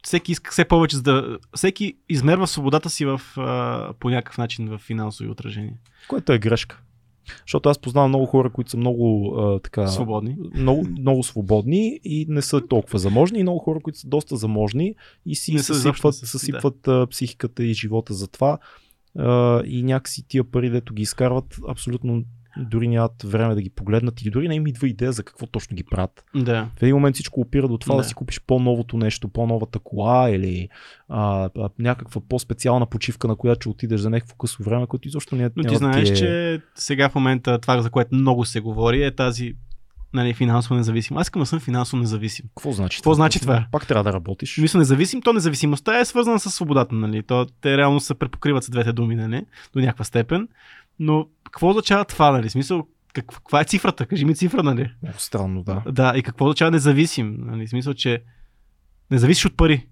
всеки 0.05 0.33
иска 0.33 0.51
все 0.51 0.65
повече, 0.65 0.97
за 0.97 1.03
да... 1.03 1.39
Всеки 1.55 1.95
измерва 2.09 2.47
свободата 2.47 2.91
си 2.91 3.05
в, 3.05 3.21
а, 3.37 3.93
по 4.01 4.11
някакъв 4.11 4.39
начин 4.39 4.69
в 4.69 4.79
финансови 4.79 5.31
отражения. 5.31 5.75
Което 6.09 6.33
е 6.33 6.39
грешка. 6.39 6.81
Защото 7.47 7.69
аз 7.69 7.79
познавам 7.79 8.09
много 8.11 8.27
хора, 8.27 8.51
които 8.51 8.71
са 8.71 8.77
много 8.77 9.35
а, 9.39 9.59
така. 9.61 9.87
Свободни. 9.87 10.37
Много, 10.55 10.87
много 10.99 11.23
свободни 11.23 12.01
и 12.05 12.27
не 12.29 12.43
са 12.43 12.67
толкова 12.67 12.99
заможни, 12.99 13.39
и 13.39 13.43
много 13.43 13.59
хора, 13.59 13.81
които 13.81 13.99
са 13.99 14.09
доста 14.09 14.37
заможни 14.37 14.95
и 15.27 15.35
си 15.35 15.53
Не 15.53 15.59
съсипват, 15.59 16.15
са, 16.15 16.27
съсипват 16.27 16.89
а, 16.89 17.07
психиката 17.07 17.65
и 17.65 17.75
живота 17.75 18.15
за 18.15 18.29
това. 18.29 18.59
А, 19.19 19.63
и 19.65 19.83
някакси 19.83 20.29
тия 20.29 20.45
пари, 20.45 20.71
дето 20.71 20.95
ги 20.95 21.03
изкарват, 21.03 21.57
абсолютно 21.69 22.23
дори 22.59 22.89
нямат 22.89 23.23
време 23.23 23.55
да 23.55 23.63
ги 23.63 23.71
погледнат 23.71 24.23
и 24.23 24.31
дори 24.31 24.49
не 24.49 24.55
им 24.55 24.67
идва 24.67 24.89
идея 24.89 25.13
за 25.13 25.23
какво 25.23 25.47
точно 25.47 25.77
ги 25.77 25.85
правят. 25.85 26.25
Да. 26.35 26.69
В 26.79 26.83
един 26.83 26.95
момент 26.95 27.15
всичко 27.15 27.41
опира 27.41 27.69
до 27.69 27.79
това 27.79 27.95
да, 27.95 28.03
Да. 28.03 28.09
си 28.09 28.15
купиш 28.15 28.41
по-новото 28.47 28.97
нещо, 28.97 29.29
по-новата 29.29 29.79
кола 29.79 30.31
или 30.31 30.69
а, 31.09 31.51
а, 31.59 31.69
някаква 31.79 32.21
по-специална 32.29 32.87
почивка, 32.87 33.29
на 33.29 33.37
която 33.37 33.61
ще 33.61 33.69
отидеш 33.69 34.01
за 34.01 34.11
някакво 34.11 34.37
късо 34.37 34.63
време, 34.63 34.87
което 34.87 35.09
изобщо 35.09 35.37
не 35.37 35.51
Но 35.57 35.63
няма 35.63 35.69
ти 35.69 35.77
знаеш, 35.77 36.11
е... 36.11 36.15
че 36.15 36.61
сега 36.75 37.09
в 37.09 37.15
момента 37.15 37.59
това, 37.59 37.83
за 37.83 37.91
което 37.91 38.15
много 38.15 38.45
се 38.45 38.61
говори, 38.61 39.05
е 39.05 39.11
тази 39.11 39.55
нали, 40.17 40.35
финансово 40.35 40.75
независим. 40.75 41.17
Аз 41.17 41.27
искам 41.27 41.43
да 41.43 41.47
съм 41.47 41.61
финансово 41.61 42.01
независим. 42.01 42.47
Какво 42.49 42.73
значи 42.73 42.99
Какво 42.99 43.15
значи 43.15 43.41
това? 43.41 43.67
Пак 43.73 43.87
трябва 43.87 44.05
да 44.05 44.13
работиш. 44.13 44.59
Мисля 44.59 44.79
независим, 44.79 45.23
то 45.23 45.33
независимостта 45.33 45.99
е 45.99 46.05
свързана 46.05 46.41
с 46.41 46.51
свободата, 46.51 46.95
нали? 46.95 47.23
То, 47.23 47.47
те 47.61 47.77
реално 47.77 48.01
се 48.01 48.15
препокриват 48.15 48.65
с 48.65 48.71
двете 48.71 48.93
думи, 48.93 49.15
нали? 49.15 49.43
До 49.73 49.81
някаква 49.81 50.05
степен. 50.05 50.49
Но 50.99 51.29
какво 51.45 51.69
означава 51.69 52.05
това, 52.05 52.31
нали? 52.31 52.51
Смисъл, 52.51 52.87
как, 53.13 53.27
каква 53.27 53.61
е 53.61 53.65
цифрата? 53.65 54.07
Кажи 54.07 54.25
ми 54.25 54.35
цифра, 54.35 54.63
нали? 54.63 54.91
Много 55.03 55.19
странно, 55.19 55.63
да. 55.63 55.83
Да, 55.93 56.13
и 56.17 56.23
какво 56.23 56.45
означава 56.45 56.71
независим? 56.71 57.37
Нали? 57.39 57.69
Смисъл, 57.69 57.95
че 57.95 58.23
не 59.11 59.19
зависиш 59.19 59.47
от 59.47 59.57
пари. 59.57 59.87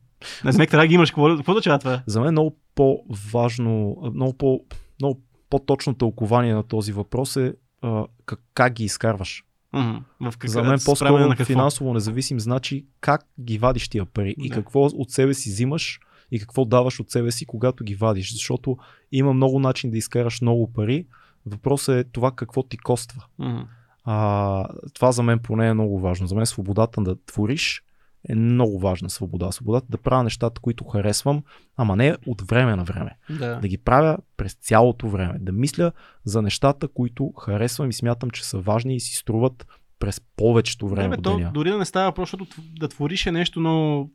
На 0.45 0.53
смек 0.53 0.71
трябва 0.71 0.85
да 0.85 0.89
ги 0.89 0.95
имаш. 0.95 1.11
Какво, 1.11 1.37
какво 1.37 1.53
означава 1.53 1.79
това? 1.79 2.03
За 2.07 2.21
мен 2.21 2.29
е 2.29 2.33
много 2.33 2.59
по-важно, 2.75 3.97
много, 4.15 4.37
по, 4.37 4.61
много 5.01 5.21
по-точно 5.51 5.95
тълкование 5.95 6.55
на 6.55 6.63
този 6.63 6.93
въпрос 6.93 7.37
е 7.37 7.55
а, 7.83 8.05
как, 8.27 8.41
как 8.55 8.73
ги 8.73 8.85
изкарваш. 8.85 9.45
Мгм. 9.73 9.97
В 10.31 10.39
как, 10.39 10.51
За 10.51 10.63
мен 10.63 10.79
по-скоро 10.85 11.45
финансово 11.45 11.95
независим 11.95 12.41
значи 12.41 12.87
как 13.01 13.27
ги 13.41 13.59
вадиш 13.59 13.89
тия 13.89 14.05
пари 14.05 14.35
и 14.39 14.49
Да. 14.49 14.55
какво 14.55 14.85
от 14.85 15.11
себе 15.11 15.35
си 15.35 15.51
взимаш 15.51 16.01
и 16.35 16.39
какво 16.41 16.65
даваш 16.65 17.01
от 17.01 17.11
себе 17.11 17.31
си, 17.31 17.47
когато 17.47 17.85
ги 17.85 17.95
вадиш. 17.95 18.33
Защото 18.33 18.77
има 19.13 19.33
много 19.33 19.59
начин 19.59 19.91
да 19.91 19.99
изкараш 19.99 20.41
много 20.41 20.73
пари. 20.73 21.07
Въпросът 21.47 21.97
е 22.07 22.11
това 22.11 22.33
какво 22.33 22.63
ти 22.63 22.79
коства. 22.79 23.25
Мгм. 23.39 23.63
А, 24.05 24.69
това 24.95 25.13
за 25.13 25.23
мен 25.23 25.39
поне 25.39 25.69
е 25.69 25.75
много 25.75 26.01
важно. 26.01 26.27
За 26.27 26.35
мен 26.35 26.47
свободата 26.47 27.03
да 27.03 27.17
твориш 27.27 27.83
е 28.29 28.35
много 28.35 28.79
важна 28.79 29.11
свобода. 29.11 29.53
Свободата 29.53 29.87
да 29.91 29.99
правя 29.99 30.25
нещата, 30.25 30.61
които 30.61 30.85
харесвам, 30.85 31.43
ама 31.77 31.97
не 31.97 32.17
от 32.27 32.43
време 32.43 32.77
на 32.77 32.85
време. 32.85 33.11
Да. 33.31 33.57
Да 33.61 33.69
ги 33.69 33.79
правя 33.79 34.19
през 34.37 34.55
цялото 34.55 35.09
време. 35.09 35.39
Да 35.41 35.53
мисля 35.53 35.93
за 36.25 36.43
нещата, 36.43 36.89
които 36.89 37.33
харесвам 37.33 37.91
и 37.91 37.93
смятам, 37.93 38.31
че 38.31 38.45
са 38.45 38.59
важни 38.59 38.97
и 38.97 39.01
си 39.01 39.17
струват 39.17 39.67
през 39.99 40.21
повечето 40.37 40.89
време 40.89 41.09
Не, 41.09 41.17
в 41.17 41.19
бе, 41.19 41.23
то, 41.23 41.41
дори 41.55 41.71
да 41.71 41.79
не 41.79 41.85
става 41.85 42.13
просто, 42.13 42.47
да 42.81 42.89
твориш 42.89 43.27
е 43.27 43.33
нещо, 43.33 43.61
но 43.61 44.09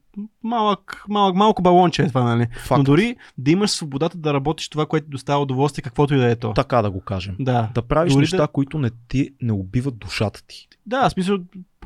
малък, 0.44 1.04
малък, 1.10 1.36
малко 1.36 1.62
балонче 1.62 2.02
е 2.02 2.08
това, 2.08 2.24
нали? 2.24 2.48
Факт. 2.66 2.78
Но 2.78 2.84
дори 2.84 3.16
да 3.38 3.52
имаш 3.52 3.72
свободата 3.72 4.18
да 4.18 4.34
работиш 4.34 4.70
това, 4.70 4.86
което 4.86 5.06
ти 5.06 5.12
доставя 5.12 5.42
удоволствие, 5.42 5.82
каквото 5.82 6.14
и 6.14 6.18
да 6.18 6.32
е 6.32 6.36
то. 6.36 6.54
Така 6.54 6.82
да 6.82 6.92
го 6.92 7.02
кажем. 7.02 7.36
Да. 7.40 7.70
Да 7.74 7.82
правиш 7.82 8.14
Дори 8.14 8.22
неща, 8.22 8.38
да- 8.38 8.48
които 8.48 8.80
не 8.80 8.90
ти 9.08 9.30
не 9.42 9.52
убиват 9.54 9.98
душата 9.98 10.44
ти. 10.48 10.68
Да, 10.86 11.10
в 11.10 11.12
смисъл, 11.14 11.38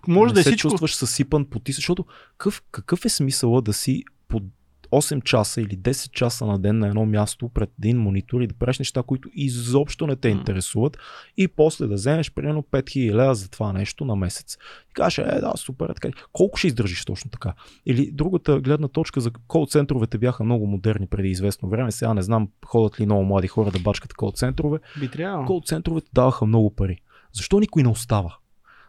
може 0.07 0.29
не 0.29 0.33
да 0.33 0.39
е 0.39 0.43
се 0.43 0.49
всичко. 0.49 0.69
чувстваш 0.69 0.95
съсипан, 0.95 1.45
потисен, 1.45 1.77
защото 1.77 2.05
какъв, 2.37 2.63
какъв 2.71 3.05
е 3.05 3.09
смисъла 3.09 3.61
да 3.61 3.73
си 3.73 4.03
по 4.27 4.41
8 4.93 5.23
часа 5.23 5.61
или 5.61 5.77
10 5.77 6.11
часа 6.11 6.45
на 6.45 6.59
ден 6.59 6.79
на 6.79 6.87
едно 6.87 7.05
място 7.05 7.49
пред 7.49 7.69
един 7.79 7.97
монитор 7.97 8.41
и 8.41 8.47
да 8.47 8.53
правиш 8.53 8.79
неща, 8.79 9.03
които 9.03 9.29
изобщо 9.33 10.07
не 10.07 10.15
те 10.15 10.29
интересуват 10.29 10.97
и 11.37 11.47
после 11.47 11.87
да 11.87 11.93
вземеш 11.93 12.31
примерно 12.31 12.63
5000 12.63 13.13
лева 13.13 13.35
за 13.35 13.49
това 13.49 13.73
нещо 13.73 14.05
на 14.05 14.15
месец. 14.15 14.57
И 14.91 14.93
кажеш, 14.93 15.17
е, 15.17 15.39
да, 15.39 15.53
супер, 15.55 15.89
е 15.89 15.93
така. 15.93 16.09
Колко 16.31 16.57
ще 16.57 16.67
издържиш 16.67 17.05
точно 17.05 17.31
така? 17.31 17.53
Или 17.85 18.11
другата 18.11 18.59
гледна 18.59 18.87
точка 18.87 19.21
за 19.21 19.31
кол 19.47 19.67
центровете 19.67 20.17
бяха 20.17 20.43
много 20.43 20.67
модерни 20.67 21.07
преди 21.07 21.29
известно 21.29 21.69
време. 21.69 21.91
Сега 21.91 22.13
не 22.13 22.21
знам, 22.21 22.49
ходят 22.65 22.99
ли 22.99 23.05
много 23.05 23.23
млади 23.23 23.47
хора 23.47 23.71
да 23.71 23.79
бачкат 23.79 24.13
кол 24.13 24.31
центрове. 24.31 24.79
Би 24.99 25.07
трябвало. 25.07 25.45
Кол 25.45 25.61
центровете 25.65 26.09
даваха 26.13 26.45
много 26.45 26.75
пари. 26.75 26.97
Защо 27.33 27.59
никой 27.59 27.83
не 27.83 27.89
остава? 27.89 28.37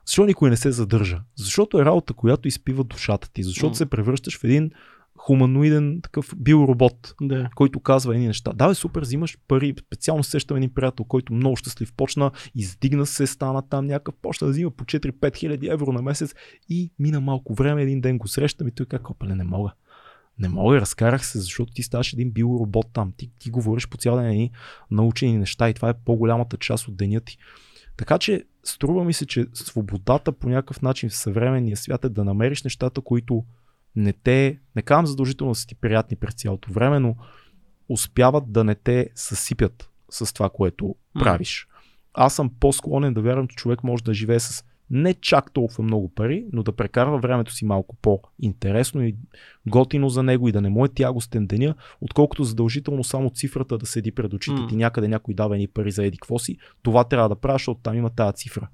Защо 0.06 0.24
никой 0.24 0.50
не 0.50 0.56
се 0.56 0.72
задържа? 0.72 1.20
Защото 1.36 1.80
е 1.80 1.84
работа, 1.84 2.14
която 2.14 2.48
изпива 2.48 2.84
душата 2.84 3.30
ти. 3.32 3.42
Защото 3.42 3.68
М. 3.68 3.74
се 3.74 3.86
превръщаш 3.86 4.38
в 4.38 4.44
един 4.44 4.70
хуманоиден 5.26 6.00
такъв 6.02 6.34
биоробот, 6.36 7.14
Да. 7.20 7.48
който 7.54 7.80
казва 7.80 8.14
едни 8.14 8.26
неща. 8.26 8.52
Да, 8.52 8.68
бе, 8.68 8.74
супер, 8.74 9.02
взимаш 9.02 9.38
пари. 9.48 9.74
Специално 9.86 10.24
се 10.24 10.30
сещам 10.30 10.56
един 10.56 10.74
приятел, 10.74 11.04
който 11.04 11.32
много 11.32 11.56
щастлив 11.56 11.92
почна, 11.92 12.30
издигна 12.54 13.06
се, 13.06 13.26
стана 13.26 13.68
там 13.68 13.86
някакъв, 13.86 14.14
почна 14.22 14.46
да 14.46 14.50
взима 14.50 14.70
по 14.70 14.84
4-5 14.84 15.36
хиляди 15.36 15.68
евро 15.68 15.92
на 15.92 16.02
месец 16.02 16.34
и 16.68 16.90
мина 16.98 17.20
малко 17.20 17.54
време, 17.54 17.82
един 17.82 18.00
ден 18.00 18.18
го 18.18 18.28
срещам 18.28 18.68
и 18.68 18.70
той 18.70 18.86
как, 18.86 19.10
опале, 19.10 19.34
не 19.34 19.44
мога. 19.44 19.72
Не 20.38 20.48
мога, 20.48 20.80
разкарах 20.80 21.26
се, 21.26 21.40
защото 21.40 21.72
ти 21.72 21.82
ставаш 21.82 22.12
един 22.12 22.30
биоробот 22.30 22.86
там. 22.92 23.12
Ти, 23.16 23.30
ти 23.38 23.50
говориш 23.50 23.88
по 23.88 23.96
цял 23.96 24.16
ден 24.16 24.26
едни 24.26 24.50
научени 24.90 25.38
неща 25.38 25.68
и 25.68 25.74
това 25.74 25.88
е 25.88 25.94
по-голямата 26.04 26.56
част 26.56 26.88
от 26.88 26.96
деня 26.96 27.20
ти. 27.20 27.38
Така 27.96 28.18
че 28.18 28.44
струва 28.64 29.04
ми 29.04 29.12
се, 29.12 29.26
че 29.26 29.46
свободата 29.54 30.32
по 30.32 30.48
някакъв 30.48 30.82
начин 30.82 31.08
в 31.08 31.16
съвременния 31.16 31.76
свят 31.76 32.04
е 32.04 32.08
да 32.08 32.24
намериш 32.24 32.62
нещата, 32.62 33.00
които 33.00 33.44
не 33.96 34.12
те, 34.12 34.58
не 34.76 34.82
казвам 34.82 35.06
задължително 35.06 35.52
да 35.52 35.58
са 35.58 35.66
ти 35.66 35.74
приятни 35.74 36.16
през 36.16 36.34
цялото 36.34 36.72
време, 36.72 36.98
но 36.98 37.16
успяват 37.88 38.52
да 38.52 38.64
не 38.64 38.74
те 38.74 39.10
съсипят 39.14 39.90
с 40.10 40.34
това, 40.34 40.50
което 40.50 40.94
правиш. 41.18 41.68
Аз 42.14 42.34
съм 42.34 42.50
по-склонен 42.60 43.14
да 43.14 43.22
вярвам, 43.22 43.48
че 43.48 43.56
човек 43.56 43.84
може 43.84 44.04
да 44.04 44.14
живее 44.14 44.40
с 44.40 44.64
не 44.90 45.14
чак 45.14 45.52
толкова 45.52 45.84
много 45.84 46.08
пари, 46.08 46.46
но 46.52 46.62
да 46.62 46.72
прекарва 46.72 47.18
времето 47.18 47.52
си 47.52 47.64
малко 47.64 47.96
по-интересно 47.96 49.02
и 49.02 49.16
готино 49.66 50.08
за 50.08 50.22
него 50.22 50.48
и 50.48 50.52
да 50.52 50.60
не 50.60 50.68
му 50.68 50.84
е 50.84 50.88
тягостен 50.88 51.46
деня, 51.46 51.74
отколкото 52.00 52.44
задължително 52.44 53.04
само 53.04 53.30
цифрата 53.30 53.78
да 53.78 53.86
седи 53.86 54.12
пред 54.12 54.32
очите 54.32 54.66
ти 54.68 54.76
някъде 54.76 55.08
някой 55.08 55.34
дава 55.34 55.56
ни 55.56 55.68
пари 55.68 55.90
за 55.90 56.06
еди 56.06 56.18
какво 56.18 56.38
си. 56.38 56.56
Това 56.82 57.04
трябва 57.04 57.28
да 57.28 57.36
правиш, 57.36 57.60
защото 57.60 57.80
там 57.82 57.96
има 57.96 58.10
тази 58.10 58.34
цифра. 58.34 58.68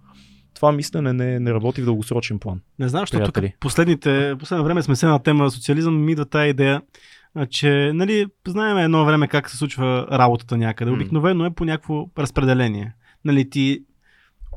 Това 0.55 0.73
мислене 0.73 1.13
не, 1.13 1.41
не 1.41 1.53
работи 1.53 1.83
в 1.83 1.85
дългосрочен 1.85 2.39
план. 2.39 2.61
Не 2.79 2.89
знам, 2.89 3.03
защото 3.03 3.33
тук 3.33 3.45
последните, 3.61 4.35
последно 4.39 4.65
време 4.65 4.83
сме 4.83 4.97
се 4.97 5.07
на 5.07 5.23
тема 5.23 5.51
социализъм, 5.51 6.05
ми 6.05 6.13
идва 6.13 6.25
тази 6.25 6.51
идея, 6.51 6.83
а, 7.35 7.47
че, 7.47 7.93
нали, 7.95 8.27
знаем 8.49 8.79
едно 8.79 9.05
време 9.05 9.29
как 9.29 9.51
се 9.51 9.57
случва 9.57 10.07
работата 10.13 10.57
някъде. 10.57 10.91
Обикновено 10.91 11.45
е 11.45 11.51
по 11.51 11.65
някакво 11.65 12.07
разпределение. 12.19 12.95
Нали, 13.25 13.51
ти 13.51 13.85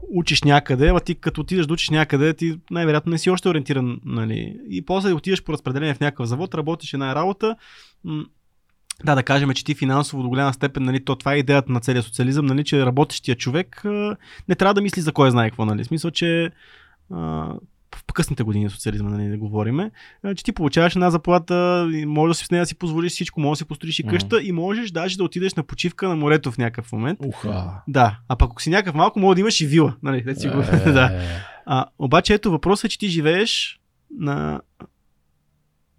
учиш 0.09 0.43
някъде, 0.43 0.87
ама 0.87 0.99
ти 0.99 1.15
като 1.15 1.41
отидеш 1.41 1.65
да 1.65 1.73
учиш 1.73 1.89
някъде, 1.89 2.33
ти 2.33 2.59
най-вероятно 2.71 3.09
не 3.11 3.17
си 3.17 3.29
още 3.29 3.49
ориентиран, 3.49 3.99
нали, 4.05 4.59
и 4.69 4.85
после 4.85 5.13
отидеш 5.13 5.43
по 5.43 5.53
разпределение 5.53 5.93
в 5.93 5.99
някакъв 5.99 6.27
завод, 6.27 6.55
работиш 6.55 6.93
една 6.93 7.15
работа, 7.15 7.55
да, 9.05 9.15
да 9.15 9.23
кажем, 9.23 9.49
че 9.53 9.65
ти 9.65 9.75
финансово 9.75 10.23
до 10.23 10.29
голяма 10.29 10.53
степен, 10.53 10.83
нали, 10.83 11.05
то 11.05 11.15
това 11.15 11.33
е 11.33 11.37
идеята 11.37 11.71
на 11.71 11.79
целия 11.79 12.03
социализъм, 12.03 12.45
нали, 12.45 12.63
че 12.63 12.85
работещия 12.85 13.35
човек 13.35 13.85
а, 13.85 14.15
не 14.49 14.55
трябва 14.55 14.73
да 14.73 14.81
мисли 14.81 15.01
за 15.01 15.11
кой 15.11 15.31
знае 15.31 15.49
какво, 15.49 15.65
нали. 15.65 15.83
Смисъл, 15.83 16.11
че 16.11 16.51
а, 17.13 17.19
в 17.95 18.13
късните 18.13 18.43
години 18.43 18.63
на 18.63 18.69
социализма, 18.69 19.09
нали, 19.09 19.29
да 19.29 19.37
говориме, 19.37 19.91
че 20.35 20.43
ти 20.43 20.51
получаваш 20.51 20.95
една 20.95 21.09
заплата, 21.09 21.87
може 22.07 22.31
да 22.31 22.35
си 22.35 22.45
с 22.45 22.51
нея 22.51 22.61
да 22.61 22.65
си 22.65 22.75
позволиш 22.75 23.11
всичко, 23.11 23.41
може 23.41 23.51
да 23.51 23.55
си 23.55 23.65
построиш 23.65 23.99
и 23.99 24.03
къща 24.03 24.41
и 24.43 24.51
можеш 24.51 24.91
даже 24.91 25.17
да 25.17 25.23
отидеш 25.23 25.53
на 25.53 25.63
почивка 25.63 26.09
на 26.09 26.15
морето 26.15 26.51
в 26.51 26.57
някакъв 26.57 26.91
момент. 26.91 27.19
Уха. 27.25 27.81
Да, 27.87 28.19
а 28.27 28.35
пък 28.35 28.51
ако 28.51 28.61
си 28.61 28.69
някакъв 28.69 28.95
малко, 28.95 29.19
може 29.19 29.35
да 29.35 29.41
имаш 29.41 29.61
и 29.61 29.67
вила. 29.67 29.95
Нали, 30.03 30.21
да 30.21 30.35
си 30.35 30.47
го... 30.47 30.59
Е, 30.85 30.91
да. 30.91 31.21
А, 31.65 31.85
обаче 31.99 32.33
ето 32.33 32.51
въпросът 32.51 32.85
е, 32.85 32.89
че 32.89 32.99
ти 32.99 33.07
живееш 33.07 33.79
на 34.19 34.61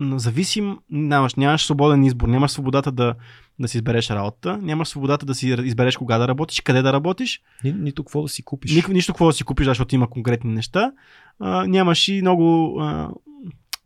зависим, 0.00 0.78
нямаш, 0.90 1.34
нямаш 1.34 1.64
свободен 1.66 2.04
избор, 2.04 2.28
нямаш 2.28 2.50
свободата 2.50 2.92
да, 2.92 3.14
да 3.58 3.68
си 3.68 3.76
избереш 3.76 4.10
работа, 4.10 4.58
нямаш 4.62 4.88
свободата 4.88 5.26
да 5.26 5.34
си 5.34 5.48
избереш 5.48 5.96
кога 5.96 6.18
да 6.18 6.28
работиш, 6.28 6.60
къде 6.60 6.82
да 6.82 6.92
работиш, 6.92 7.40
Ни, 7.64 7.72
нито 7.72 8.04
какво 8.04 8.22
да 8.22 8.28
си 8.28 8.42
купиш. 8.42 8.74
Ник, 8.74 8.88
нищо 8.88 9.12
какво 9.12 9.26
да 9.26 9.32
си 9.32 9.44
купиш, 9.44 9.66
защото 9.66 9.94
има 9.94 10.10
конкретни 10.10 10.52
неща. 10.52 10.92
А, 11.40 11.66
нямаш 11.66 12.08
и 12.08 12.20
много, 12.20 12.78
а, 12.80 13.10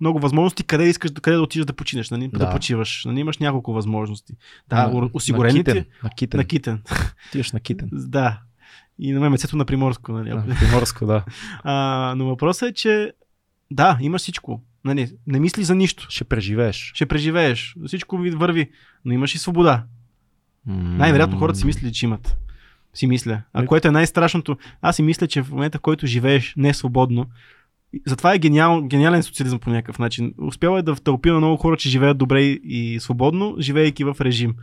много 0.00 0.18
възможности 0.18 0.64
къде 0.64 0.88
искаш, 0.88 1.10
къде 1.22 1.36
да 1.36 1.42
отидеш 1.42 1.66
да 1.66 1.72
починеш, 1.72 2.10
нали? 2.10 2.28
да. 2.28 2.38
Да. 2.38 2.46
да 2.46 2.52
почиваш. 2.52 3.04
Нали? 3.04 3.20
Имаш 3.20 3.38
няколко 3.38 3.72
възможности. 3.72 4.34
Да, 4.68 4.88
На- 4.88 5.10
осигурените. 5.12 5.74
На 5.74 5.80
китен. 5.80 5.92
На 6.04 6.10
китен. 6.10 6.38
На 6.38 6.44
китен. 6.44 6.82
Отиваш 7.28 7.52
на 7.52 7.60
китен. 7.60 7.88
да. 7.92 8.40
И 8.98 9.12
на 9.12 9.20
мемецето 9.20 9.56
на 9.56 9.64
Приморско. 9.64 10.12
Нали? 10.12 10.30
На 10.30 10.56
Приморско, 10.60 11.06
да. 11.06 11.24
А, 11.62 12.14
но 12.16 12.24
въпросът 12.24 12.70
е, 12.70 12.72
че 12.72 13.12
да, 13.70 13.98
имаш 14.00 14.22
всичко. 14.22 14.60
Нали? 14.84 15.10
Не 15.26 15.40
мисли 15.40 15.64
за 15.64 15.74
нищо. 15.74 16.06
Ще 16.10 16.24
преживееш. 16.24 16.92
Ще 16.94 17.06
преживееш. 17.06 17.76
Всичко 17.86 18.18
ви 18.18 18.30
върви. 18.30 18.70
Но 19.04 19.12
имаш 19.12 19.34
и 19.34 19.38
свобода. 19.38 19.84
Най-вероятно 20.66 21.38
хората 21.38 21.58
си 21.58 21.66
мислили, 21.66 21.92
че 21.92 22.06
имат. 22.06 22.36
Си 22.94 23.06
мисля. 23.06 23.42
А 23.52 23.60
Ми- 23.60 23.66
което 23.66 23.88
е 23.88 23.90
най-страшното, 23.90 24.56
аз 24.82 24.96
си 24.96 25.02
мисля, 25.02 25.26
че 25.26 25.42
в 25.42 25.50
момента, 25.50 25.78
в 25.78 25.80
който 25.80 26.06
живееш 26.06 26.54
не 26.56 26.74
свободно, 26.74 27.26
затова 28.06 28.34
е 28.34 28.38
гениал, 28.38 28.82
гениален 28.82 29.22
социализъм 29.22 29.58
по 29.58 29.70
някакъв 29.70 29.98
начин. 29.98 30.34
Успява 30.38 30.78
е 30.78 30.82
да 30.82 30.94
втълпи 30.94 31.30
на 31.30 31.38
много 31.38 31.56
хора, 31.56 31.76
че 31.76 31.88
живеят 31.88 32.18
добре 32.18 32.42
и 32.42 33.00
свободно, 33.00 33.56
живеейки 33.58 34.04
в 34.04 34.16
режим. 34.20 34.54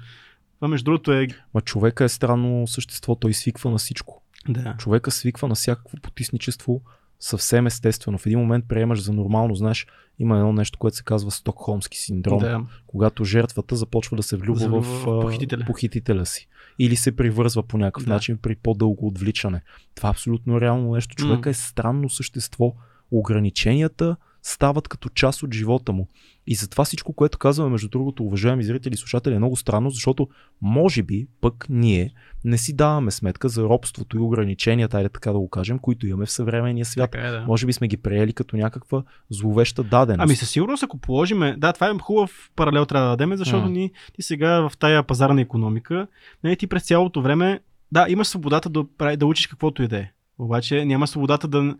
Това 0.55 0.67
между 0.67 0.83
другото 0.85 1.13
е... 1.13 1.27
Ма 1.53 1.61
човека 1.61 2.03
е 2.03 2.09
странно 2.09 2.67
същество, 2.67 3.15
той 3.15 3.33
свиква 3.33 3.71
на 3.71 3.77
всичко. 3.77 4.21
Да. 4.49 4.75
Човека 4.77 5.11
свиква 5.11 5.47
на 5.47 5.55
всякакво 5.55 5.97
потисничество 5.97 6.81
съвсем 7.19 7.67
естествено. 7.67 8.17
В 8.17 8.25
един 8.25 8.39
момент 8.39 8.65
приемаш 8.67 9.01
за 9.03 9.13
нормално, 9.13 9.55
знаеш, 9.55 9.87
има 10.19 10.37
едно 10.37 10.53
нещо, 10.53 10.79
което 10.79 10.97
се 10.97 11.03
казва 11.03 11.31
Стокхолмски 11.31 11.97
синдром, 11.97 12.39
да. 12.39 12.61
когато 12.87 13.23
жертвата 13.23 13.75
започва 13.75 14.17
да 14.17 14.23
се 14.23 14.37
влюбва 14.37 14.81
в, 14.81 14.85
в 14.85 15.21
похитителя. 15.21 15.63
похитителя 15.67 16.25
си. 16.25 16.47
Или 16.79 16.95
се 16.95 17.15
привързва 17.15 17.63
по 17.63 17.77
някакъв 17.77 18.03
Да. 18.03 18.13
начин 18.13 18.37
при 18.37 18.55
по-дълго 18.55 19.07
отвличане. 19.07 19.61
Това 19.95 20.09
е 20.09 20.11
абсолютно 20.11 20.61
реално 20.61 20.93
нещо. 20.93 21.15
Човека 21.15 21.49
М. 21.49 21.51
е 21.51 21.53
странно 21.53 22.09
същество. 22.09 22.73
Ограниченията 23.11 24.15
стават 24.47 24.87
като 24.87 25.09
част 25.09 25.43
от 25.43 25.53
живота 25.53 25.93
му. 25.93 26.07
И 26.47 26.55
затова 26.55 26.85
всичко, 26.85 27.13
което 27.13 27.37
казваме, 27.37 27.71
между 27.71 27.89
другото, 27.89 28.23
уважаеми 28.23 28.63
зрители 28.63 28.93
и 28.93 28.97
слушатели, 28.97 29.33
е 29.33 29.37
много 29.37 29.55
странно, 29.55 29.89
защото 29.89 30.27
може 30.61 31.03
би 31.03 31.27
пък 31.41 31.65
ние 31.69 32.13
не 32.43 32.57
си 32.57 32.75
даваме 32.75 33.11
сметка 33.11 33.49
за 33.49 33.63
робството 33.63 34.17
и 34.17 34.19
ограниченията, 34.19 34.97
айде 34.97 35.09
така 35.09 35.31
да 35.31 35.39
го 35.39 35.49
кажем, 35.49 35.79
които 35.79 36.07
имаме 36.07 36.25
в 36.25 36.31
съвременния 36.31 36.85
свят. 36.85 37.11
Така 37.11 37.27
е, 37.27 37.31
да. 37.31 37.41
Може 37.47 37.65
би 37.65 37.73
сме 37.73 37.87
ги 37.87 37.97
приели 37.97 38.33
като 38.33 38.57
някаква 38.57 39.03
зловеща 39.29 39.83
даденост. 39.83 40.23
Ами 40.23 40.35
със 40.35 40.49
сигурност, 40.49 40.83
ако 40.83 40.97
положиме, 40.97 41.55
да, 41.57 41.73
това 41.73 41.89
е 41.89 41.97
хубав 42.01 42.51
паралел 42.55 42.85
трябва 42.85 43.09
да 43.09 43.17
дадем, 43.17 43.37
защото 43.37 43.65
М. 43.65 43.69
ни, 43.69 43.91
ти 44.13 44.21
сега 44.21 44.69
в 44.69 44.77
тая 44.79 45.03
пазарна 45.03 45.41
економика, 45.41 46.07
нали, 46.43 46.55
ти 46.55 46.67
през 46.67 46.83
цялото 46.83 47.21
време, 47.21 47.59
да, 47.91 48.05
имаш 48.09 48.27
свободата 48.27 48.69
да, 48.69 49.17
да 49.17 49.25
учиш 49.25 49.47
каквото 49.47 49.83
и 49.83 49.87
да 49.87 49.97
е. 49.97 50.11
Обаче 50.39 50.85
няма 50.85 51.07
свободата 51.07 51.47
да, 51.47 51.75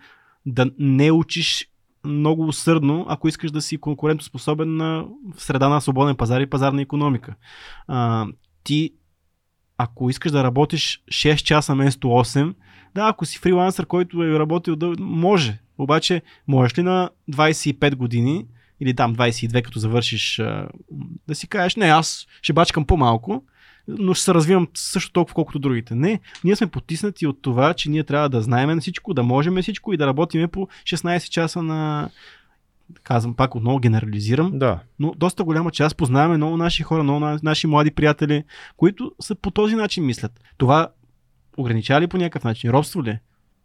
да 0.46 0.72
не 0.80 1.12
учиш 1.12 1.68
много 2.06 2.48
усърдно, 2.48 3.06
ако 3.10 3.28
искаш 3.28 3.52
да 3.52 3.62
си 3.62 3.78
конкурентоспособен 3.78 4.76
на 4.76 5.06
среда 5.38 5.70
на 5.70 5.82
свободен 5.82 6.16
пазар 6.16 6.42
и 6.42 6.46
пазарна 6.50 6.82
економика. 6.82 7.36
А, 7.88 8.28
ти, 8.64 8.94
ако 9.78 10.10
искаш 10.10 10.32
да 10.32 10.44
работиш 10.44 11.04
6 11.08 11.36
часа 11.36 11.74
вместо 11.74 12.08
8, 12.08 12.54
да, 12.96 13.08
ако 13.08 13.26
си 13.26 13.38
фрилансър, 13.40 13.86
който 13.86 14.24
е 14.24 14.40
работил, 14.40 14.76
да, 14.76 14.94
може. 15.00 15.60
Обаче, 15.78 16.22
можеш 16.48 16.78
ли 16.78 16.84
на 16.84 17.10
25 17.32 17.96
години 17.96 18.46
или 18.80 18.96
там 18.96 19.16
22, 19.16 19.62
като 19.62 19.80
завършиш, 19.80 20.42
да 21.28 21.36
си 21.36 21.48
кажеш, 21.48 21.76
не, 21.76 21.86
аз 21.86 22.28
ще 22.42 22.54
бачкам 22.54 22.86
по-малко, 22.86 23.44
но 23.88 24.14
ще 24.14 24.24
се 24.24 24.34
развивам 24.34 24.68
също 24.74 25.12
толкова, 25.12 25.34
колкото 25.36 25.60
другите. 25.60 25.96
Не, 25.96 26.20
ние 26.44 26.56
сме 26.56 26.68
потиснати 26.68 27.28
от 27.28 27.42
това, 27.42 27.74
че 27.74 27.90
ние 27.90 28.04
трябва 28.04 28.30
да 28.30 28.42
знаем 28.42 28.70
на 28.70 28.82
всичко, 28.82 29.14
да 29.14 29.24
можем 29.24 29.62
всичко 29.62 29.94
и 29.94 29.98
да 29.98 30.08
работиме 30.08 30.48
по 30.48 30.68
16 30.84 31.30
часа 31.30 31.62
на... 31.64 32.10
Казвам 33.04 33.36
пак, 33.36 33.56
отново 33.56 33.80
генерализирам, 33.80 34.60
Да. 34.60 34.80
но 35.00 35.14
доста 35.18 35.44
голяма 35.44 35.72
част 35.72 35.98
познаваме 35.98 36.38
много 36.38 36.58
наши 36.58 36.84
хора, 36.84 37.04
много 37.04 37.20
на- 37.20 37.40
наши 37.44 37.68
млади 37.68 37.92
приятели, 37.92 38.44
които 38.78 39.12
са 39.22 39.36
по 39.36 39.52
този 39.52 39.76
начин 39.76 40.06
мислят. 40.06 40.40
Това 40.58 40.88
ограничава 41.58 42.02
ли 42.02 42.08
по 42.08 42.18
някакъв 42.18 42.44
начин? 42.44 42.70
Робство 42.70 43.04
ли? 43.04 43.20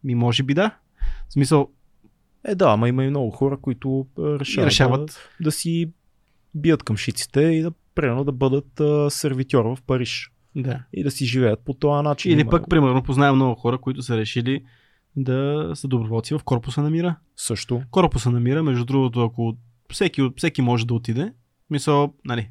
Ми 0.05 0.15
може 0.15 0.43
би 0.43 0.55
да. 0.55 0.77
В 1.29 1.33
смисъл, 1.33 1.69
Е, 2.45 2.55
да, 2.55 2.71
ама 2.71 2.89
има 2.89 3.05
и 3.05 3.11
много 3.11 3.31
хора, 3.31 3.57
които 3.57 4.07
и 4.19 4.23
решават, 4.23 4.67
решават. 4.67 5.07
Да, 5.41 5.45
да 5.45 5.53
си 5.53 5.91
бият 6.55 6.83
към 6.83 6.97
шиците 6.97 7.41
и 7.41 7.63
да 7.63 7.73
примерно 8.01 8.25
да 8.25 8.33
бъдат 8.33 8.81
а, 8.81 9.11
сервитьор 9.11 9.65
в 9.65 9.79
Париж. 9.87 10.33
Да. 10.57 10.83
И 10.93 11.03
да 11.03 11.11
си 11.11 11.27
живеят 11.27 11.61
по 11.65 11.75
този 11.75 12.03
начин. 12.05 12.33
Или 12.33 12.41
Има- 12.41 12.51
пък, 12.51 12.69
примерно, 12.71 13.03
познавам 13.03 13.37
много 13.37 13.55
хора, 13.55 13.79
които 13.79 14.03
са 14.03 14.17
решили 14.17 14.65
да 15.17 15.71
са 15.75 15.89
доброволци 15.89 16.35
в 16.35 16.41
Корпуса 16.45 16.83
на 16.83 16.91
мира. 16.91 17.17
Също. 17.37 17.83
Корпуса 17.91 18.31
на 18.31 18.41
мира, 18.41 18.63
между 18.63 18.85
другото, 18.85 19.21
ако 19.25 19.57
всеки, 19.93 20.31
всеки 20.37 20.63
може 20.63 20.87
да 20.87 20.95
отиде, 20.95 21.33
мисъл, 21.71 22.15
нали, 22.25 22.51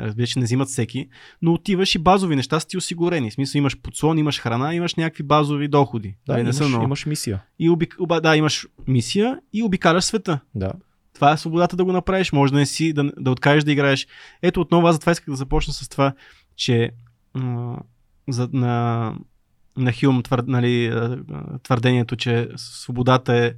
разбира 0.00 0.26
че 0.26 0.38
не 0.38 0.44
взимат 0.44 0.68
всеки, 0.68 1.08
но 1.42 1.52
отиваш 1.52 1.94
и 1.94 1.98
базови 1.98 2.36
неща 2.36 2.60
са 2.60 2.66
ти 2.66 2.76
осигурени. 2.76 3.30
В 3.30 3.34
смисъл, 3.34 3.58
имаш 3.58 3.80
подслон, 3.80 4.18
имаш 4.18 4.40
храна, 4.40 4.74
имаш 4.74 4.94
някакви 4.94 5.22
базови 5.22 5.68
доходи. 5.68 6.16
Да, 6.26 6.32
Нали, 6.32 6.42
не 6.42 6.46
имаш, 6.46 6.56
са 6.56 6.68
много. 6.68 6.84
имаш 6.84 7.06
мисия. 7.06 7.42
И 7.58 7.70
обик... 7.70 7.96
оба, 8.00 8.20
да, 8.20 8.36
имаш 8.36 8.66
мисия 8.88 9.40
и 9.52 9.62
обикаляш 9.62 10.04
света. 10.04 10.40
Да. 10.54 10.72
Това 11.20 11.32
е 11.32 11.36
свободата 11.36 11.76
да 11.76 11.84
го 11.84 11.92
направиш. 11.92 12.32
Може 12.32 12.52
да 12.52 12.58
не 12.58 12.66
си, 12.66 12.92
да, 12.92 13.12
да 13.18 13.30
откажеш 13.30 13.64
да 13.64 13.72
играеш. 13.72 14.06
Ето 14.42 14.60
отново 14.60 14.86
аз 14.86 14.94
затова 14.94 15.12
исках 15.12 15.30
да 15.30 15.36
започна 15.36 15.72
с 15.74 15.88
това, 15.88 16.12
че 16.56 16.90
м- 17.34 17.78
за, 18.28 18.48
на, 18.52 19.14
на 19.76 19.92
Хюм 20.00 20.22
твър, 20.22 20.44
нали, 20.46 20.92
твърдението, 21.62 22.16
че 22.16 22.48
свободата 22.56 23.36
е 23.36 23.52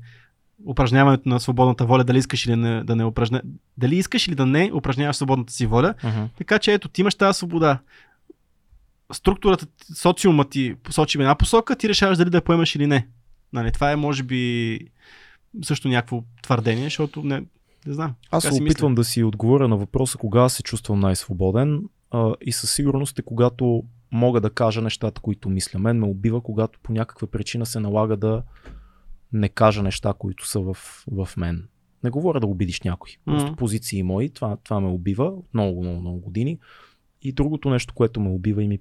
упражняването 0.66 1.28
на 1.28 1.40
свободната 1.40 1.86
воля, 1.86 2.04
дали 2.04 2.18
искаш 2.18 2.46
или 2.46 2.56
не, 2.56 2.84
да 2.84 2.96
не 2.96 3.04
упражня... 3.04 3.42
дали 3.78 3.96
искаш 3.96 4.28
или 4.28 4.34
да 4.34 4.46
не 4.46 4.70
упражняваш 4.74 5.16
свободната 5.16 5.52
си 5.52 5.66
воля. 5.66 5.94
Uh-huh. 6.02 6.28
Така 6.38 6.58
че 6.58 6.72
ето, 6.72 6.88
ти 6.88 7.00
имаш 7.00 7.14
тази 7.14 7.38
свобода. 7.38 7.78
Структурата, 9.12 9.66
социума 9.94 10.44
ти 10.44 10.74
посочи 10.82 11.18
в 11.18 11.20
една 11.20 11.34
посока, 11.34 11.76
ти 11.76 11.88
решаваш 11.88 12.18
дали 12.18 12.30
да 12.30 12.36
я 12.36 12.44
поемаш 12.44 12.74
или 12.74 12.86
не. 12.86 13.06
Нали, 13.52 13.72
това 13.72 13.92
е, 13.92 13.96
може 13.96 14.22
би, 14.22 14.78
също 15.64 15.88
някакво 15.88 16.22
твърдение, 16.42 16.84
защото 16.84 17.22
не, 17.22 17.44
не 17.86 17.92
знам. 17.92 18.14
Аз 18.30 18.44
се 18.44 18.62
опитвам 18.62 18.94
да 18.94 19.04
си 19.04 19.24
отговоря 19.24 19.68
на 19.68 19.76
въпроса 19.76 20.18
кога 20.18 20.48
се 20.48 20.62
чувствам 20.62 21.00
най-свободен 21.00 21.82
а, 22.10 22.34
и 22.40 22.52
със 22.52 22.74
сигурност 22.74 23.18
е 23.18 23.22
когато 23.22 23.84
мога 24.12 24.40
да 24.40 24.50
кажа 24.50 24.82
нещата, 24.82 25.20
които 25.20 25.48
мисля. 25.48 25.78
Мен 25.78 25.98
ме 25.98 26.06
убива, 26.06 26.40
когато 26.40 26.78
по 26.82 26.92
някаква 26.92 27.28
причина 27.28 27.66
се 27.66 27.80
налага 27.80 28.16
да 28.16 28.42
не 29.32 29.48
кажа 29.48 29.82
неща, 29.82 30.12
които 30.18 30.48
са 30.48 30.60
в, 30.60 30.74
в 31.06 31.28
мен. 31.36 31.68
Не 32.04 32.10
говоря 32.10 32.40
да 32.40 32.46
обидиш 32.46 32.80
някой. 32.80 33.10
Просто 33.24 33.46
Мгм. 33.46 33.56
позиции 33.56 34.02
мои, 34.02 34.30
това, 34.30 34.56
това 34.56 34.80
ме 34.80 34.88
убива 34.88 35.24
от 35.24 35.54
много, 35.54 35.80
много, 35.82 36.00
много 36.00 36.20
години. 36.20 36.58
И 37.22 37.32
другото 37.32 37.70
нещо, 37.70 37.94
което 37.94 38.20
ме 38.20 38.28
убива 38.28 38.62
и 38.62 38.68
ми 38.68 38.78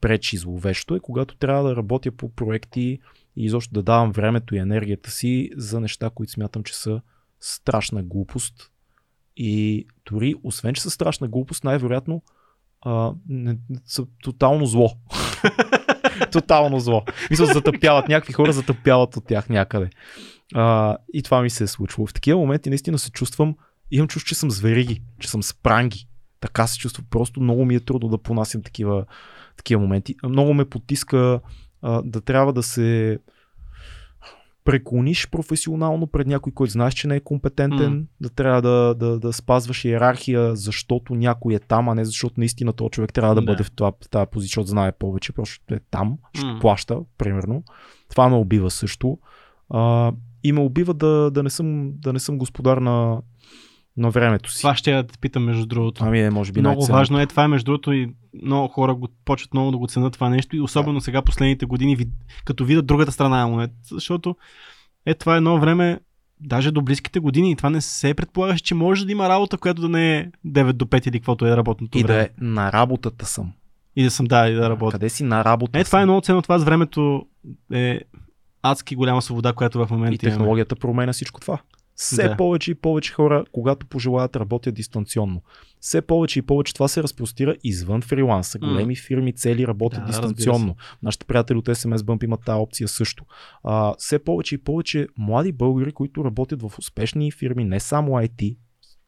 пречи 0.00 0.36
зловещо 0.36 0.94
е, 0.94 1.00
когато 1.00 1.36
трябва 1.36 1.68
да 1.68 1.76
работя 1.76 2.12
по 2.12 2.28
проекти 2.28 2.98
и 3.36 3.44
изобщо 3.44 3.74
да 3.74 3.82
давам 3.82 4.12
времето 4.12 4.54
и 4.54 4.58
енергията 4.58 5.10
си 5.10 5.50
за 5.56 5.80
неща, 5.80 6.10
които 6.14 6.32
смятам, 6.32 6.62
че 6.62 6.76
са 6.76 7.00
страшна 7.40 8.02
глупост. 8.02 8.70
И 9.36 9.86
дори, 10.10 10.34
освен 10.42 10.74
че 10.74 10.82
са 10.82 10.90
страшна 10.90 11.28
глупост, 11.28 11.64
най-вероятно 11.64 12.22
а, 12.82 13.12
не, 13.28 13.58
не, 13.70 13.78
са 13.86 14.06
тотално 14.22 14.66
зло. 14.66 14.90
тотално 16.32 16.80
зло. 16.80 17.04
Мисля, 17.30 17.46
затъпяват. 17.46 18.08
Някакви 18.08 18.32
хора 18.32 18.52
затъпяват 18.52 19.16
от 19.16 19.26
тях 19.26 19.48
някъде. 19.48 19.90
А, 20.54 20.96
и 21.12 21.22
това 21.22 21.42
ми 21.42 21.50
се 21.50 21.64
е 21.64 21.66
случвало. 21.66 22.06
В 22.06 22.14
такива 22.14 22.40
моменти 22.40 22.68
наистина 22.68 22.98
се 22.98 23.10
чувствам, 23.10 23.56
имам 23.90 24.08
чувство, 24.08 24.28
че 24.28 24.34
съм 24.34 24.50
звериги, 24.50 25.02
че 25.18 25.28
съм 25.28 25.42
спранги. 25.42 26.08
Така 26.40 26.66
се 26.66 26.78
чувствам. 26.78 27.06
Просто 27.10 27.40
много 27.40 27.64
ми 27.64 27.74
е 27.74 27.80
трудно 27.80 28.08
да 28.08 28.18
понасям 28.18 28.62
такива, 28.62 29.04
такива 29.56 29.82
моменти. 29.82 30.16
Много 30.24 30.54
ме 30.54 30.64
потиска 30.64 31.40
а, 31.82 32.02
да 32.02 32.20
трябва 32.20 32.52
да 32.52 32.62
се 32.62 33.18
преклониш 34.64 35.30
професионално 35.30 36.06
пред 36.06 36.26
някой, 36.26 36.52
който 36.52 36.72
знаеш, 36.72 36.94
че 36.94 37.08
не 37.08 37.16
е 37.16 37.20
компетентен, 37.20 37.92
М. 37.92 38.04
да 38.20 38.30
трябва 38.30 38.62
да, 38.62 38.94
да, 38.94 39.18
да 39.18 39.32
спазваш 39.32 39.84
иерархия, 39.84 40.56
защото 40.56 41.14
някой 41.14 41.54
е 41.54 41.58
там, 41.58 41.88
а 41.88 41.94
не 41.94 42.04
защото 42.04 42.34
наистина 42.38 42.72
този 42.72 42.90
човек 42.90 43.12
трябва 43.12 43.34
да, 43.34 43.40
Да. 43.40 43.44
бъде 43.44 43.62
в, 43.62 43.70
това, 43.70 43.92
тази 44.10 44.30
позиция, 44.30 44.48
защото 44.48 44.66
знае 44.66 44.92
повече, 44.92 45.32
просто 45.32 45.74
е 45.74 45.80
там, 45.90 46.18
ще 46.34 46.46
М. 46.46 46.58
плаща, 46.60 46.98
примерно. 47.18 47.62
Това 48.10 48.28
ме 48.28 48.36
убива 48.36 48.70
също. 48.70 49.18
А, 49.70 50.12
и 50.44 50.52
ме 50.52 50.60
убива 50.60 50.94
да, 50.94 51.30
да, 51.30 51.42
не 51.42 51.50
съм, 51.50 51.92
да 51.94 52.12
не 52.12 52.18
съм 52.18 52.38
господар 52.38 52.76
на, 52.76 53.22
на 53.96 54.10
времето 54.10 54.50
си. 54.52 54.58
Това 54.58 54.76
ще 54.76 54.90
я 54.90 55.02
да 55.02 55.08
те 55.08 55.18
питам, 55.18 55.44
между 55.44 55.66
другото. 55.66 56.04
Ами 56.04 56.20
е, 56.20 56.30
може 56.30 56.52
би 56.52 56.60
много 56.60 56.86
важно 56.86 57.20
е 57.20 57.26
това, 57.26 57.48
между 57.48 57.64
другото, 57.64 57.92
и 57.92 58.10
много 58.42 58.68
хора 58.68 58.94
го, 58.94 59.08
почват 59.24 59.54
много 59.54 59.70
да 59.70 59.78
го 59.78 59.86
ценят 59.86 60.12
това 60.12 60.28
нещо 60.28 60.56
и 60.56 60.60
особено 60.60 61.00
сега 61.00 61.22
последните 61.22 61.66
години, 61.66 61.96
като 62.44 62.64
видят 62.64 62.86
другата 62.86 63.12
страна 63.12 63.36
на 63.36 63.48
монет, 63.48 63.70
защото 63.84 64.36
е 65.06 65.14
това 65.14 65.36
едно 65.36 65.58
време 65.58 66.00
даже 66.40 66.70
до 66.70 66.82
близките 66.82 67.18
години. 67.20 67.50
И 67.50 67.56
това 67.56 67.70
не 67.70 67.80
се 67.80 68.14
предполагаше, 68.14 68.62
че 68.64 68.74
може 68.74 69.06
да 69.06 69.12
има 69.12 69.28
работа, 69.28 69.58
която 69.58 69.82
да 69.82 69.88
не 69.88 70.18
е 70.18 70.26
9 70.46 70.72
до 70.72 70.84
5 70.84 71.08
или 71.08 71.18
каквото 71.18 71.46
е 71.46 71.56
работното 71.56 71.98
И 71.98 72.02
време. 72.02 72.18
да 72.18 72.24
е 72.24 72.28
на 72.40 72.72
работата 72.72 73.26
съм. 73.26 73.52
И 73.96 74.04
да 74.04 74.10
съм, 74.10 74.26
да, 74.26 74.48
и 74.48 74.54
да 74.54 74.70
работя. 74.70 74.92
Къде 74.92 75.08
си 75.08 75.24
на 75.24 75.44
работа? 75.44 75.78
Е, 75.78 75.84
това 75.84 75.98
е 75.98 76.02
съм? 76.02 76.06
много 76.06 76.20
ценно. 76.20 76.42
Това 76.42 76.58
с 76.58 76.64
времето 76.64 77.26
е 77.72 78.00
адски 78.62 78.94
голяма 78.96 79.22
свобода, 79.22 79.52
която 79.52 79.78
в 79.78 79.86
И 79.90 79.92
момента 79.92 80.26
имаме. 80.26 80.30
технологията 80.36 80.76
променя 80.76 81.12
всичко 81.12 81.40
това. 81.40 81.58
Все 82.02 82.28
Да. 82.28 82.36
повече 82.36 82.70
и 82.70 82.74
повече 82.74 83.12
хора, 83.12 83.44
когато 83.52 83.86
пожелаят, 83.86 84.36
работят 84.36 84.74
дистанционно. 84.74 85.42
Все 85.80 86.02
повече 86.02 86.38
и 86.38 86.42
повече 86.42 86.74
това 86.74 86.88
се 86.88 87.02
разпростира 87.02 87.56
извън 87.64 88.02
фриланса. 88.02 88.58
Големи 88.58 88.96
фирми 88.96 89.32
цели 89.32 89.66
работят 89.66 90.00
Да, 90.00 90.06
дистанционно. 90.06 90.76
Нашите 91.02 91.26
приятели 91.26 91.58
от 91.58 91.66
SMS 91.66 91.96
Bump 91.96 92.24
имат 92.24 92.40
тази 92.46 92.56
опция 92.58 92.88
също. 92.88 93.24
А, 93.64 93.94
все 93.98 94.18
повече 94.18 94.54
и 94.54 94.58
повече 94.58 95.06
млади 95.18 95.52
българи, 95.52 95.92
които 95.92 96.24
работят 96.24 96.62
в 96.62 96.72
успешни 96.78 97.32
фирми, 97.32 97.64
не 97.64 97.80
само 97.80 98.10
IT, 98.12 98.56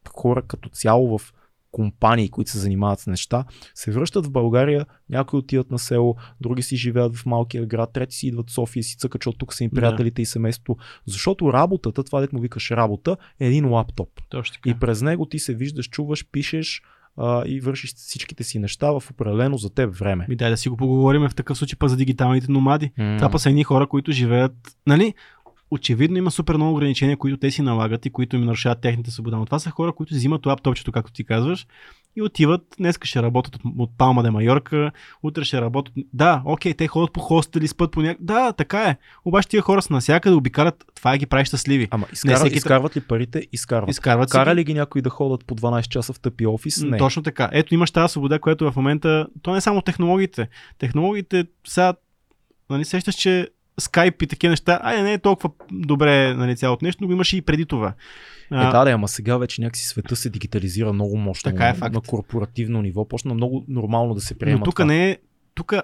хора 0.09 0.43
като 0.43 0.69
цяло 0.69 1.19
в 1.19 1.33
компании, 1.75 2.29
които 2.29 2.51
се 2.51 2.59
занимават 2.59 3.01
с 3.01 3.07
неща, 3.07 3.45
се 3.75 3.91
връщат 3.91 4.27
в 4.27 4.31
България, 4.31 4.87
някои 5.11 5.39
отиват 5.39 5.71
на 5.71 5.79
село, 5.79 6.17
други 6.41 6.63
си 6.63 6.77
живеят 6.77 7.17
в 7.17 7.27
малкия 7.27 7.67
град, 7.67 7.93
трети 7.93 8.17
си 8.17 8.27
идват 8.27 8.51
в 8.51 8.53
София 8.53 8.81
и 8.81 8.85
си 8.85 8.97
цъкат, 8.97 9.21
защото 9.21 9.39
тук 9.39 9.55
са 9.55 9.65
им 9.65 9.71
Да. 9.73 9.81
приятелите 9.81 10.23
и 10.23 10.27
семейството. 10.27 10.77
Защото 11.07 11.53
работата, 11.53 12.05
това 12.05 12.21
дето 12.21 12.37
му 12.37 12.43
викаш 12.43 12.71
работа, 12.71 13.17
е 13.41 13.47
един 13.47 13.69
лаптоп. 13.69 14.09
Точно 14.31 14.55
така. 14.55 14.71
И 14.71 14.75
през 14.75 15.03
него 15.03 15.27
ти 15.27 15.39
се 15.39 15.55
виждаш, 15.55 15.89
чуваш, 15.89 16.27
пишеш 16.33 16.83
а, 17.17 17.43
и 17.47 17.61
вършиш 17.61 17.95
всичките 17.95 18.45
си 18.45 18.59
неща 18.59 18.91
в 18.91 19.11
определено 19.11 19.57
за 19.57 19.71
теб 19.71 19.97
време. 19.97 20.27
Ми 20.29 20.37
дай 20.37 20.51
да 20.51 20.57
си 20.57 20.69
го 20.69 20.77
поговорим 20.77 21.29
в 21.29 21.35
такъв 21.35 21.59
случай 21.59 21.77
па 21.79 21.89
за 21.89 21.97
дигиталните 21.97 22.53
номади. 22.53 22.91
М. 22.99 23.17
Това 23.19 23.31
па 23.31 23.39
са 23.39 23.49
едни 23.49 23.65
хора, 23.65 23.87
които 23.87 24.13
живеят, 24.13 24.53
нали, 24.87 25.15
очевидно 25.75 26.19
има 26.19 26.31
супер 26.31 26.55
много 26.55 26.77
ограничения, 26.77 27.17
които 27.17 27.37
те 27.37 27.51
си 27.51 27.63
налагат 27.63 28.07
и 28.07 28.11
които 28.11 28.37
им 28.37 28.45
нарушават 28.45 28.81
техните 28.81 29.11
свобода. 29.11 29.37
Но 29.37 29.45
това 29.47 29.59
са 29.59 29.71
хора, 29.71 29.93
които 29.93 30.15
взимат 30.15 30.47
лаптопчето, 30.47 30.93
както 30.93 31.13
ти 31.13 31.25
казваш, 31.25 31.67
и 32.17 32.23
отиват, 32.23 32.63
днес 32.79 32.99
ще 33.05 33.23
работят 33.23 33.57
от, 33.57 33.63
от 33.79 33.91
Палма 33.99 34.23
де 34.23 34.31
Майорка, 34.31 34.93
утре 35.23 35.45
ще 35.45 35.61
работят. 35.61 35.95
Да, 36.13 36.43
окей, 36.45 36.75
те 36.75 36.87
ходят 36.89 37.13
по 37.13 37.21
хостели, 37.21 37.69
спът 37.69 37.93
по 37.93 38.03
някак. 38.03 38.25
Да, 38.25 38.53
така 38.53 38.83
е. 38.83 38.97
Обаче 39.25 39.49
тия 39.49 39.63
хора 39.63 39.83
са 39.83 39.93
навсякъде, 39.93 40.37
обикалят, 40.37 40.85
това 40.95 41.19
ги 41.19 41.27
прави 41.27 41.45
щастливи. 41.45 41.89
Ама 41.91 42.07
изкарват, 42.13 42.39
всеки- 42.39 42.57
изкарват 42.57 42.97
ли 42.97 43.01
парите? 43.01 43.47
Изкарват. 43.53 43.91
Изкарват 43.91 44.31
Кара 44.31 44.55
ли 44.55 44.65
ги 44.65 44.75
някой 44.75 45.03
да 45.03 45.11
ходят 45.11 45.45
по 45.45 45.55
12 45.55 45.89
часа 45.89 46.13
в 46.13 46.21
тъпи 46.21 46.47
офис? 46.47 46.83
Не. 46.83 46.99
Точно 46.99 47.23
така. 47.23 47.49
Ето 47.53 47.75
имаш 47.75 47.91
тази 47.91 48.13
свобода, 48.13 48.39
която 48.39 48.73
в 48.73 48.77
момента. 48.77 49.27
То 49.43 49.51
не 49.51 49.57
е 49.57 49.61
само 49.61 49.83
технологиите. 49.83 50.49
Технологиите 50.79 51.45
сега. 51.67 51.95
Нали, 52.71 52.85
сещаш, 52.85 53.15
че 53.15 53.49
Skype 53.81 54.25
и 54.25 54.27
такива 54.27 54.51
неща, 54.51 54.81
айде 54.83 55.03
не 55.03 55.13
е 55.13 55.19
толкова 55.19 55.51
добре 55.71 56.35
нали, 56.35 56.57
цялото 56.57 56.85
нещо, 56.85 56.99
но 57.03 57.07
го 57.07 57.13
имаше 57.13 57.37
и 57.37 57.43
преди 57.43 57.67
това. 57.67 57.95
Е, 58.53 58.57
да, 58.57 58.85
да, 58.85 58.91
ама 58.91 59.09
сега 59.09 59.37
вече 59.37 59.61
някакси 59.61 59.87
света 59.87 60.17
се 60.17 60.31
дигитализира 60.31 60.93
много 60.93 61.17
мощно. 61.17 61.51
Така 61.53 61.65
е 61.65 61.73
на, 61.73 61.75
факт. 61.75 61.95
на 61.95 62.01
корпоративно 62.01 62.83
ниво. 62.83 63.09
Почна 63.09 63.35
много 63.35 63.65
нормално 63.69 64.15
да 64.15 64.21
се 64.21 64.39
приема. 64.39 64.59
но 64.59 64.65
тук 64.65 64.75
това. 64.75 64.85
не 64.85 65.11
е, 65.11 65.17
тук 65.55 65.75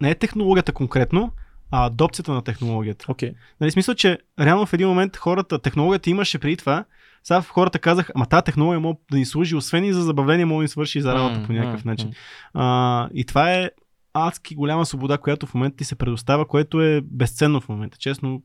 не 0.00 0.10
е 0.10 0.14
технологията 0.14 0.72
конкретно, 0.72 1.32
а 1.70 1.86
адопцията 1.86 2.32
на 2.32 2.42
технологията. 2.42 3.04
Окей. 3.08 3.32
Нали, 3.60 3.70
смисъл, 3.70 3.94
че 3.94 4.18
реално 4.40 4.66
в 4.66 4.72
един 4.72 4.88
момент 4.88 5.16
хората, 5.16 5.58
технологията 5.58 6.10
имаше 6.10 6.38
преди 6.38 6.56
това, 6.56 6.84
сега 7.24 7.42
хората 7.42 7.78
казаха, 7.78 8.12
ама 8.16 8.26
тази 8.26 8.44
технология 8.44 8.80
може 8.80 8.96
да 9.10 9.18
ни 9.18 9.26
служи, 9.26 9.56
освен 9.56 9.84
и 9.84 9.92
за 9.92 10.02
забавление, 10.02 10.44
може 10.44 10.56
да 10.56 10.62
ни 10.62 10.68
свърши 10.68 10.98
и 10.98 11.02
за 11.02 11.14
работа 11.14 11.38
М, 11.38 11.46
по 11.46 11.52
някакъв 11.52 11.84
м, 11.84 11.90
начин. 11.90 12.08
м. 12.08 12.14
А, 12.62 13.08
и 13.14 13.24
това 13.24 13.52
е 13.52 13.70
адски 14.14 14.54
голяма 14.54 14.86
свобода, 14.86 15.18
която 15.18 15.46
в 15.46 15.54
момента 15.54 15.76
ти 15.76 15.84
се 15.84 15.94
предоставя, 15.94 16.48
което 16.48 16.80
е 16.80 17.00
безценно 17.04 17.60
в 17.60 17.68
момента. 17.68 17.98
Честно, 17.98 18.42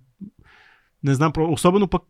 не 1.04 1.14
знам, 1.14 1.32
особено 1.38 1.88
пък 1.88 2.04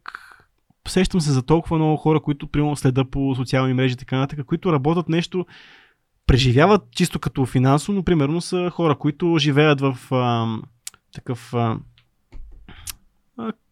сещам 0.87 1.21
се 1.21 1.31
за 1.31 1.43
толкова 1.43 1.77
много 1.77 1.97
хора, 1.97 2.19
които 2.19 2.47
примерно 2.47 2.75
следа 2.75 3.05
по 3.05 3.35
социални 3.35 3.73
мрежи 3.73 3.93
и 3.93 3.97
така 3.97 4.17
нататък, 4.17 4.45
които 4.45 4.73
работят 4.73 5.09
нещо, 5.09 5.45
преживяват 6.27 6.81
чисто 6.91 7.19
като 7.19 7.45
финансово, 7.45 7.93
но 7.93 8.03
примерно 8.03 8.41
са 8.41 8.69
хора, 8.69 8.95
които 8.95 9.35
живеят 9.39 9.81
в 9.81 9.97
а, 10.11 10.47
такъв 11.13 11.53
а, 11.53 11.77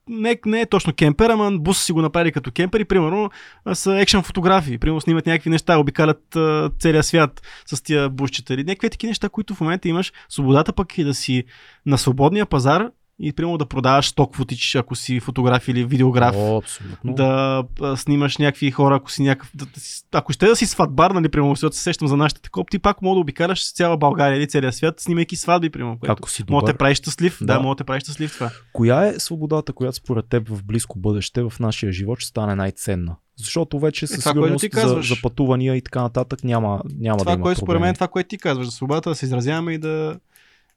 не, 0.09 0.39
не 0.45 0.61
е 0.61 0.65
точно 0.65 0.93
кемпер, 0.93 1.29
ама 1.29 1.51
бус 1.51 1.85
си 1.85 1.91
го 1.91 2.01
направили 2.01 2.31
като 2.31 2.51
кемпер 2.51 2.79
и 2.79 2.85
примерно 2.85 3.29
са 3.73 3.99
екшен 3.99 4.23
фотографии. 4.23 4.77
Примерно 4.77 5.01
снимат 5.01 5.25
някакви 5.25 5.49
неща, 5.49 5.77
обикалят 5.77 6.35
а, 6.35 6.71
целия 6.79 7.03
свят 7.03 7.41
с 7.65 7.81
тия 7.81 8.09
бушчета 8.09 8.53
или 8.53 8.63
някакви 8.63 8.89
такива 8.89 9.09
неща, 9.09 9.29
които 9.29 9.55
в 9.55 9.61
момента 9.61 9.87
имаш 9.87 10.13
свободата 10.29 10.73
пък 10.73 10.97
и 10.97 11.03
да 11.03 11.13
си 11.13 11.43
на 11.85 11.97
свободния 11.97 12.45
пазар 12.45 12.89
и 13.27 13.33
примерно 13.33 13.57
да 13.57 13.65
продаваш 13.65 14.07
сток 14.07 14.35
футич, 14.35 14.75
ако 14.75 14.95
си 14.95 15.19
фотограф 15.19 15.67
или 15.67 15.85
видеограф. 15.85 16.35
О, 16.37 16.57
абсолютно. 16.57 17.13
Да 17.13 17.63
а, 17.81 17.97
снимаш 17.97 18.37
някакви 18.37 18.71
хора, 18.71 18.95
ако 18.95 19.11
си 19.11 19.23
някакъв. 19.23 19.51
Да, 19.55 19.65
да 19.65 19.71
ако 20.11 20.33
ще 20.33 20.45
да 20.45 20.55
си 20.55 20.65
сватбар, 20.65 21.11
нали, 21.11 21.29
примерно, 21.29 21.51
защото 21.55 21.75
се 21.75 21.81
сещам 21.83 22.07
за 22.07 22.17
нашите 22.17 22.41
такова, 22.41 22.65
ти 22.71 22.79
пак 22.79 23.01
мога 23.01 23.15
да 23.15 23.19
обикаляш 23.19 23.73
цяла 23.73 23.97
България 23.97 24.37
или 24.37 24.47
целия 24.47 24.73
свят, 24.73 24.99
снимайки 24.99 25.35
сватби, 25.35 25.69
примерно. 25.69 25.97
Което 25.99 26.11
Ако 26.11 26.29
си 26.29 26.43
Мога 26.49 26.61
да 26.61 26.65
добър. 26.65 26.73
те 26.73 26.77
прави 26.77 26.95
щастлив. 26.95 27.37
Да, 27.41 27.45
Да. 27.45 27.59
мога 27.59 27.75
да 27.75 27.77
те 27.77 27.83
прави 27.83 27.99
щастлив 27.99 28.33
това. 28.33 28.49
Коя 28.73 29.05
е 29.07 29.19
свободата, 29.19 29.73
която 29.73 29.97
според 29.97 30.25
теб 30.25 30.49
в 30.49 30.63
близко 30.63 30.99
бъдеще 30.99 31.41
в 31.43 31.53
нашия 31.59 31.91
живот 31.91 32.19
ще 32.19 32.29
стане 32.29 32.55
най-ценна? 32.55 33.15
Защото 33.37 33.79
вече 33.79 34.07
със 34.07 34.19
това, 34.19 34.33
което 34.33 34.59
сигурност 34.59 35.07
за, 35.07 35.15
за 35.15 35.21
пътувания 35.21 35.75
и 35.75 35.81
така 35.81 36.01
нататък 36.01 36.43
няма, 36.43 36.81
няма 36.99 37.17
да 37.17 37.23
това, 37.23 37.33
има 37.33 37.41
което 37.41 37.57
според 37.57 37.67
проблеми. 37.67 37.85
мен, 37.85 37.93
това, 37.93 38.07
което 38.07 38.27
ти 38.27 38.37
казваш, 38.37 38.65
за 38.65 38.71
свободата 38.71 39.09
да 39.09 39.15
се 39.15 39.25
изразяваме 39.25 39.73
и 39.73 39.77
да, 39.77 40.19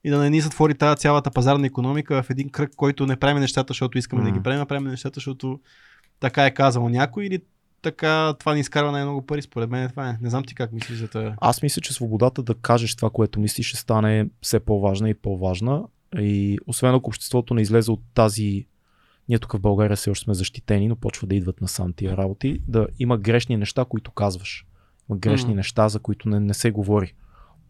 и 0.07 0.11
да 0.11 0.19
не 0.19 0.31
ни 0.31 0.41
затвори 0.41 0.75
тази 0.75 0.97
цялата 0.97 1.31
пазарна 1.31 1.67
економика 1.67 2.23
в 2.23 2.31
един 2.31 2.49
кръг, 2.49 2.71
който 2.77 3.07
не 3.07 3.17
правим 3.17 3.41
нещата, 3.41 3.71
защото 3.71 3.99
искаме 3.99 4.23
да 4.23 4.29
М. 4.29 4.35
ги 4.35 4.43
правим, 4.43 4.61
а 4.61 4.67
правим 4.67 4.89
нещата, 4.89 5.15
защото 5.15 5.61
така 6.21 6.47
е 6.47 6.55
казал 6.55 6.89
някой 6.89 7.25
или 7.25 7.41
така 7.83 8.35
това 8.39 8.55
ни 8.55 8.61
изкарва 8.61 8.93
най-много 8.93 9.27
пари. 9.27 9.43
Според 9.43 9.71
мен 9.71 9.91
това 9.91 10.11
е. 10.11 10.19
Не 10.21 10.31
знам 10.31 10.45
ти 10.45 10.55
как 10.55 10.73
мислиш 10.73 10.99
за 10.99 11.09
това. 11.09 11.35
Аз 11.41 11.63
мисля, 11.63 11.83
че 11.83 11.93
свободата 11.93 12.43
да 12.43 12.55
кажеш 12.55 12.97
това, 12.97 13.11
което 13.11 13.41
мислиш, 13.41 13.69
ще 13.69 13.79
стане 13.79 14.29
все 14.43 14.61
по-важна 14.61 15.11
и 15.11 15.15
по-важна. 15.15 15.83
И 16.19 16.59
освен 16.67 16.95
ако 16.95 17.11
обществото 17.11 17.55
не 17.55 17.63
излезе 17.63 17.91
от 17.91 18.01
тази. 18.15 18.67
Ние 19.29 19.39
тук 19.39 19.53
в 19.53 19.61
България 19.61 19.97
все 19.97 20.11
още 20.11 20.25
сме 20.25 20.35
защитени, 20.35 20.89
но 20.89 20.97
почва 20.97 21.27
да 21.27 21.35
идват 21.35 21.61
насам 21.61 21.93
тия 21.93 22.17
работи. 22.17 22.61
Да 22.69 22.87
има 22.99 23.19
грешни 23.19 23.57
неща, 23.57 23.85
които 23.85 24.11
казваш. 24.11 24.67
Има 25.11 25.19
грешни 25.19 25.51
М. 25.51 25.57
неща, 25.57 25.89
за 25.89 25.99
които 25.99 26.29
не, 26.29 26.41
не 26.41 26.55
се 26.55 26.71
говори. 26.71 27.15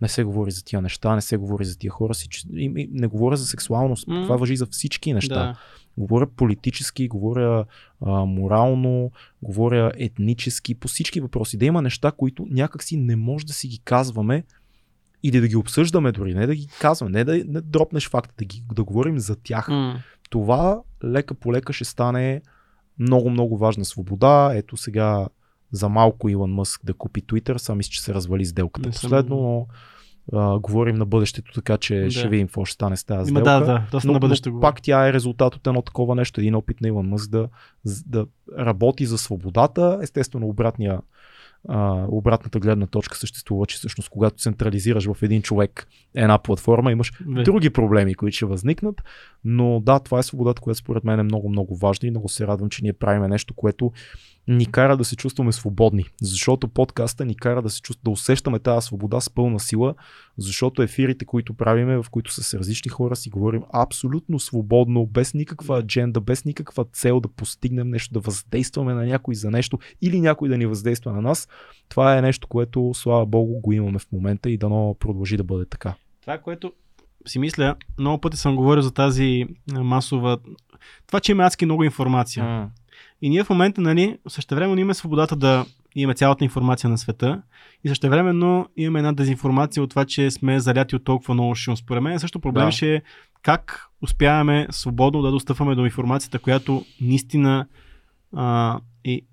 Не 0.01 0.09
се 0.09 0.25
говори 0.25 0.51
за 0.51 0.65
тия 0.65 0.83
неща, 0.83 1.15
не 1.15 1.21
се 1.21 1.37
говори 1.37 1.65
за 1.65 1.79
тия 1.79 1.91
хора. 1.91 2.15
Си, 2.15 2.29
и, 2.53 2.73
и, 2.77 2.89
не 2.93 3.07
говоря 3.07 3.37
за 3.37 3.47
сексуалност. 3.47 4.09
М. 4.09 4.23
Това 4.23 4.37
въжи 4.37 4.57
за 4.57 4.67
всички 4.67 5.13
неща. 5.13 5.35
Да. 5.35 5.59
Говоря 5.97 6.27
политически, 6.27 7.09
говоря 7.09 7.65
а, 8.01 8.25
морално, 8.25 9.11
говоря 9.43 9.93
етнически, 9.97 10.75
по 10.75 10.89
всички 10.89 11.21
въпроси. 11.21 11.57
Да 11.57 11.65
има 11.65 11.83
неща, 11.83 12.13
които 12.13 12.47
някакси 12.51 12.97
не 12.97 13.17
може 13.17 13.47
да 13.47 13.53
си 13.53 13.69
ги 13.69 13.79
казваме 13.79 14.45
или 15.23 15.41
да 15.41 15.49
ги 15.49 15.57
обсъждаме 15.57 16.13
дори, 16.13 16.35
не 16.35 16.47
да 16.47 16.55
ги 16.55 16.69
казваме, 16.81 17.13
не 17.13 17.25
да 17.25 17.33
не 17.33 17.61
дропнеш 17.61 18.09
факта, 18.09 18.35
да, 18.39 18.45
ги, 18.45 18.65
да 18.75 18.85
говорим 18.85 19.19
за 19.19 19.37
тях. 19.37 19.69
М. 19.69 20.03
Това 20.31 20.83
лека 21.05 21.35
по 21.35 21.53
лека 21.53 21.73
ще 21.73 21.85
стане 21.85 22.43
много, 22.99 23.31
много 23.31 23.59
важна 23.59 23.85
свобода. 23.85 24.51
Ето 24.55 24.77
сега 24.77 25.29
за 25.77 25.89
малко 25.89 26.29
Илон 26.29 26.53
Мъск 26.53 26.81
да 26.85 26.95
купи 26.95 27.23
Twitter, 27.23 27.57
сам 27.57 27.77
мисля, 27.77 27.91
че 27.91 28.03
се 28.03 28.15
развали 28.15 28.45
сделката 28.45 28.89
Не 28.89 28.93
последно, 28.93 29.37
но 29.37 29.67
а, 30.33 30.59
говорим 30.59 30.97
на 30.97 31.07
бъдещето, 31.07 31.53
така 31.53 31.77
че 31.77 31.95
Да. 32.01 32.11
ще 32.11 32.29
видим 32.29 32.47
какво 32.47 32.65
ще 32.65 32.75
стане 32.75 32.97
с 32.97 33.05
тази 33.05 33.31
Има, 33.31 33.41
сделка. 33.41 33.67
да, 33.67 33.73
да, 33.73 33.87
доста 33.91 34.09
Но, 34.09 34.13
на 34.13 34.19
бъдеще 34.19 34.51
но 34.51 34.61
пак 34.61 34.83
тя 34.83 35.09
е 35.09 35.13
резултат 35.13 35.55
от 35.55 35.67
едно 35.67 35.83
такова 35.83 36.15
нещо, 36.15 36.41
един 36.41 36.55
опит 36.55 36.81
на 36.81 36.89
Илон 36.89 37.09
Мъск 37.09 37.31
да, 37.31 37.49
да 38.07 38.27
работи 38.59 39.07
за 39.07 39.19
свободата. 39.19 39.99
Естествено, 40.03 40.47
обратния, 40.47 41.01
а, 41.69 42.05
обратната 42.09 42.59
гледна 42.61 42.87
точка 42.87 43.17
съществува, 43.17 43.67
че 43.67 43.77
всъщност 43.77 44.09
когато 44.09 44.37
централизираш 44.37 45.07
в 45.13 45.23
един 45.23 45.43
човек 45.43 45.87
една 46.15 46.39
платформа, 46.39 46.93
имаш 46.93 47.13
Ве. 47.29 47.43
други 47.43 47.71
проблеми, 47.71 48.15
които 48.15 48.37
ще 48.37 48.47
възникнат. 48.47 49.03
Но 49.45 49.81
да, 49.81 49.99
това 49.99 50.19
е 50.19 50.23
свободата, 50.23 50.63
която 50.63 50.79
според 50.79 51.05
мен 51.05 51.21
е 51.21 51.23
много, 51.23 51.49
много 51.49 51.77
важна 51.77 52.09
и 52.09 52.11
много 52.11 52.29
се 52.29 52.47
радвам, 52.47 52.69
че 52.69 52.83
ние 52.83 52.93
правим 52.93 53.31
нещо, 53.31 53.55
което 53.55 53.93
ни 54.49 54.67
кара 54.67 54.97
да 54.97 55.05
се 55.05 55.17
чувстваме 55.17 55.53
свободни. 55.53 56.05
Защото 56.23 56.69
подкаста 56.69 57.25
ни 57.25 57.37
кара 57.37 57.63
да 57.63 57.71
се 57.71 57.81
чувстваме, 57.81 58.05
да 58.05 58.11
усещаме 58.11 58.59
тази 58.59 58.87
свобода 58.87 59.21
с 59.21 59.31
пълна 59.31 59.61
сила, 59.61 59.95
защото 60.39 60.83
ефирите, 60.83 61.25
които 61.25 61.55
правиме, 61.55 61.97
в 61.97 62.07
които 62.11 62.33
са 62.33 62.43
с 62.43 62.55
различни 62.55 62.89
хора, 62.89 63.17
си 63.17 63.31
говорим 63.31 63.63
абсолютно 63.73 64.39
свободно, 64.39 65.07
без 65.07 65.35
никаква 65.35 65.79
адженда, 65.79 66.21
без 66.21 66.45
никаква 66.45 66.85
цел 66.85 67.21
да 67.21 67.29
постигнем 67.29 67.91
нещо, 67.91 68.15
да 68.15 68.21
въздействаме 68.21 68.95
на 68.95 69.07
някой 69.07 69.35
за 69.35 69.51
нещо 69.51 69.79
или 70.03 70.21
някой 70.21 70.49
да 70.49 70.59
ни 70.59 70.67
въздейства 70.67 71.13
на 71.13 71.23
нас. 71.23 71.49
Това 71.89 72.19
е 72.19 72.23
нещо, 72.23 72.49
което, 72.49 72.91
слава 72.95 73.27
богу, 73.27 73.61
го 73.61 73.73
имаме 73.73 73.99
в 73.99 74.13
момента 74.13 74.51
и 74.51 74.59
дано 74.59 74.97
продължи 75.01 75.37
да 75.37 75.45
бъде 75.45 75.67
така. 75.67 75.95
Това, 76.21 76.39
което 76.39 76.73
си 77.27 77.39
мисля, 77.39 77.77
много 77.99 78.21
пъти 78.21 78.37
съм 78.37 78.57
говорил 78.57 78.83
за 78.83 78.95
тази 78.95 79.45
а, 79.75 79.83
масова... 79.83 80.39
Това, 81.07 81.21
че 81.21 81.33
има 81.33 81.45
адски 81.45 81.65
много 81.65 81.85
информация. 81.85 82.71
И 83.23 83.31
ние 83.31 83.45
в 83.45 83.51
момента, 83.51 83.81
нали, 83.81 84.19
същевременно 84.29 84.81
имаме 84.81 84.95
свободата 84.95 85.37
да 85.37 85.67
имаме 85.95 86.15
цялата 86.15 86.45
информация 86.45 86.91
на 86.91 86.99
света 86.99 87.43
и 87.85 87.89
същевременно 87.89 88.69
имаме 88.77 88.99
една 88.99 89.13
дезинформация 89.13 89.83
от 89.83 89.91
това, 89.91 90.05
че 90.05 90.31
сме 90.31 90.61
заляти 90.61 90.97
от 90.97 91.05
толкова 91.05 91.35
много 91.35 91.55
шум. 91.55 91.77
Според 91.77 92.03
мен 92.03 92.19
също 92.19 92.41
проблем 92.41 92.65
Да. 92.65 92.73
ще 92.73 92.95
е 92.95 93.03
как 93.43 93.87
успяваме 94.03 94.67
свободно 94.71 95.23
да 95.23 95.31
достъпваме 95.31 95.75
до 95.75 95.85
информацията, 95.85 96.39
която 96.39 96.85
наистина 97.01 97.67
а, 98.37 98.79
и 99.05 99.27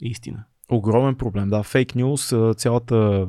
истина. 0.00 0.44
Огромен 0.70 1.14
проблем, 1.14 1.48
да. 1.48 1.62
Фейк 1.62 1.94
нюз, 1.94 2.34
цялата, 2.56 3.26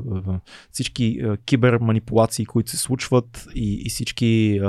всички 0.72 1.22
киберманипулации, 1.45 2.45
които 2.45 2.70
се 2.70 2.78
случват 2.78 3.47
и, 3.56 3.82
и 3.86 3.89
всички 3.89 4.60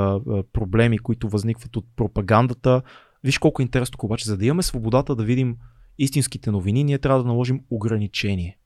проблеми, 0.53 0.99
които 0.99 1.29
възникват 1.29 1.77
от 1.77 1.87
пропагандата. 1.97 2.83
Виж 3.25 3.39
колко 3.39 3.63
е 3.63 3.65
интересно, 3.65 3.99
обаче, 4.03 4.25
за 4.25 4.37
да 4.37 4.47
имаме 4.47 4.63
свободата 4.63 5.15
да 5.15 5.25
видим 5.25 5.57
истинските 5.99 6.51
новини, 6.51 6.85
ние 6.85 6.99
трябва 6.99 7.23
да 7.23 7.29
наложим 7.29 7.61
ограничение. 7.71 8.59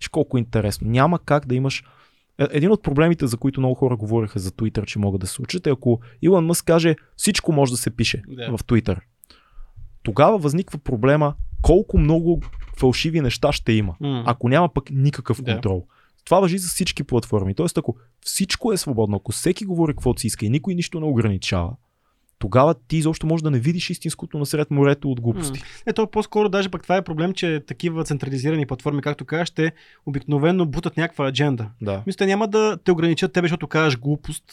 Виж 0.00 0.08
колко 0.08 0.36
е 0.36 0.40
интересно. 0.40 0.90
Няма 0.90 1.18
как 1.18 1.46
да 1.46 1.54
имаш 1.54 1.84
е, 2.38 2.46
един 2.50 2.70
от 2.70 2.82
проблемите, 2.82 3.26
за 3.26 3.36
които 3.36 3.60
много 3.60 3.74
хора 3.74 3.96
говориха 3.96 4.38
за 4.38 4.50
Twitter, 4.50 4.84
че 4.84 4.98
могат 4.98 5.20
да 5.20 5.26
се 5.26 5.32
случат, 5.32 5.66
е 5.66 5.70
ако 5.70 6.00
Илон 6.22 6.46
Мъск 6.46 6.64
каже 6.64 6.96
всичко 7.16 7.52
може 7.52 7.72
да 7.72 7.76
се 7.76 7.96
пише 7.96 8.22
Да. 8.28 8.56
в 8.56 8.64
Twitter. 8.64 8.98
Тогава 10.02 10.38
възниква 10.38 10.78
проблема 10.78 11.34
колко 11.62 11.98
много 11.98 12.42
фалшиви 12.78 13.20
неща 13.20 13.52
ще 13.52 13.72
има, 13.72 13.96
М. 14.00 14.24
ако 14.26 14.48
няма 14.48 14.68
пък 14.68 14.90
никакъв 14.90 15.44
контрол. 15.44 15.86
Това 16.24 16.40
въжи 16.40 16.58
за 16.58 16.68
всички 16.68 17.02
платформи. 17.02 17.54
Тоест, 17.54 17.78
ако 17.78 17.96
всичко 18.20 18.72
е 18.72 18.76
свободно, 18.76 19.16
ако 19.16 19.32
всеки 19.32 19.64
говори 19.64 19.92
каквото 19.92 20.20
си 20.20 20.26
иска 20.26 20.46
и 20.46 20.50
никой 20.50 20.74
нищо 20.74 21.00
не 21.00 21.06
ограничава, 21.06 21.76
тогава 22.38 22.74
ти 22.88 22.96
изобщо 22.96 23.26
можеш 23.26 23.42
да 23.42 23.50
не 23.50 23.58
видиш 23.58 23.90
истинското 23.90 24.38
насред 24.38 24.70
морето 24.70 25.10
от 25.10 25.20
глупости. 25.20 25.62
Ето, 25.86 26.06
по-скоро 26.06 26.48
даже 26.48 26.68
пък 26.68 26.82
това 26.82 26.96
е 26.96 27.02
проблем, 27.02 27.32
че 27.32 27.60
такива 27.66 28.04
централизирани 28.04 28.66
платформи, 28.66 29.02
както 29.02 29.24
кажеш, 29.24 29.50
те 29.50 29.72
обикновено 30.06 30.66
бутат 30.66 30.96
някаква 30.96 31.28
адженда. 31.28 31.70
Да. 31.82 32.02
Мисля, 32.06 32.26
няма 32.26 32.48
да 32.48 32.78
те 32.84 32.92
ограничат 32.92 33.32
тебе, 33.32 33.44
защото 33.44 33.66
кажеш 33.66 33.98
глупост. 33.98 34.44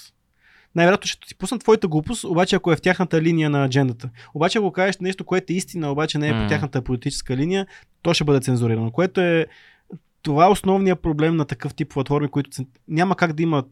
Най-вероятно 0.76 1.08
ще 1.08 1.28
ти 1.28 1.36
пуснат 1.36 1.62
твоята 1.62 1.88
глупост, 1.88 2.24
обаче 2.24 2.56
ако 2.56 2.72
е 2.72 2.76
в 2.76 2.82
тяхната 2.82 3.22
линия 3.22 3.50
на 3.50 3.66
аджендата. 3.66 4.10
Обаче 4.34 4.58
ако 4.58 4.72
кажеш 4.72 4.98
нещо, 4.98 5.24
което 5.24 5.54
е 5.54 5.56
истина, 5.56 5.92
обаче 5.92 6.18
не 6.18 6.28
е 6.28 6.34
М. 6.34 6.42
по 6.42 6.50
тяхната 6.50 6.82
политическа 6.82 7.38
линия, 7.38 7.68
то 8.02 8.14
ще 8.14 8.24
бъде 8.24 8.40
цензурирано. 8.40 8.92
Което 8.92 9.22
е 9.22 9.46
това 10.22 10.46
е 10.46 10.50
основният 10.50 11.02
проблем 11.02 11.36
на 11.36 11.46
такъв 11.46 11.74
тип 11.74 11.90
платформи, 11.90 12.28
които 12.28 12.50
няма 12.88 13.16
как 13.16 13.34
да 13.34 13.44
има 13.44 13.64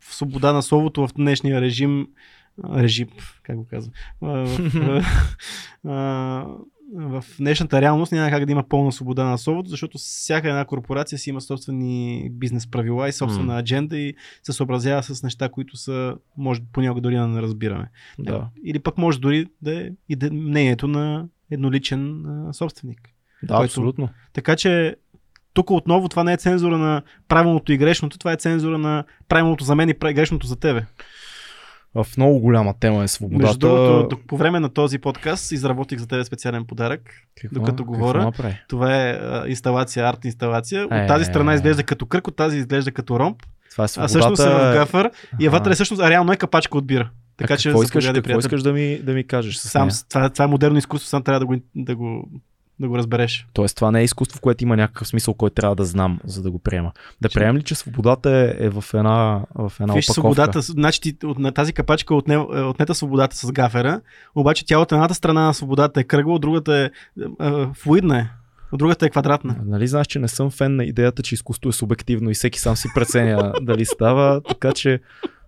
свобода 0.00 0.52
на 0.52 0.62
словото 0.62 1.06
в 1.06 1.12
днешния 1.16 1.60
режим. 1.60 2.06
Режим, 2.64 3.08
как 3.42 3.56
го 3.56 3.66
казвам. 3.70 3.92
В, 4.20 5.04
в 6.94 7.24
днешната 7.38 7.80
реалност 7.80 8.12
няма 8.12 8.30
как 8.30 8.44
да 8.46 8.52
има 8.52 8.68
пълна 8.68 8.92
свобода 8.92 9.24
на 9.24 9.38
словото, 9.38 9.68
защото 9.70 9.98
всяка 9.98 10.48
една 10.48 10.64
корпорация 10.64 11.18
си 11.18 11.30
има 11.30 11.40
собствени 11.40 12.28
бизнес 12.32 12.70
правила 12.70 13.08
и 13.08 13.12
собствена 13.12 13.52
М. 13.52 13.58
адженда 13.58 13.98
и 13.98 14.14
се 14.42 14.52
съобразява 14.52 15.02
с 15.02 15.22
неща, 15.22 15.48
които 15.48 15.76
са, 15.76 16.16
може 16.36 16.60
понякога 16.72 17.00
дори 17.00 17.14
да 17.14 17.26
не 17.26 17.42
разбираме. 17.42 17.90
Да. 18.18 18.48
Или 18.64 18.78
пък 18.78 18.98
може 18.98 19.20
дори 19.20 19.46
да 19.62 19.80
е 19.80 19.90
и 20.08 20.16
да- 20.16 20.30
мнението 20.32 20.88
на 20.88 21.26
едноличен 21.50 22.26
а, 22.26 22.52
собственик. 22.52 23.00
Да, 23.42 23.54
Който- 23.54 23.64
абсолютно. 23.64 24.08
Така 24.32 24.56
че 24.56 24.96
тук 25.54 25.70
отново 25.70 26.08
това 26.08 26.24
не 26.24 26.32
е 26.32 26.36
цензура 26.36 26.78
на 26.78 27.02
правилното 27.28 27.72
и 27.72 27.78
грешното, 27.78 28.18
това 28.18 28.32
е 28.32 28.36
цензура 28.36 28.78
на 28.78 29.04
правилното 29.28 29.64
за 29.64 29.74
мен 29.74 29.88
и 29.88 29.94
грешното 29.94 30.46
за 30.46 30.56
тебе. 30.56 30.86
В 31.94 32.06
много 32.16 32.40
голяма 32.40 32.74
тема 32.80 33.04
е 33.04 33.08
свободата. 33.08 33.46
Между 33.46 33.58
другото, 33.58 34.18
по 34.26 34.36
време 34.36 34.60
на 34.60 34.68
този 34.68 34.98
подкаст 34.98 35.52
изработих 35.52 35.98
за 35.98 36.06
тебе 36.06 36.24
специален 36.24 36.64
подарък. 36.64 37.00
Какво? 37.40 37.54
докато 37.54 37.76
Какво 37.76 37.92
говоря, 37.92 38.22
направи? 38.24 38.56
Това 38.68 38.96
е 38.96 39.10
а, 39.10 39.44
инсталация, 39.48 40.08
арт 40.08 40.24
инсталация. 40.24 40.84
От 40.84 40.92
Е. 40.92 41.06
тази 41.06 41.24
страна 41.24 41.54
изглежда 41.54 41.82
като 41.82 42.06
кръг, 42.06 42.28
от 42.28 42.36
тази 42.36 42.58
изглежда 42.58 42.92
като 42.92 43.18
ромб, 43.18 43.42
Това 43.70 43.82
е 43.82 43.84
а 43.84 43.88
свободата. 43.88 44.08
всъщност 44.08 44.42
е 44.42 44.48
в 44.48 44.74
гафър 44.74 45.10
и 45.40 45.46
Аха. 45.46 45.58
вътре 45.58 45.74
всъщност 45.74 46.02
а 46.02 46.10
реално 46.10 46.32
е 46.32 46.36
капачка 46.36 46.78
от 46.78 46.86
бира. 46.86 47.10
Така 47.36 47.54
а 47.54 47.56
че 47.56 47.68
какво 47.68 47.82
искаш, 47.82 48.04
заповядай, 48.04 48.22
какво 48.22 48.38
искаш 48.38 48.62
да 48.62 48.72
ми, 48.72 48.98
да 48.98 49.12
ми 49.12 49.26
кажеш 49.26 49.56
с 49.56 49.68
Сам, 49.68 49.88
това, 50.08 50.30
това 50.30 50.44
е 50.44 50.48
модерно 50.48 50.78
изкуство, 50.78 51.08
сам 51.08 51.22
трябва 51.22 51.40
да 51.40 51.46
го, 51.46 51.54
да 51.74 51.96
го, 51.96 52.28
да 52.80 52.88
го 52.88 52.98
разбереш. 52.98 53.46
Тоест 53.52 53.76
това 53.76 53.90
не 53.90 54.00
е 54.00 54.04
изкуство, 54.04 54.38
в 54.38 54.40
което 54.40 54.64
има 54.64 54.76
някакъв 54.76 55.08
смисъл, 55.08 55.34
който 55.34 55.54
трябва 55.54 55.76
да 55.76 55.84
знам, 55.84 56.20
за 56.24 56.42
да 56.42 56.50
го 56.50 56.58
приема. 56.58 56.92
Да 57.20 57.28
приемем 57.28 57.56
ли, 57.56 57.62
че 57.62 57.74
свободата 57.74 58.30
е, 58.30 58.66
е 58.66 58.70
в 58.70 58.84
една, 58.94 59.42
в 59.54 59.72
една 59.80 59.94
Виж 59.94 60.04
опаковка? 60.04 60.12
свободата, 60.12 60.60
значи 60.60 61.00
ти, 61.00 61.26
от, 61.26 61.38
на 61.38 61.52
тази 61.52 61.72
капачка 61.72 62.14
отне, 62.14 62.34
е 62.34 62.38
отнета 62.38 62.94
свободата 62.94 63.36
с 63.36 63.52
гафера, 63.52 64.00
обаче 64.34 64.66
тя 64.66 64.78
от 64.78 64.92
едната 64.92 65.14
страна 65.14 65.46
на 65.46 65.54
свободата 65.54 66.00
е 66.00 66.04
кръгла, 66.04 66.34
от 66.34 66.40
другата 66.40 66.74
е, 66.74 66.84
е, 66.84 67.48
е 67.48 67.66
флуидна 67.74 68.18
е, 68.18 68.28
от 68.72 68.78
другата 68.78 69.06
е 69.06 69.10
квадратна. 69.10 69.56
Нали 69.64 69.86
знаеш, 69.86 70.06
че 70.06 70.18
не 70.18 70.28
съм 70.28 70.50
фен 70.50 70.76
на 70.76 70.84
идеята, 70.84 71.22
че 71.22 71.34
изкуство 71.34 71.68
е 71.68 71.72
субективно 71.72 72.30
и 72.30 72.34
всеки 72.34 72.60
сам 72.60 72.76
си 72.76 72.88
преценя 72.94 73.52
дали 73.62 73.86
става, 73.86 74.40
така 74.48 74.72
че 74.72 75.00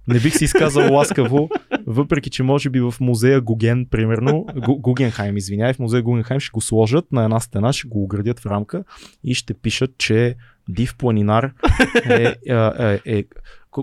не 0.09 0.20
бих 0.20 0.36
си 0.36 0.44
изказал 0.44 0.92
ласкаво, 0.92 1.48
въпреки 1.86 2.30
че 2.30 2.42
може 2.42 2.70
би 2.70 2.80
в 2.80 2.94
музея 3.01 3.40
Гуген, 3.40 3.86
примерно, 3.90 4.46
Гу, 4.57 4.76
Гугенхайм, 4.76 5.36
извинявай, 5.36 5.74
в 5.74 5.78
музея 5.78 6.03
Гугенхайм 6.03 6.40
ще 6.40 6.51
го 6.51 6.61
сложат 6.61 7.12
на 7.12 7.24
една 7.24 7.40
стена, 7.40 7.72
ще 7.72 7.88
го 7.88 8.03
оградят 8.03 8.40
в 8.40 8.46
рамка 8.46 8.84
и 9.24 9.34
ще 9.34 9.55
пишат, 9.55 9.90
че 9.98 10.36
Див 10.68 10.96
планинар 10.96 11.53
е, 12.05 12.34
е, 12.46 12.55
е, 12.78 13.01
е 13.05 13.24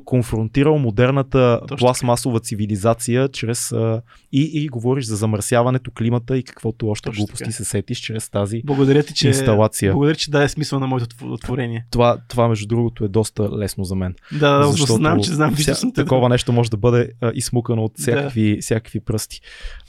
конфронтирал 0.05 0.77
модерната 0.77 1.59
Точно 1.61 1.77
пластмасова 1.77 2.39
цивилизация 2.39 3.27
чрез 3.27 3.71
а, 3.71 4.01
и, 4.31 4.41
и 4.53 4.67
говориш 4.67 5.05
за 5.05 5.15
замърсяването, 5.15 5.91
климата 5.91 6.37
и 6.37 6.43
каквото 6.43 6.87
още 6.87 7.09
Точно 7.09 7.21
глупости 7.21 7.43
така. 7.43 7.51
се 7.53 7.65
сетиш 7.65 7.99
чрез 7.99 8.29
тази 8.29 8.61
Благодаря 8.65 9.03
ти, 9.03 9.13
че, 9.13 9.27
инсталация. 9.27 9.93
благодаря, 9.93 10.15
че 10.15 10.31
даде 10.31 10.49
смисъл 10.49 10.79
на 10.79 10.87
моето 10.87 11.05
тв- 11.05 11.41
творение. 11.41 11.85
Това, 11.91 12.17
това, 12.27 12.47
между 12.47 12.67
другото, 12.67 13.03
е 13.05 13.07
доста 13.07 13.49
лесно 13.57 13.83
за 13.83 13.95
мен. 13.95 14.15
Да, 14.31 14.57
да, 14.57 14.67
защото 14.67 14.93
знам, 14.93 15.23
че 15.23 15.31
знам, 15.33 15.49
вся, 15.49 15.57
виждал 15.57 15.75
съм 15.75 15.93
такова 15.93 16.29
нещо 16.29 16.53
може 16.53 16.69
да 16.69 16.77
бъде 16.77 17.11
а, 17.21 17.31
измукано 17.35 17.83
от 17.83 17.93
Да. 17.97 18.01
всякакви, 18.01 18.57
всякакви 18.61 18.99
пръсти. 18.99 19.41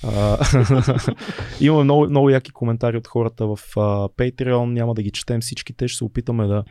А, 0.05 0.39
имаме 1.61 1.85
много, 1.85 2.07
много 2.11 2.31
яки 2.31 2.51
коментари 2.51 2.97
от 2.97 3.07
хората 3.07 3.47
в 3.47 3.59
а, 3.77 3.81
Patreon, 4.09 4.73
няма 4.73 4.95
да 4.95 5.03
ги 5.03 5.11
четем 5.11 5.41
всичките, 5.41 5.89
ще 5.89 5.99
се 5.99 6.05
опитаме 6.05 6.47
да 6.47 6.65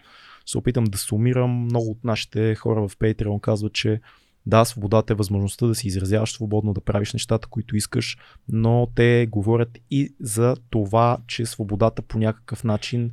се 0.47 0.57
опитам 0.57 0.83
да 0.83 0.97
сумирам. 0.97 1.51
Много 1.51 1.91
от 1.91 2.03
нашите 2.03 2.55
хора 2.55 2.87
в 2.87 2.97
Patreon 2.97 3.41
казват, 3.41 3.73
че 3.73 4.01
да, 4.45 4.65
свободата 4.65 5.13
е 5.13 5.15
възможността 5.15 5.67
да 5.67 5.75
си 5.75 5.87
изразяваш 5.87 6.31
свободно, 6.31 6.73
да 6.73 6.81
правиш 6.81 7.13
нещата, 7.13 7.47
които 7.47 7.75
искаш, 7.75 8.17
но 8.49 8.87
те 8.95 9.27
говорят 9.31 9.77
и 9.91 10.15
за 10.19 10.55
това, 10.69 11.17
че 11.27 11.45
свободата 11.45 12.01
по 12.01 12.17
някакъв 12.17 12.63
начин 12.63 13.11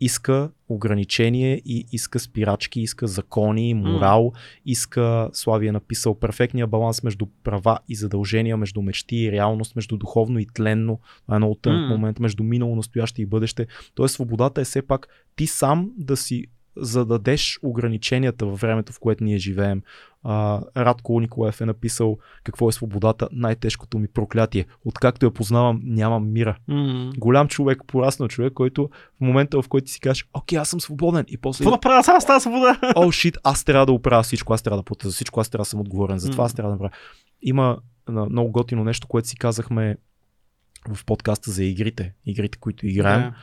иска 0.00 0.50
ограничение 0.68 1.62
и 1.64 1.86
иска 1.92 2.18
спирачки, 2.18 2.80
иска 2.80 3.06
закони, 3.06 3.74
морал, 3.74 4.32
иска, 4.66 5.30
Слави 5.32 5.66
е 5.66 5.72
написал, 5.72 6.14
перфектния 6.14 6.66
баланс 6.66 7.02
между 7.02 7.26
права 7.44 7.78
и 7.88 7.94
задължения, 7.94 8.56
между 8.56 8.82
мечти 8.82 9.16
и 9.16 9.32
реалност, 9.32 9.76
между 9.76 9.96
духовно 9.96 10.38
и 10.38 10.46
тленно, 10.46 11.00
това 11.22 11.36
е 11.36 11.38
много 11.38 11.54
тънък 11.54 11.88
М. 11.88 11.88
момент, 11.88 12.18
между 12.20 12.42
минало, 12.42 12.76
настояще 12.76 13.22
и 13.22 13.26
бъдеще. 13.26 13.66
Тоест 13.94 14.14
свободата 14.14 14.60
е 14.60 14.64
все 14.64 14.82
пак 14.82 15.08
ти 15.36 15.46
сам 15.46 15.90
да 15.96 16.16
си 16.16 16.46
зададеш 16.76 17.58
ограниченията 17.62 18.46
във 18.46 18.60
времето, 18.60 18.92
в 18.92 18.98
което 19.00 19.24
ние 19.24 19.38
живеем. 19.38 19.82
А, 20.22 20.60
Радко 20.76 21.20
Николаев 21.20 21.60
е 21.60 21.66
написал 21.66 22.18
какво 22.44 22.68
е 22.68 22.72
свободата, 22.72 23.28
най-тежкото 23.32 23.98
ми 23.98 24.08
проклятие. 24.08 24.66
Откакто 24.84 25.26
я 25.26 25.30
познавам, 25.30 25.80
нямам 25.84 26.32
мира. 26.32 26.56
М. 26.68 27.12
Голям 27.16 27.48
човек, 27.48 27.82
пораснал 27.86 28.28
човек, 28.28 28.52
който 28.52 28.90
в 29.16 29.20
момента, 29.20 29.62
в 29.62 29.68
който 29.68 29.90
си 29.90 30.00
кажеш, 30.00 30.28
окей, 30.34 30.58
аз 30.58 30.68
съм 30.68 30.80
свободен, 30.80 31.24
и 31.28 31.36
после 31.36 31.64
Какво 31.64 31.76
да 31.76 31.80
правя 31.80 32.02
сега 32.02 32.20
с 32.20 32.26
тази 32.26 32.42
свобода? 32.42 32.78
о, 32.96 33.10
шит, 33.10 33.38
аз 33.44 33.64
трябва 33.64 33.86
да 33.86 33.92
оправя 33.92 34.22
всичко, 34.22 34.52
аз 34.54 34.62
трябва 34.62 34.76
да 34.76 34.82
платя 34.82 35.08
за 35.08 35.14
всичко, 35.14 35.40
аз 35.40 35.48
трябва 35.48 35.62
да 35.62 35.68
съм 35.68 35.80
отговорен, 35.80 36.18
за 36.18 36.30
това 36.30 36.44
аз 36.44 36.52
М. 36.52 36.56
трябва 36.56 36.70
да 36.70 36.74
направя. 36.74 36.94
Има 37.42 37.78
много 38.08 38.50
готино 38.50 38.84
нещо, 38.84 39.06
което 39.06 39.28
си 39.28 39.36
казахме 39.36 39.96
в 40.94 41.04
подкаста 41.04 41.50
за 41.50 41.64
игрите, 41.64 42.14
игрите, 42.26 42.58
които 42.58 42.86
играем. 42.86 43.20
Да. 43.20 43.34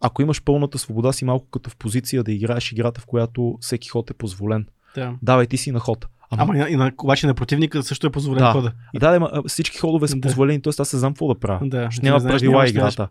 Ако 0.00 0.22
имаш 0.22 0.42
пълната 0.42 0.78
свобода, 0.78 1.12
си 1.12 1.24
малко 1.24 1.46
като 1.50 1.70
в 1.70 1.76
позиция 1.76 2.22
да 2.22 2.32
играеш 2.32 2.72
играта, 2.72 3.00
в 3.00 3.06
която 3.06 3.58
всеки 3.60 3.88
ход 3.88 4.10
е 4.10 4.14
позволен. 4.14 4.66
Да. 4.94 5.14
Давай 5.22 5.46
ти 5.46 5.56
си 5.56 5.72
на 5.72 5.78
ход. 5.80 6.06
Ама 6.30 6.54
на, 6.54 6.68
и 6.68 6.76
на, 6.76 6.92
обаче 7.02 7.26
на 7.26 7.34
противника 7.34 7.82
също 7.82 8.06
е 8.06 8.10
позволен 8.10 8.38
Да. 8.38 8.52
хода. 8.52 8.72
И 8.94 8.98
да, 8.98 9.18
да, 9.18 9.42
всички 9.48 9.78
ходове 9.78 10.08
са 10.08 10.14
Да. 10.14 10.20
позволени, 10.20 10.62
т.е. 10.62 10.72
аз 10.78 10.92
не 10.92 10.98
знам 10.98 11.12
какво 11.12 11.28
да 11.28 11.40
правя. 11.40 11.68
Да. 11.68 11.90
Ще 11.90 12.02
няма 12.06 12.18
правила 12.20 12.68
играта. 12.68 13.08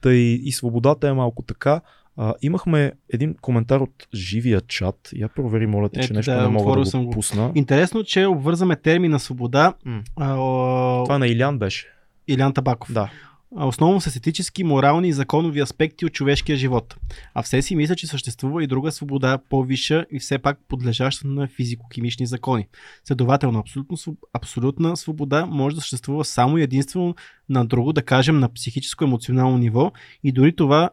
Та 0.00 0.12
и, 0.12 0.34
и 0.44 0.52
свободата 0.52 1.08
е 1.08 1.12
малко 1.12 1.42
така. 1.42 1.80
А, 2.16 2.34
имахме 2.42 2.92
един 3.12 3.34
коментар 3.40 3.80
от 3.80 4.06
живия 4.14 4.60
чат. 4.60 5.08
Я 5.14 5.28
провери, 5.28 5.66
моля 5.66 5.88
те, 5.88 6.00
че 6.00 6.04
Ето, 6.04 6.14
нещо 6.14 6.30
да, 6.30 6.42
не 6.42 6.48
мога 6.48 6.84
да 6.84 6.98
го 6.98 7.04
го. 7.04 7.10
пусна. 7.10 7.52
Интересно, 7.54 8.04
че 8.04 8.26
обвързаме 8.26 8.76
термина 8.76 9.20
свобода 9.20 9.74
М. 9.84 10.02
а, 10.16 10.34
о, 10.38 11.04
Това 11.04 11.18
на 11.18 11.28
Илян 11.28 11.58
беше. 11.58 11.86
Илян 12.28 12.52
Табаков. 12.52 12.92
Да. 12.92 13.10
Основно 13.58 14.00
с 14.00 14.16
етически, 14.16 14.64
морални 14.64 15.08
и 15.08 15.12
законови 15.12 15.60
аспекти 15.60 16.06
от 16.06 16.12
човешкия 16.12 16.56
живот. 16.56 16.96
А 17.34 17.42
все 17.42 17.62
си 17.62 17.76
мисля, 17.76 17.96
че 17.96 18.06
съществува 18.06 18.64
и 18.64 18.66
друга 18.66 18.92
свобода, 18.92 19.38
по-висша 19.48 20.06
и 20.10 20.18
все 20.18 20.38
пак 20.38 20.58
подлежаща 20.68 21.28
на 21.28 21.48
физико-химични 21.48 22.26
закони. 22.26 22.68
Следователно, 23.04 23.58
абсолютно, 23.58 24.16
абсолютна 24.32 24.96
свобода 24.96 25.46
може 25.46 25.76
да 25.76 25.82
съществува 25.82 26.24
само 26.24 26.58
и 26.58 26.62
единствено 26.62 27.14
на 27.48 27.64
друго, 27.64 27.92
да 27.92 28.02
кажем 28.02 28.38
на 28.38 28.48
психическо-емоционално 28.48 29.58
ниво 29.58 29.92
и 30.24 30.32
дори 30.32 30.56
това 30.56 30.90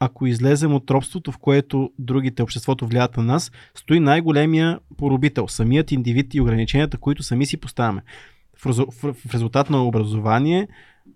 ако 0.00 0.26
излезем 0.26 0.74
от 0.74 0.90
робството, 0.90 1.32
в 1.32 1.38
което 1.38 1.92
другите 1.98 2.42
обществото 2.42 2.86
влияят 2.86 3.16
на 3.16 3.22
нас, 3.22 3.52
стои 3.74 4.00
най-големия 4.00 4.78
поробител, 4.96 5.48
самият 5.48 5.92
индивид 5.92 6.34
и 6.34 6.40
ограниченията, 6.40 6.98
които 6.98 7.22
сами 7.22 7.46
си 7.46 7.56
поставяме. 7.56 8.02
В 8.58 9.34
резултат 9.34 9.70
на 9.70 9.84
образование, 9.86 10.68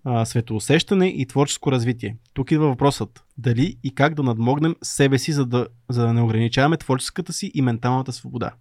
а, 0.03 0.25
светоусещане 0.25 1.07
и 1.07 1.25
творческо 1.25 1.71
развитие. 1.71 2.17
Тук 2.33 2.51
идва 2.51 2.67
въпросът. 2.67 3.23
Дали 3.37 3.77
и 3.83 3.95
как 3.95 4.13
да 4.13 4.23
надмогнем 4.23 4.75
себе 4.81 5.17
си, 5.17 5.31
за 5.31 5.45
да, 5.45 5.67
за 5.89 6.01
да 6.01 6.13
не 6.13 6.21
ограничаваме 6.21 6.77
творческата 6.77 7.33
си 7.33 7.51
и 7.53 7.61
менталната 7.61 8.11
свобода? 8.11 8.51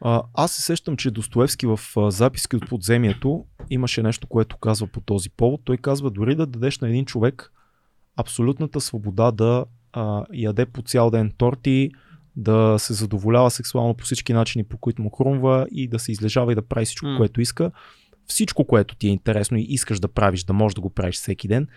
А, 0.00 0.22
аз 0.34 0.52
се 0.52 0.62
сещам, 0.62 0.96
че 0.96 1.10
Достоевски 1.10 1.66
в 1.66 1.80
а, 1.96 2.10
записки 2.10 2.56
от 2.56 2.68
подземието 2.68 3.44
имаше 3.70 4.02
нещо, 4.02 4.26
което 4.26 4.56
казва 4.56 4.86
по 4.86 5.00
този 5.00 5.30
повод. 5.30 5.60
Той 5.64 5.76
казва 5.76 6.10
дори 6.10 6.34
да 6.34 6.46
дадеш 6.46 6.78
на 6.78 6.88
един 6.88 7.04
човек 7.04 7.52
абсолютната 8.16 8.80
свобода 8.80 9.30
да 9.30 9.64
а, 9.92 10.24
яде 10.34 10.66
по 10.66 10.82
цял 10.82 11.10
ден 11.10 11.32
торти, 11.38 11.90
да 12.36 12.76
се 12.78 12.92
задоволява 12.92 13.50
сексуално 13.50 13.94
по 13.94 14.04
всички 14.04 14.32
начини, 14.32 14.64
по 14.64 14.78
които 14.78 15.02
му 15.02 15.10
хрумва 15.10 15.66
и 15.70 15.88
да 15.88 15.98
се 15.98 16.12
излежава 16.12 16.52
и 16.52 16.54
да 16.54 16.62
прави 16.62 16.84
всичко, 16.84 17.06
mm. 17.06 17.16
което 17.16 17.40
иска. 17.40 17.70
Всичко, 18.30 18.64
което 18.64 18.96
ти 18.96 19.06
е 19.06 19.10
интересно 19.10 19.58
и 19.58 19.62
искаш 19.62 20.00
да 20.00 20.08
правиш, 20.08 20.44
да 20.44 20.52
можеш 20.52 20.74
да 20.74 20.80
го 20.80 20.90
правиш 20.90 21.14
всеки 21.14 21.48
ден, 21.48 21.68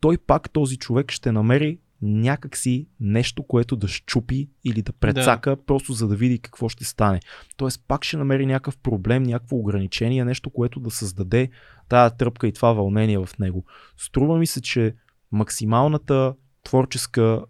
той 0.00 0.18
пак 0.18 0.50
този 0.50 0.76
човек 0.76 1.10
ще 1.10 1.32
намери 1.32 1.78
някакси 2.02 2.86
нещо, 3.00 3.42
което 3.42 3.76
да 3.76 3.88
щупи 3.88 4.48
или 4.64 4.82
да 4.82 4.92
прецака, 4.92 5.50
да. 5.50 5.62
просто 5.62 5.92
за 5.92 6.08
да 6.08 6.16
види 6.16 6.38
какво 6.38 6.68
ще 6.68 6.84
стане. 6.84 7.20
Тоест 7.56 7.84
пак 7.88 8.04
ще 8.04 8.16
намери 8.16 8.46
някакъв 8.46 8.78
проблем, 8.78 9.22
някакво 9.22 9.56
ограничение, 9.56 10.24
нещо, 10.24 10.50
което 10.50 10.80
да 10.80 10.90
създаде 10.90 11.48
тая 11.88 12.10
тръпка 12.10 12.48
и 12.48 12.52
това 12.52 12.72
вълнение 12.72 13.18
в 13.18 13.28
него. 13.38 13.64
Струва 13.96 14.38
ми 14.38 14.46
се, 14.46 14.60
че 14.60 14.94
максималната 15.32 16.34
творческа, 16.64 17.44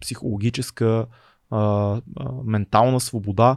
психологическа, 0.00 1.06
ментална 2.44 3.00
свобода 3.00 3.56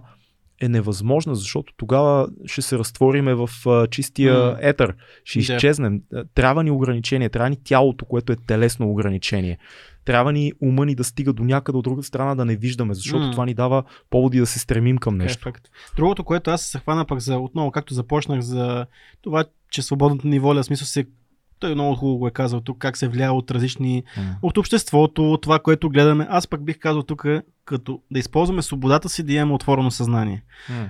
е 0.62 0.70
невъзможна, 0.70 1.36
защото 1.36 1.74
тогава 1.78 2.28
ще 2.45 2.62
се 2.62 2.78
разтвориме 2.78 3.34
в 3.34 3.49
а, 3.66 3.88
чистия 3.88 4.34
М. 4.34 4.57
етър. 4.62 4.95
Ще 5.24 5.39
Да. 5.39 5.41
изчезнем. 5.41 6.01
Трябва 6.34 6.64
ни 6.64 6.72
ограничение, 6.72 7.30
трябва 7.30 7.49
ни 7.49 7.57
тялото, 7.64 8.05
което 8.05 8.34
е 8.34 8.36
телесно 8.47 8.91
ограничение. 8.91 9.57
Трябва 10.05 10.34
ни 10.34 10.53
ума 10.62 10.86
ни 10.86 10.95
да 10.95 11.03
стига 11.03 11.34
до 11.34 11.43
някъде 11.43 11.78
от 11.78 11.84
друга 11.84 12.03
страна 12.03 12.36
да 12.36 12.45
не 12.45 12.55
виждаме, 12.55 12.93
защото 12.93 13.26
М. 13.26 13.32
това 13.32 13.45
ни 13.45 13.53
дава 13.53 13.84
поводи 14.09 14.39
да 14.39 14.45
се 14.45 14.59
стремим 14.59 14.97
към 14.97 15.22
е 15.22 15.24
нещо. 15.24 15.43
факт. 15.43 15.68
Другото, 15.95 16.24
което 16.24 16.51
аз 16.51 16.62
се 16.62 16.80
хвана 16.80 17.05
пък 17.05 17.20
за 17.20 17.38
отново, 17.38 17.72
както 17.72 17.93
започнах 17.93 18.41
за 18.41 18.86
това, 19.22 19.45
че 19.72 19.82
свободната 19.82 20.28
ни 20.28 20.39
воля, 20.39 20.62
в 20.62 20.66
смисъл 20.66 20.86
се 20.86 21.05
той 21.62 21.76
много 21.76 21.95
хубаво 21.95 22.18
го 22.18 22.28
е 22.28 22.32
казал 22.32 22.62
тук, 22.62 22.78
как 22.78 22.97
се 22.97 23.07
влияе 23.07 23.30
от 23.30 23.51
различни, 23.51 24.03
М. 24.18 24.24
от 24.41 24.57
обществото, 24.57 25.34
от 25.34 25.41
това, 25.41 25.59
което 25.59 25.89
гледаме. 25.89 26.28
Аз 26.30 26.47
пък 26.47 26.64
бих 26.64 26.80
казал 26.80 27.03
тук, 27.03 27.26
като 27.66 28.01
да 28.12 28.20
използваме 28.20 28.62
свободата 28.62 29.09
си 29.09 29.24
да 29.24 29.34
имаме 29.34 29.53
отворено 29.53 29.91
съзнание. 29.91 30.43
М. 30.70 30.89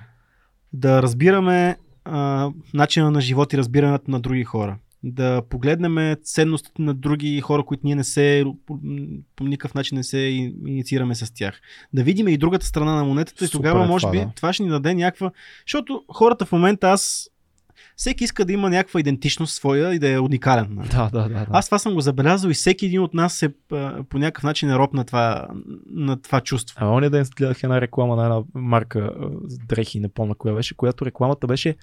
Да 0.74 1.02
разбираме 1.02 1.78
а, 2.06 2.50
начина 2.74 3.12
на 3.12 3.22
живот 3.22 3.54
и 3.54 3.58
разбирането 3.58 4.12
на 4.12 4.20
други 4.20 4.44
хора. 4.44 4.78
Да 5.04 5.42
погледнем 5.42 6.16
ценностите 6.24 6.82
на 6.82 6.94
други 6.94 7.42
хора, 7.42 7.64
които 7.64 7.82
ние 7.86 7.96
не 7.96 8.04
се 8.04 8.46
по 9.36 9.44
никакъв 9.44 9.74
начин 9.74 9.98
не 9.98 10.04
се 10.04 10.18
и- 10.18 10.56
инициираме 10.66 11.16
с 11.16 11.34
тях. 11.34 11.62
Да 11.94 12.04
видим 12.04 12.28
и 12.28 12.38
другата 12.38 12.66
страна 12.66 12.96
на 12.96 13.04
монетата 13.04 13.46
и 13.46 13.48
Супер 13.48 13.58
тогава 13.58 13.84
е 13.84 13.88
може 13.88 14.04
това, 14.04 14.12
би 14.12 14.18
да. 14.18 14.32
това 14.36 14.54
ще 14.54 14.64
ни 14.64 14.70
даде 14.70 14.94
някаква... 14.94 15.32
Защото 15.68 16.04
хората 16.14 16.46
в 16.46 16.52
момента 16.52 16.90
аз... 16.90 17.30
Всеки 17.96 18.24
иска 18.24 18.46
да 18.46 18.54
има 18.54 18.70
някаква 18.70 19.00
идентичност 19.00 19.54
своя 19.54 19.94
и 19.96 20.00
да 20.00 20.10
е 20.10 20.20
уникален. 20.20 20.68
нали? 20.70 20.88
Да, 20.90 21.10
да, 21.10 21.22
да. 21.22 21.30
да. 21.30 21.46
Аз 21.50 21.66
това 21.66 21.80
съм 21.80 21.94
го 21.94 22.02
забелязал 22.02 22.50
и 22.50 22.54
всеки 22.54 22.86
един 22.86 23.02
от 23.02 23.14
нас 23.14 23.44
е 23.44 23.50
по 24.10 24.18
някакъв 24.18 24.44
начин 24.44 24.70
е 24.70 24.76
роб 24.76 24.94
на 24.94 25.04
това, 25.04 25.48
на 25.86 26.22
това 26.22 26.42
чувство. 26.42 26.76
А 26.80 26.88
оня 26.88 27.10
ден 27.10 27.26
гледах 27.38 27.64
една 27.64 27.82
реклама 27.82 28.16
на 28.16 28.24
една 28.24 28.42
марка 28.56 29.12
дрехи, 29.68 30.00
не 30.00 30.08
помня 30.08 30.36
коя 30.36 30.54
беше, 30.54 30.76
която 30.76 31.06
рекламата 31.06 31.48
беше 31.48 31.76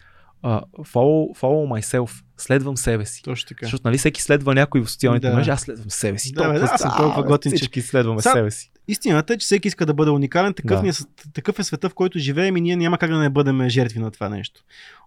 а, 0.42 0.60
follow, 0.78 1.40
follow 1.40 1.80
myself, 1.80 2.22
следвам 2.36 2.76
себе 2.76 3.04
си. 3.04 3.22
Точно 3.22 3.48
така. 3.48 3.66
Защото 3.66 3.82
нали 3.84 3.98
всеки 3.98 4.22
следва 4.22 4.54
някой 4.54 4.80
в 4.80 4.90
социалните 4.90 5.28
Да. 5.28 5.34
мрежи, 5.34 5.50
аз 5.50 5.60
следвам 5.60 5.90
себе 5.90 6.18
си. 6.18 6.32
Да, 6.32 6.42
Толкова 6.42 6.64
аз 6.64 6.80
съм 6.80 6.90
толкова 6.96 7.22
готин, 7.22 7.52
че- 7.52 7.56
Всички 7.56 7.82
следваме 7.82 8.22
Са- 8.22 8.32
себе 8.32 8.50
си. 8.50 8.70
Истината 8.88 9.32
е, 9.32 9.38
че 9.38 9.44
всеки 9.44 9.68
иска 9.68 9.86
да 9.86 9.94
бъде 9.94 10.10
уникален, 10.10 10.54
такъв, 10.54 10.76
Да. 10.76 10.82
ни 10.82 10.88
е, 10.88 10.92
такъв 11.34 11.58
е 11.58 11.62
света, 11.62 11.88
в 11.88 11.94
който 11.94 12.18
живеем 12.18 12.56
и 12.56 12.60
ние 12.60 12.76
няма 12.76 12.98
как 12.98 13.10
да 13.10 13.18
не 13.18 13.30
бъдем 13.30 13.68
жертви 13.68 13.98
на 13.98 14.10
това 14.10 14.28
нещо. 14.28 14.60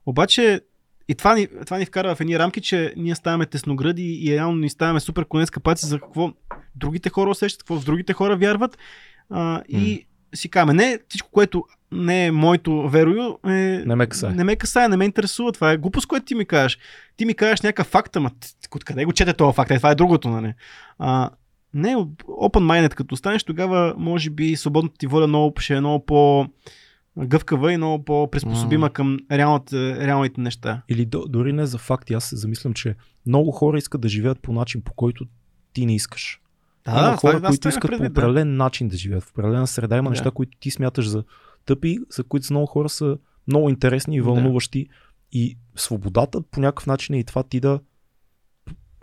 Обаче, 0.05 0.61
и 1.11 1.15
това 1.15 1.35
ни, 1.35 1.47
това 1.65 1.77
ни 1.77 1.85
вкара 1.85 2.15
в 2.15 2.21
едни 2.21 2.39
рамки, 2.39 2.61
че 2.61 2.93
ние 2.97 3.15
ставаме 3.15 3.45
тесногради 3.45 4.19
и 4.23 4.35
реално 4.35 4.57
ни 4.57 4.69
ставаме 4.69 4.99
супер 4.99 5.25
конец 5.25 5.49
капаци 5.49 5.85
за 5.85 5.99
какво 5.99 6.31
другите 6.75 7.09
хора 7.09 7.29
усещат, 7.29 7.63
какво 7.63 7.79
в 7.79 7.85
другите 7.85 8.13
хора 8.13 8.37
вярват. 8.37 8.77
А, 9.29 9.61
и 9.69 10.05
си 10.35 10.49
казваме, 10.49 10.73
не, 10.73 10.99
всичко, 11.09 11.29
което 11.31 11.63
не 11.91 12.25
е 12.25 12.31
моето 12.31 12.89
верою, 12.89 13.37
е, 13.45 13.49
Не 13.85 13.95
ме 13.95 14.07
касае. 14.07 14.31
не 14.31 14.43
ме 14.43 14.55
касае, 14.55 14.87
не 14.87 14.97
ме 14.97 15.05
интересува. 15.05 15.51
Това 15.51 15.71
е 15.71 15.77
глупост, 15.77 16.07
което 16.07 16.25
ти 16.25 16.35
ми 16.35 16.45
кажеш. 16.45 16.77
Ти 17.17 17.25
ми 17.25 17.33
кажеш 17.33 17.61
някакъв 17.61 17.87
факт, 17.87 18.15
ама 18.15 18.31
откъде 18.75 19.05
го 19.05 19.13
чете 19.13 19.33
този 19.33 19.55
факт? 19.55 19.71
Е, 19.71 19.77
това 19.77 19.91
е 19.91 19.95
другото, 19.95 20.29
нали? 20.29 20.53
А, 20.99 21.29
не, 21.73 21.95
open 22.25 22.87
minded 22.87 22.93
като 22.93 23.15
станеш, 23.15 23.43
тогава 23.43 23.93
може 23.97 24.29
би 24.29 24.55
свободната 24.55 24.97
ти 24.97 25.07
воля 25.07 25.27
много, 25.27 25.53
ще 25.59 25.75
е 25.75 25.79
много 25.79 26.05
по 26.05 26.47
гъвкава 27.17 27.73
и 27.73 27.77
много 27.77 28.05
по-приспособима 28.05 28.85
М. 28.85 28.89
към 28.89 29.17
реалните, 29.31 30.07
реалните 30.07 30.41
неща. 30.41 30.81
Или 30.89 31.05
до, 31.05 31.25
дори 31.27 31.53
не 31.53 31.65
за 31.65 31.77
факти, 31.77 32.13
аз 32.13 32.23
се 32.25 32.35
замислям, 32.35 32.73
че 32.73 32.95
много 33.25 33.51
хора 33.51 33.77
искат 33.77 34.01
да 34.01 34.09
живеят 34.09 34.39
по 34.39 34.53
начин, 34.53 34.81
по 34.81 34.93
който 34.93 35.25
ти 35.73 35.85
не 35.85 35.95
искаш. 35.95 36.41
Да, 36.85 36.91
има 36.91 37.01
да, 37.01 37.15
хора, 37.17 37.39
аз 37.43 37.49
които 37.49 37.67
искат 37.69 37.91
предвид, 37.91 38.13
по 38.13 38.21
определен 38.21 38.57
начин 38.57 38.87
да 38.87 38.97
живеят, 38.97 39.23
в 39.23 39.29
определена 39.31 39.67
среда. 39.67 39.97
Има 39.97 40.03
Да. 40.03 40.09
неща, 40.09 40.31
които 40.31 40.57
ти 40.59 40.71
смяташ 40.71 41.07
за 41.09 41.23
тъпи, 41.65 41.99
за 42.09 42.23
които 42.23 42.45
за 42.45 42.53
много 42.53 42.65
хора 42.65 42.89
са 42.89 43.17
много 43.47 43.69
интересни 43.69 44.15
и 44.15 44.19
Да. 44.19 44.23
вълнуващи. 44.25 44.87
И 45.31 45.57
свободата 45.75 46.41
по 46.41 46.59
някакъв 46.59 46.87
начин 46.87 47.15
е 47.15 47.19
и 47.19 47.23
това 47.23 47.43
ти 47.43 47.59
да 47.59 47.79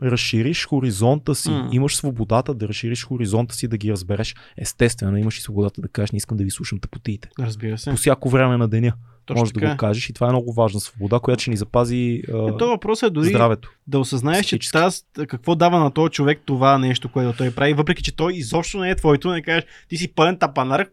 разшириш 0.02 0.66
хоризонта 0.66 1.34
си. 1.34 1.50
М. 1.50 1.68
Имаш 1.72 1.96
свободата 1.96 2.54
да 2.54 2.68
разшириш 2.68 3.04
хоризонта 3.06 3.54
си, 3.54 3.68
да 3.68 3.76
ги 3.76 3.92
разбереш. 3.92 4.34
Естествено, 4.56 5.16
имаш 5.16 5.38
и 5.38 5.42
свободата 5.42 5.80
да 5.80 5.88
кажеш, 5.88 6.12
не 6.12 6.16
искам 6.16 6.36
да 6.36 6.44
ви 6.44 6.50
слушам 6.50 6.78
тъпотиите. 6.78 7.28
Да. 7.38 7.46
Разбира 7.46 7.78
се. 7.78 7.90
По 7.90 7.96
всяко 7.96 8.28
време 8.30 8.56
на 8.56 8.68
деня 8.68 8.92
Точно 9.26 9.40
може 9.40 9.52
да 9.52 9.60
така. 9.60 9.72
го 9.72 9.76
кажеш 9.76 10.08
и 10.10 10.12
това 10.12 10.26
е 10.26 10.30
много 10.30 10.52
важна 10.52 10.80
свобода, 10.80 11.20
която 11.20 11.42
ще 11.42 11.50
ни 11.50 11.56
запази 11.56 12.22
а, 12.34 12.48
Е, 12.48 12.56
то 12.56 12.68
въпрос 12.68 13.02
е 13.02 13.10
дори 13.10 13.28
здравето. 13.28 13.70
да 13.86 13.98
осъзнаеш, 13.98 14.46
че 14.46 14.58
таз, 14.72 15.04
какво 15.28 15.54
дава 15.54 15.78
на 15.78 15.90
този 15.90 16.10
човек 16.10 16.40
това 16.44 16.78
нещо, 16.78 17.08
което 17.08 17.36
той 17.38 17.50
прави, 17.50 17.74
въпреки 17.74 18.02
че 18.02 18.16
той 18.16 18.32
изобщо 18.34 18.78
не 18.78 18.90
е 18.90 18.94
твоето, 18.96 19.30
не 19.30 19.42
кажеш, 19.42 19.64
ти 19.88 19.96
си 19.96 20.08
пълен 20.14 20.38
тапанар, 20.38 20.86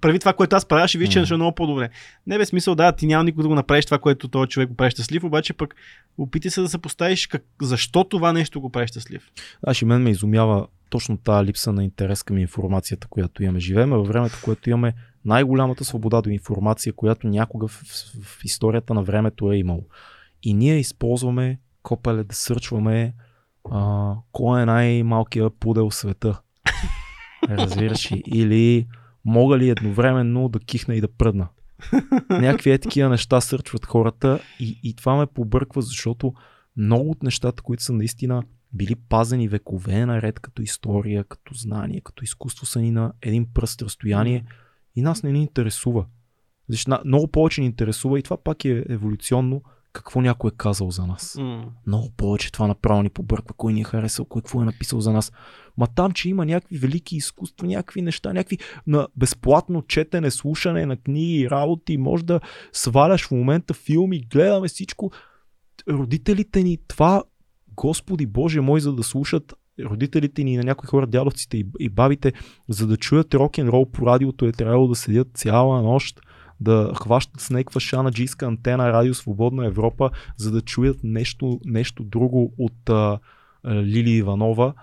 прави 0.00 0.18
това, 0.18 0.32
което 0.32 0.56
аз 0.56 0.66
правя, 0.66 0.88
ще 0.88 0.98
видиш, 0.98 1.12
че 1.12 1.24
ще 1.24 1.34
е 1.34 1.36
много 1.36 1.54
по-добре. 1.54 1.88
Не 2.26 2.38
без 2.38 2.48
смисъл, 2.48 2.74
да, 2.74 2.92
ти 2.92 3.06
няма 3.06 3.24
никога 3.24 3.42
да 3.42 3.48
го 3.48 3.54
направиш 3.54 3.84
това, 3.84 3.98
което 3.98 4.28
този 4.28 4.48
човек 4.48 4.68
го 4.68 4.74
прави 4.74 4.90
щастлив, 4.90 5.24
обаче 5.24 5.52
пък 5.52 5.74
опитай 6.18 6.50
се 6.50 6.60
да 6.60 6.68
се 6.68 6.78
поставиш 6.78 7.26
как, 7.26 7.44
защо 7.62 8.04
това 8.04 8.32
нещо 8.32 8.60
го 8.60 8.70
прави 8.70 8.86
щастлив. 8.86 9.30
Аз 9.66 9.82
и 9.82 9.84
мен 9.84 10.02
ме 10.02 10.10
изумява 10.10 10.66
точно 10.90 11.16
тази 11.16 11.46
липса 11.46 11.72
на 11.72 11.84
интерес 11.84 12.22
към 12.22 12.38
информацията, 12.38 13.06
която 13.10 13.42
имаме. 13.42 13.60
Живееме 13.60 13.96
във 13.96 14.08
времето, 14.08 14.34
в 14.34 14.44
което 14.44 14.70
имаме 14.70 14.94
най-голямата 15.24 15.84
свобода 15.84 16.20
до 16.22 16.30
информация, 16.30 16.92
която 16.92 17.26
някога 17.26 17.68
в, 17.68 17.72
в, 17.72 18.22
в 18.22 18.44
историята 18.44 18.94
на 18.94 19.02
времето 19.02 19.52
е 19.52 19.56
имало. 19.56 19.84
И 20.42 20.54
ние 20.54 20.78
използваме 20.78 21.58
копеле 21.82 22.24
да 22.24 22.34
сърчваме 22.34 23.14
а, 23.70 24.14
кой 24.32 24.62
е 24.62 24.66
най-малкият 24.66 25.54
пудел 25.60 25.90
в 25.90 25.94
света. 25.94 26.40
Разбираш 27.48 28.12
ли? 28.12 28.22
Или 28.26 28.86
мога 29.24 29.58
ли 29.58 29.68
едновременно 29.68 30.48
да 30.48 30.60
кихна 30.60 30.94
и 30.94 31.00
да 31.00 31.08
пръдна. 31.08 31.48
Някакви 32.30 32.70
е 32.70 32.78
такива 32.78 33.08
неща 33.08 33.40
сърчват 33.40 33.86
хората 33.86 34.40
и, 34.60 34.80
и 34.82 34.94
това 34.94 35.16
ме 35.16 35.26
побърква, 35.26 35.82
защото 35.82 36.34
много 36.76 37.10
от 37.10 37.22
нещата, 37.22 37.62
които 37.62 37.82
са 37.82 37.92
наистина 37.92 38.42
били 38.72 38.94
пазени 38.94 39.48
векове 39.48 40.06
наред 40.06 40.40
като 40.40 40.62
история, 40.62 41.24
като 41.24 41.54
знание, 41.54 42.00
като 42.00 42.24
изкуство 42.24 42.66
са 42.66 42.80
ни 42.80 42.90
на 42.90 43.12
един 43.22 43.46
пръст 43.54 43.82
разстояние 43.82 44.44
и 44.96 45.02
нас 45.02 45.22
не 45.22 45.32
ни 45.32 45.42
интересува. 45.42 46.06
Защото 46.68 47.06
много 47.06 47.28
повече 47.28 47.60
ни 47.60 47.66
интересува 47.66 48.18
и 48.18 48.22
това 48.22 48.36
пак 48.36 48.64
е 48.64 48.84
еволюционно 48.88 49.62
какво 49.92 50.20
някой 50.20 50.48
е 50.48 50.56
казал 50.56 50.90
за 50.90 51.06
нас. 51.06 51.36
М. 51.40 51.64
Много 51.86 52.10
повече 52.16 52.52
това 52.52 52.66
направо 52.66 53.02
ни 53.02 53.10
побърква, 53.10 53.54
кой 53.56 53.72
ни 53.72 53.80
е 53.80 53.84
харесал, 53.84 54.24
кой 54.24 54.42
какво 54.42 54.62
е 54.62 54.64
написал 54.64 55.00
за 55.00 55.12
нас. 55.12 55.32
Ма 55.76 55.86
там, 55.86 56.12
че 56.12 56.28
има 56.28 56.46
някакви 56.46 56.78
велики 56.78 57.16
изкуства, 57.16 57.66
някакви 57.66 58.02
неща, 58.02 58.32
някакви 58.32 58.58
на 58.86 59.08
безплатно 59.16 59.82
четене, 59.82 60.30
слушане 60.30 60.86
на 60.86 60.96
книги, 60.96 61.50
работи, 61.50 61.96
може 61.96 62.24
да 62.24 62.40
сваляш 62.72 63.26
в 63.26 63.30
момента 63.30 63.74
филми, 63.74 64.20
гледаме 64.20 64.68
всичко. 64.68 65.12
Родителите 65.88 66.62
ни 66.62 66.78
това, 66.88 67.22
Господи 67.76 68.26
Боже 68.26 68.60
мой, 68.60 68.80
за 68.80 68.92
да 68.92 69.02
слушат 69.02 69.54
родителите 69.80 70.44
ни 70.44 70.56
на 70.56 70.62
някои 70.62 70.86
хора, 70.86 71.06
дядовците 71.06 71.56
и, 71.56 71.66
и 71.78 71.88
бабите, 71.88 72.32
за 72.68 72.86
да 72.86 72.96
чуят 72.96 73.34
рок-н-рол 73.34 73.90
по 73.90 74.06
радиото 74.06 74.46
е 74.46 74.52
трябвало 74.52 74.88
да 74.88 74.94
седят 74.94 75.28
цяла 75.34 75.82
нощ, 75.82 76.20
да 76.62 76.92
хващат 76.96 77.40
с 77.40 77.50
някаква 77.50 77.80
шанаджийска 77.80 78.46
антена 78.46 78.92
Радио 78.92 79.14
Свободна 79.14 79.66
Европа, 79.66 80.10
за 80.36 80.50
да 80.50 80.60
чуят 80.60 80.98
нещо, 81.04 81.60
нещо 81.64 82.04
друго 82.04 82.52
от 82.58 82.88
а, 82.90 83.18
Лили 83.66 84.10
Иванова. 84.10 84.74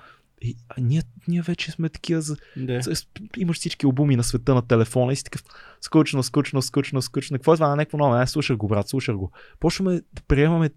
И, 0.42 0.56
а 0.70 0.82
ние, 0.82 1.02
ние 1.28 1.42
вече 1.42 1.72
сме 1.72 1.90
такива 1.90 2.22
за... 2.22 2.36
С- 2.82 3.08
Имаш 3.38 3.58
всички 3.58 3.86
албуми 3.86 4.16
на 4.16 4.24
света 4.24 4.56
на 4.56 4.62
телефона 4.62 5.14
и 5.14 5.16
си 5.16 5.24
такъв 5.24 5.44
скучно, 5.82 6.24
скучно, 6.24 6.62
скучно, 6.62 7.02
скучно. 7.02 7.38
Какво 7.38 7.54
е 7.54 7.58
това 7.58 7.76
някакво 7.76 7.98
ново? 7.98 8.16
Не, 8.16 8.28
слушах 8.28 8.58
го, 8.58 8.68
брат, 8.68 8.88
слушах 8.90 9.16
го. 9.16 9.32
Почваме 9.60 10.02
да 10.14 10.22
приемаме 10.28 10.70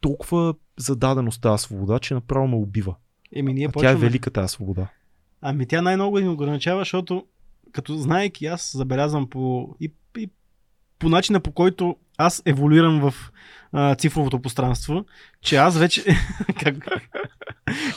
толкова 0.00 0.54
зададеност 0.76 1.42
тази 1.42 1.62
свобода, 1.62 1.98
че 1.98 2.14
направо 2.14 2.48
ме 2.48 2.56
убива. 2.56 2.94
Еми, 3.34 3.54
ние 3.54 3.64
А 3.64 3.68
тя 3.68 3.72
почваме. 3.72 3.92
е 3.92 4.00
велика 4.00 4.30
тази 4.30 4.52
свобода. 4.52 4.88
Ами 5.40 5.66
тя 5.66 5.82
най-много 5.82 6.18
ни 6.18 6.28
ограничава, 6.28 6.80
защото 6.80 7.26
като 7.72 7.96
знаеки 7.96 8.46
аз 8.46 8.72
забелязвам 8.76 9.28
по, 9.30 9.74
и 9.80 9.92
по 10.98 11.08
начина 11.08 11.40
по 11.40 11.52
който 11.52 11.96
аз 12.18 12.42
еволюирам 12.46 13.00
в 13.00 13.14
а, 13.72 13.94
цифровото 13.94 14.42
пространство, 14.42 15.04
че 15.40 15.56
аз 15.56 15.78
вече... 15.78 16.04
как... 16.62 16.74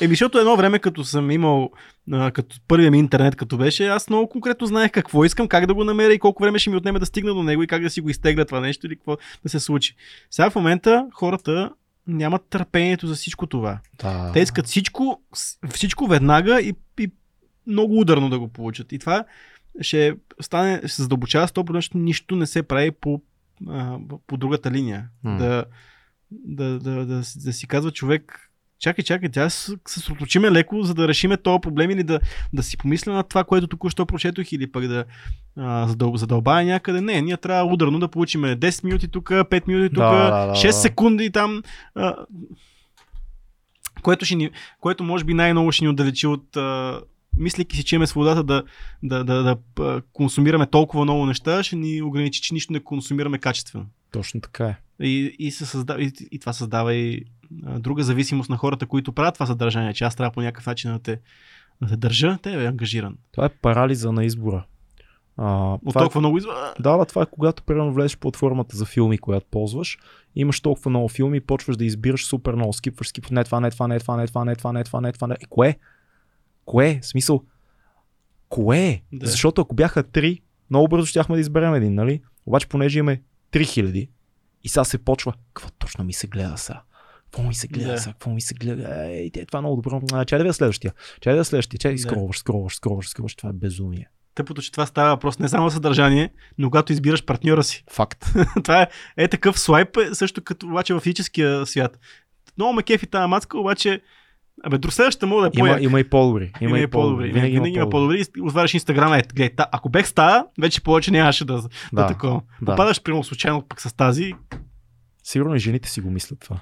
Еми, 0.01 0.11
защото 0.11 0.39
едно 0.39 0.55
време, 0.55 0.79
като 0.79 1.03
съм 1.03 1.31
имал, 1.31 1.71
а, 2.11 2.31
като 2.31 2.55
първия 2.67 2.91
ми 2.91 2.99
интернет, 2.99 3.35
като 3.35 3.57
беше, 3.57 3.87
аз 3.87 4.09
много 4.09 4.29
конкретно 4.29 4.67
знаех 4.67 4.91
какво 4.91 5.25
искам, 5.25 5.47
как 5.47 5.65
да 5.65 5.73
го 5.73 5.83
намеря 5.83 6.13
и 6.13 6.19
колко 6.19 6.43
време 6.43 6.59
ще 6.59 6.69
ми 6.69 6.75
отнеме 6.75 6.99
да 6.99 7.05
стигна 7.05 7.33
до 7.33 7.43
него 7.43 7.63
и 7.63 7.67
как 7.67 7.81
да 7.81 7.89
си 7.89 8.01
го 8.01 8.09
изтегля 8.09 8.45
това 8.45 8.59
нещо 8.59 8.87
или 8.87 8.95
какво 8.95 9.17
да 9.43 9.49
се 9.49 9.59
случи. 9.59 9.95
Сега 10.31 10.49
в 10.49 10.55
момента 10.55 11.07
хората 11.13 11.71
нямат 12.07 12.41
търпението 12.49 13.07
за 13.07 13.15
всичко 13.15 13.47
това. 13.47 13.79
Да. 14.01 14.31
Те 14.33 14.39
искат 14.39 14.67
всичко, 14.67 15.21
всичко 15.73 16.07
веднага 16.07 16.61
и, 16.61 16.73
и 16.99 17.11
много 17.67 17.99
ударно 17.99 18.29
да 18.29 18.39
го 18.39 18.47
получат. 18.47 18.91
И 18.91 18.99
това 18.99 19.25
ще 19.81 20.15
стане, 20.41 20.77
ще 20.77 20.87
се 20.87 21.01
задълбочава 21.01 21.47
100%, 21.47 21.73
защото 21.73 21.97
нищо 21.97 22.35
не 22.35 22.47
се 22.47 22.63
прави 22.63 22.91
по, 22.91 23.21
а, 23.67 23.97
по 24.27 24.37
другата 24.37 24.71
линия. 24.71 25.07
М. 25.23 25.37
Да, 25.37 25.65
да, 26.31 26.79
да, 26.79 27.05
да, 27.05 27.15
да 27.35 27.53
си 27.53 27.67
казва 27.67 27.91
човек, 27.91 28.51
чакай, 28.79 29.03
чакай, 29.03 29.29
тя 29.29 29.49
се 29.49 29.71
съсредоточиме 29.87 30.51
леко, 30.51 30.83
за 30.83 30.93
да 30.93 31.07
решиме 31.07 31.37
този 31.37 31.61
проблем 31.61 31.91
или 31.91 32.03
да, 32.03 32.19
да 32.53 32.63
си 32.63 32.77
помисля 32.77 33.13
на 33.13 33.23
това, 33.23 33.43
което 33.43 33.67
току-що 33.67 34.05
прочетох 34.05 34.51
или 34.51 34.71
пък 34.71 34.87
да 34.87 35.05
а, 35.57 35.87
задъл, 35.87 36.17
задълбая 36.17 36.65
някъде. 36.65 37.01
Не, 37.01 37.21
ние 37.21 37.37
трябва 37.37 37.73
ударно 37.73 37.99
да 37.99 38.07
получим 38.07 38.41
10 38.41 38.83
минути 38.83 39.07
тук, 39.07 39.29
5 39.29 39.67
минути 39.67 39.89
тук, 39.89 40.03
Да, 40.03 40.11
да, 40.11 40.45
да, 40.45 40.53
6 40.53 40.67
да. 40.67 40.73
секунди 40.73 41.31
там. 41.31 41.63
А, 41.95 42.15
което, 44.01 44.25
ще 44.25 44.35
ни, 44.35 44.49
което 44.79 45.03
може 45.03 45.23
би 45.23 45.33
най-много 45.33 45.71
ще 45.71 45.85
ни 45.85 45.89
отдалечи 45.89 46.27
от 46.27 46.57
а, 46.57 47.01
мислейки 47.37 47.75
си, 47.75 47.83
че 47.83 47.95
имаме 47.95 48.07
свободата 48.07 48.43
да, 48.43 48.63
да, 49.03 49.23
да, 49.23 49.57
да, 49.75 50.01
консумираме 50.13 50.65
толкова 50.65 51.03
много 51.03 51.25
неща, 51.25 51.63
ще 51.63 51.75
ни 51.75 52.01
ограничи, 52.01 52.41
че 52.41 52.53
нищо 52.53 52.73
не 52.73 52.79
консумираме 52.79 53.37
качествено. 53.37 53.85
Точно 54.11 54.41
така 54.41 54.65
е. 54.65 54.77
И, 54.99 55.35
и, 55.39 55.51
се 55.51 55.65
създава, 55.65 56.01
и, 56.01 56.11
и 56.31 56.39
това 56.39 56.53
създава 56.53 56.93
и 56.93 57.25
а, 57.65 57.79
друга 57.79 58.03
зависимост 58.03 58.49
на 58.49 58.57
хората, 58.57 58.85
които 58.85 59.11
правят 59.11 59.33
това 59.33 59.45
съдържание, 59.45 59.93
че 59.93 60.03
аз 60.03 60.15
трябва 60.15 60.31
по 60.31 60.41
някакъв 60.41 60.65
начин 60.65 60.91
да 60.91 60.99
те, 60.99 61.19
да 61.81 61.87
те 61.87 61.97
държа, 61.97 62.37
те 62.41 62.63
е 62.63 62.67
ангажиран. 62.67 63.17
Това 63.31 63.45
е 63.45 63.49
парализа 63.49 64.11
на 64.11 64.25
избора. 64.25 64.65
А, 65.37 65.73
От 65.85 65.95
е 65.95 65.99
толкова 65.99 66.21
много 66.21 66.37
изва... 66.37 66.73
Да, 66.79 66.97
да, 66.97 67.05
това 67.05 67.21
е 67.21 67.25
когато 67.31 67.63
примерно 67.63 67.93
влезеш 67.93 68.15
в 68.15 68.19
платформата 68.19 68.77
за 68.77 68.85
филми, 68.85 69.17
която 69.17 69.45
ползваш, 69.51 69.97
имаш 70.35 70.61
толкова 70.61 70.89
много 70.89 71.09
филми 71.09 71.39
почваш 71.39 71.77
да 71.77 71.85
избираш 71.85 72.25
супер 72.25 72.53
много, 72.53 72.73
скипваш, 72.73 73.07
скипваш, 73.07 73.31
не 73.31 73.43
това, 73.43 73.59
не 73.59 73.71
това, 73.71 73.87
не 73.87 73.99
това, 73.99 74.17
не 74.17 74.27
това, 74.27 74.45
не 74.45 74.55
това, 74.55 74.71
не 74.71 74.83
това, 74.83 75.01
не 75.01 75.11
това, 75.11 75.27
не. 75.27 75.33
Е, 75.33 75.45
кое? 75.49 75.77
Кое? 76.65 76.99
В 77.03 77.05
смисъл, 77.05 77.43
кое? 78.49 79.01
Да. 79.13 79.27
Защото 79.27 79.61
ако 79.61 79.75
бяха 79.75 80.03
три, 80.03 80.41
много 80.69 80.87
бързо 80.87 81.05
щяхме 81.05 81.35
да 81.35 81.39
изберем 81.41 81.73
един, 81.73 81.93
нали? 81.95 82.21
Обаче 82.45 82.67
понеже 82.67 82.99
имаме 82.99 83.21
3000 83.51 84.09
и 84.63 84.69
сега 84.69 84.83
се 84.83 84.97
почва, 84.97 85.33
какво 85.53 85.69
точно 85.69 86.03
ми 86.03 86.13
се 86.13 86.27
гледа 86.27 86.57
сега? 86.57 86.81
Какво 87.23 87.43
ми 87.47 87.55
се 87.55 87.67
гледа 87.67 87.91
Да. 87.91 87.97
сега? 87.97 88.13
Какво 88.13 88.29
ми 88.31 88.41
се 88.41 88.53
гледа? 88.53 89.05
Ей, 89.07 89.31
те, 89.31 89.45
това 89.45 89.57
е 89.57 89.61
много 89.61 89.75
добро. 89.81 90.01
А, 90.13 90.25
Чай 90.25 90.39
да 90.39 90.43
видя 90.43 90.53
следващия. 90.53 90.93
Чай 91.21 91.33
да 91.33 91.37
видя 91.37 91.45
следващия. 91.45 91.77
Чай, 91.79 91.91
Да. 91.91 91.97
скроваш, 91.97 92.37
скроваш, 92.37 92.75
скроваш, 92.75 93.09
скроваш. 93.09 93.35
Това 93.35 93.49
е 93.49 93.53
безумие. 93.53 94.09
Тъпото, 94.35 94.61
че 94.61 94.71
това 94.71 94.85
става 94.85 95.09
въпрос 95.09 95.39
не 95.39 95.49
само 95.49 95.69
съдържание, 95.71 96.33
но 96.57 96.69
когато 96.69 96.93
избираш 96.93 97.25
партньора 97.25 97.63
си. 97.63 97.83
Факт. 97.91 98.25
това 98.63 98.81
е, 98.81 98.87
е 99.17 99.27
такъв 99.27 99.59
слайп, 99.59 99.97
е 99.97 100.15
също 100.15 100.43
като 100.43 100.67
обаче 100.67 100.93
в 100.93 100.99
физическия 100.99 101.65
свят. 101.65 101.99
Много 102.57 102.73
ме 102.73 102.83
кефи 102.83 103.07
тази 103.07 103.27
мацка, 103.27 103.59
обаче 103.59 104.01
Абе, 104.63 104.77
друг 104.77 104.93
следващата 104.93 105.27
мога 105.27 105.41
да 105.41 105.47
е 105.47 105.51
Има, 105.55 105.67
по-як. 105.67 105.83
има 105.83 105.99
и 105.99 106.09
по-добри. 106.09 106.51
Има, 106.61 106.79
и 106.79 106.87
по-добри. 106.87 107.31
Винаги, 107.31 107.51
винаги 107.53 107.75
има 107.75 107.89
по-добри. 107.89 108.23
Отваряш 108.41 108.73
Инстаграма, 108.73 109.17
е, 109.17 109.21
гледай, 109.35 109.55
та, 109.55 109.65
ако 109.71 109.89
бех 109.89 110.07
с 110.07 110.13
тая, 110.13 110.45
вече 110.59 110.83
повече 110.83 111.11
нямаше 111.11 111.45
да, 111.45 111.61
да, 111.61 111.69
Да, 111.93 112.07
такова. 112.07 112.41
да. 112.61 112.71
Попадаш, 112.71 113.03
примерно, 113.03 113.23
случайно 113.23 113.61
пък 113.61 113.81
с 113.81 113.93
тази. 113.93 114.33
Сигурно 115.23 115.55
и 115.55 115.59
жените 115.59 115.89
си 115.89 116.01
го 116.01 116.09
мислят 116.11 116.39
това. 116.39 116.59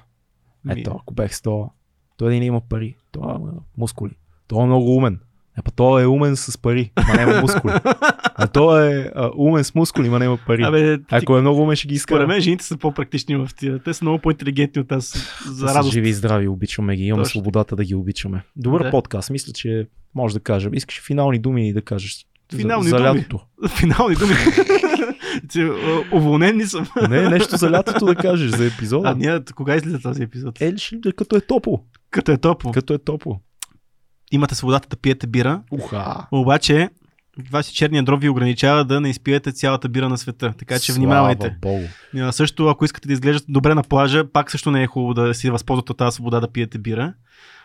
Ето, 0.68 0.98
ако 1.02 1.14
бех 1.14 1.34
с 1.34 1.42
това, 1.42 1.66
той 2.16 2.30
един 2.30 2.42
има 2.42 2.60
пари, 2.60 2.96
той 3.12 3.34
има 3.34 3.52
мускули. 3.78 4.12
Той 4.48 4.62
е 4.62 4.66
много 4.66 4.96
умен. 4.96 5.20
Е, 5.50 5.62
па 5.62 5.70
той 5.70 6.02
е 6.02 6.06
умен 6.06 6.36
с 6.36 6.58
пари, 6.58 6.92
ма 7.08 7.14
няма 7.16 7.40
мускули. 7.40 7.72
А 8.34 8.46
той 8.46 8.92
е 8.92 9.10
а, 9.14 9.30
умен 9.36 9.64
с 9.64 9.74
мускули, 9.74 10.08
ма 10.08 10.18
няма 10.18 10.38
пари. 10.38 10.62
Абе, 10.62 10.98
ти, 10.98 11.04
Ако 11.10 11.36
е 11.36 11.40
много 11.40 11.62
умен, 11.62 11.76
ще 11.76 11.88
ги 11.88 11.94
иска. 11.94 12.14
според 12.14 12.28
мен 12.28 12.40
жените 12.40 12.64
са 12.64 12.76
по-практични 12.76 13.36
в 13.36 13.48
тия. 13.56 13.78
Те 13.78 13.94
са 13.94 14.04
много 14.04 14.18
по-интелигентни 14.18 14.80
от 14.80 14.90
нас 14.90 15.14
за 15.46 15.68
Са 15.68 15.74
радост. 15.74 15.92
живи 15.92 16.08
и 16.08 16.12
здрави, 16.12 16.48
обичаме 16.48 16.96
ги. 16.96 17.04
Имаме 17.04 17.22
Точно. 17.22 17.30
свободата 17.30 17.76
да 17.76 17.84
ги 17.84 17.94
обичаме. 17.94 18.42
Добър 18.56 18.82
Да. 18.82 18.90
подкаст. 18.90 19.30
Мисля, 19.30 19.52
че 19.52 19.86
може 20.14 20.34
да 20.34 20.40
кажем. 20.40 20.74
Искаш 20.74 21.02
финални 21.02 21.38
думи 21.38 21.72
да 21.72 21.82
кажеш. 21.82 22.26
Финални 22.52 22.84
за, 22.84 22.90
за 22.90 22.96
думи? 22.96 23.08
лятото. 23.08 23.40
Финални 23.68 24.14
думи. 24.16 24.34
Че, 25.50 25.70
Уволнен 26.12 26.56
ли 26.56 26.66
съм? 26.66 26.86
Не, 27.10 27.28
нещо 27.28 27.56
за 27.56 27.70
лятото 27.70 28.06
да 28.06 28.14
кажеш 28.14 28.50
за 28.50 28.66
епизода. 28.66 29.08
А 29.08 29.14
ние 29.14 29.40
кога 29.54 29.76
излиза 29.76 29.98
този 29.98 30.22
епизод? 30.22 30.60
Е, 30.60 30.76
ще, 30.76 31.12
като 31.16 31.36
е 31.36 31.40
топло. 31.40 31.84
Като 32.10 32.32
е 32.32 32.36
топло. 32.36 32.72
Като 32.72 32.94
е 32.94 32.98
топло. 32.98 33.40
Имате 34.30 34.54
свободата 34.54 34.88
да 34.88 34.96
пиете 34.96 35.26
бира, 35.26 35.62
Уха. 35.70 36.26
обаче 36.32 36.88
си 37.62 37.74
черния 37.74 38.02
дроб 38.02 38.20
ви 38.20 38.28
ограничава 38.28 38.84
да 38.84 39.00
не 39.00 39.10
изпиете 39.10 39.52
цялата 39.52 39.88
бира 39.88 40.08
на 40.08 40.18
света. 40.18 40.54
Така 40.58 40.78
че 40.78 40.92
внимавайте. 40.92 41.56
Слава 41.62 41.78
Богу. 41.78 41.86
А, 42.26 42.32
също, 42.32 42.68
ако 42.68 42.84
искате 42.84 43.08
да 43.08 43.12
изглеждате 43.12 43.52
добре 43.52 43.74
на 43.74 43.82
плажа, 43.82 44.24
пак 44.32 44.50
също 44.50 44.70
не 44.70 44.82
е 44.82 44.86
хубаво 44.86 45.14
да 45.14 45.34
си 45.34 45.50
възползвате 45.50 45.92
от 45.92 45.98
тази 45.98 46.14
свобода 46.14 46.40
да 46.40 46.48
пиете 46.48 46.78
бира. 46.78 47.14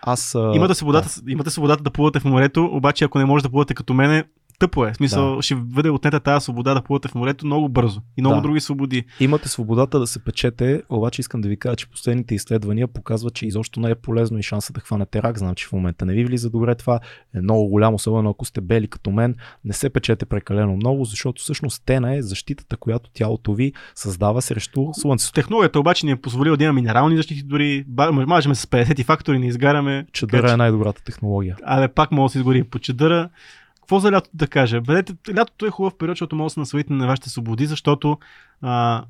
Аз. 0.02 0.36
А... 0.36 0.52
Имате 0.56 0.76
свободата, 0.76 1.10
имате 1.28 1.50
свободата 1.50 1.84
да 1.84 1.92
плувате 1.92 2.20
в 2.20 2.26
морето, 2.26 2.66
обаче 2.66 3.06
ако 3.06 3.20
не 3.20 3.26
можете 3.26 3.48
да 3.48 3.52
плувате 3.52 3.74
като 3.74 3.94
мене, 3.94 4.24
тъпо 4.60 4.86
е. 4.86 4.92
В 4.94 4.96
смисъл, 4.96 5.36
Да. 5.36 5.42
ще 5.42 5.56
бъде 5.56 5.90
отнета 5.90 6.20
тази 6.20 6.44
свобода 6.44 6.74
да 6.74 6.82
плувате 6.82 7.08
в 7.08 7.16
морето 7.16 7.46
много 7.46 7.70
бързо. 7.70 8.02
И 8.18 8.22
много 8.22 8.36
Да. 8.36 8.42
други 8.42 8.60
свободи. 8.60 9.04
Имате 9.20 9.50
свободата 9.50 10.00
да 10.00 10.08
се 10.08 10.20
печете, 10.20 10.82
обаче 10.90 11.22
искам 11.22 11.42
да 11.42 11.50
ви 11.50 11.58
кажа, 11.58 11.76
че 11.76 11.90
последните 11.90 12.36
изследвания 12.36 12.88
показват, 12.88 13.34
че 13.34 13.46
изобщо 13.46 13.80
не 13.80 13.90
е 13.90 13.96
полезно 13.96 14.40
и 14.40 14.44
шанса 14.44 14.74
да 14.74 14.80
хванете 14.80 15.24
рак. 15.24 15.38
Знам, 15.38 15.56
че 15.56 15.68
в 15.68 15.72
момента 15.72 16.06
не 16.06 16.14
ви 16.14 16.26
влиза 16.26 16.50
добре 16.50 16.76
това. 16.76 17.00
Е 17.36 17.42
много 17.42 17.68
голям, 17.68 17.94
особено 17.94 18.30
ако 18.30 18.46
сте 18.46 18.62
бели 18.62 18.88
като 18.88 19.12
мен. 19.12 19.36
Не 19.66 19.74
се 19.74 19.90
печете 19.90 20.26
прекалено 20.26 20.76
много, 20.76 21.06
защото 21.06 21.42
всъщност 21.42 21.76
стена 21.76 22.16
е 22.16 22.22
защитата, 22.22 22.78
която 22.78 23.10
тялото 23.10 23.54
ви 23.54 23.74
създава 23.96 24.42
срещу 24.42 24.86
слънцето. 24.94 25.34
Технологията 25.34 25.80
обаче 25.80 26.06
ни 26.06 26.12
е 26.12 26.16
позволила 26.16 26.58
да 26.58 26.64
има 26.64 26.74
минерални 26.74 27.18
защити, 27.18 27.44
дори 27.44 27.84
ба- 27.88 28.12
мажем 28.12 28.56
с 28.56 28.66
50 28.66 29.04
фактори, 29.04 29.40
не 29.40 29.48
изгаряме. 29.48 30.06
Чадъра 30.14 30.52
е 30.52 30.58
най-добрата 30.58 31.04
технология. 31.04 31.56
Абе, 31.64 31.88
пак 31.88 32.12
може 32.12 32.26
да 32.26 32.32
се 32.32 32.38
изгори 32.38 32.64
по 32.64 32.80
чадъра. 32.80 33.30
Какво 33.86 34.00
за 34.00 34.12
лятото 34.12 34.38
да 34.38 34.48
кажа? 34.48 34.82
Бъдете, 34.82 35.14
лятото 35.38 35.66
е 35.66 35.70
хубав 35.70 35.98
период, 35.98 36.16
защото 36.16 36.36
може 36.36 36.46
да 36.46 36.50
се 36.50 36.60
насладите 36.60 36.94
на 36.94 37.08
вашите 37.08 37.30
свободи, 37.30 37.66
защото 37.66 38.18
а, 38.62 39.04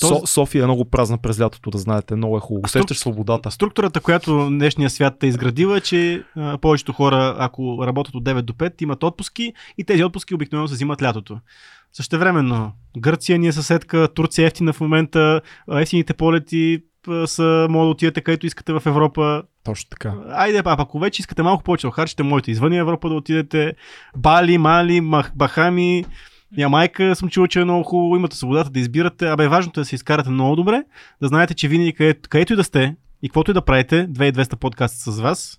Този- 0.00 0.14
Со, 0.14 0.26
София 0.26 0.62
е 0.62 0.66
много 0.66 0.84
празна 0.84 1.18
през 1.18 1.40
лятото, 1.40 1.70
да 1.70 1.78
знаете. 1.78 2.16
Много 2.16 2.36
е 2.36 2.40
хубаво. 2.40 2.68
Струк- 2.68 2.92
свободата. 2.92 3.50
структурата, 3.50 4.00
която 4.00 4.46
днешния 4.48 4.90
свят 4.90 5.22
е 5.22 5.26
изградила, 5.26 5.76
е, 5.76 5.80
че 5.80 6.24
а, 6.36 6.58
повечето 6.58 6.92
хора, 6.92 7.36
ако 7.38 7.86
работят 7.86 8.14
от 8.14 8.24
9 8.24 8.42
до 8.42 8.52
5, 8.52 8.82
имат 8.82 9.02
отпуски 9.02 9.52
и 9.78 9.84
тези 9.84 10.04
отпуски 10.04 10.34
обикновено 10.34 10.68
се 10.68 10.74
взимат 10.74 11.02
лятото. 11.02 11.38
Същевременно, 11.92 12.72
Гърция 12.98 13.38
ни 13.38 13.46
е 13.48 13.52
съседка, 13.52 14.08
Турция 14.14 14.42
е 14.42 14.46
ефтина 14.46 14.72
в 14.72 14.80
момента, 14.80 15.40
ефтините 15.72 16.14
полети 16.14 16.82
са, 17.26 17.66
може 17.70 17.84
да 17.84 17.90
отидете 17.90 18.20
където 18.20 18.46
искате 18.46 18.72
в 18.72 18.82
Европа. 18.86 19.42
Точно 19.64 19.90
така. 19.90 20.14
Айде, 20.30 20.62
а 20.64 20.76
ако 20.78 20.98
вече 20.98 21.20
искате 21.22 21.42
малко 21.42 21.62
повече 21.62 21.86
да 21.86 21.90
харчите, 21.90 22.22
можете 22.22 22.50
извън 22.50 22.72
Европа 22.72 23.08
да 23.08 23.14
отидете. 23.14 23.72
Бали, 24.16 24.58
Мали, 24.58 25.00
Мах, 25.00 25.32
Бахами, 25.34 26.04
Ямайка 26.58 27.16
съм 27.16 27.28
чул, 27.28 27.46
че 27.46 27.60
е 27.60 27.64
много 27.64 27.84
хубаво. 27.84 28.16
Имате 28.16 28.36
свободата 28.36 28.70
да 28.70 28.80
избирате. 28.80 29.28
Абе, 29.28 29.48
важното 29.48 29.80
е 29.80 29.82
да 29.82 29.84
се 29.84 29.94
изкарате 29.94 30.30
много 30.30 30.56
добре, 30.56 30.84
да 31.22 31.28
знаете, 31.28 31.54
че 31.54 31.68
винаги 31.68 31.92
където, 31.92 32.28
където 32.28 32.52
и 32.52 32.56
да 32.56 32.64
сте 32.64 32.96
и 33.22 33.28
каквото 33.28 33.50
и 33.50 33.54
да 33.54 33.62
правите, 33.62 34.08
2200 34.08 34.56
подкаста 34.56 35.12
с 35.12 35.20
вас 35.20 35.58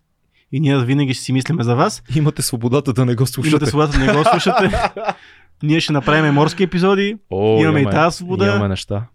и 0.52 0.60
ние 0.60 0.78
винаги 0.78 1.14
ще 1.14 1.24
си 1.24 1.34
мислиме 1.34 1.64
за 1.64 1.76
вас. 1.76 2.04
Имате 2.16 2.42
свободата 2.42 2.94
да 2.94 3.06
не 3.06 3.16
го 3.16 3.26
слушате. 3.26 3.50
Имате 3.50 3.66
свободата 3.66 4.00
да 4.00 4.06
не 4.06 4.14
го 4.14 4.24
слушате. 4.24 4.72
ние 5.64 5.80
ще 5.80 5.94
направим 5.94 6.34
морски 6.34 6.64
епизоди. 6.64 7.18
О, 7.32 7.62
Имаме 7.62 7.80
и 7.80 7.86
тази 7.86 8.18
свобода. 8.18 8.48
Имаме 8.48 8.68
неща. 8.68 9.06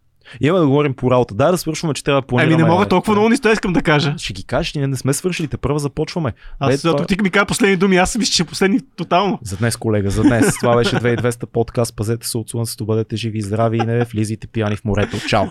Имаме 0.41 0.61
да 0.61 0.66
говорим 0.66 0.95
по 0.95 1.11
работа. 1.11 1.35
Да, 1.35 1.51
да 1.51 1.59
свършваме, 1.59 1.95
че 1.95 2.05
трябва 2.05 2.20
да 2.20 2.26
планираме. 2.26 2.55
Ами 2.55 2.62
не 2.62 2.68
мога 2.68 2.89
толкова 2.89 3.12
много 3.12 3.29
нищо 3.29 3.49
искам 3.49 3.72
да 3.72 3.83
кажа. 3.83 4.14
Ще 4.18 4.33
ги 4.33 4.45
кажеш, 4.45 4.74
ние 4.74 4.87
не 4.87 4.97
сме 4.97 5.12
свършили, 5.12 5.49
те 5.49 5.57
първо 5.57 5.79
започваме. 5.79 6.33
Аз 6.61 6.70
Бе, 6.70 6.79
това... 6.79 7.07
тук 7.07 7.22
ми 7.22 7.31
кажа 7.31 7.47
последни 7.47 7.76
думи, 7.76 7.97
аз 7.97 8.18
мисля, 8.18 8.33
че 8.33 8.45
последни 8.45 8.81
тотално. 8.97 9.39
За 9.43 9.57
днес, 9.57 9.76
колега, 9.76 10.11
за 10.11 10.22
днес. 10.22 10.55
Това 10.61 10.76
беше 10.76 10.97
2200 10.97 11.47
подкаст. 11.47 11.97
Пазете 11.97 12.26
се 12.26 12.39
от 12.39 12.51
слънцето, 12.51 12.87
бъдете 12.87 13.16
живи 13.16 13.39
и 13.39 13.43
здрави 13.43 13.76
и 13.76 13.81
не 13.81 14.05
влизайте 14.05 14.47
пияни 14.47 14.76
в 14.76 14.85
морето. 14.85 15.16
Чао! 15.29 15.47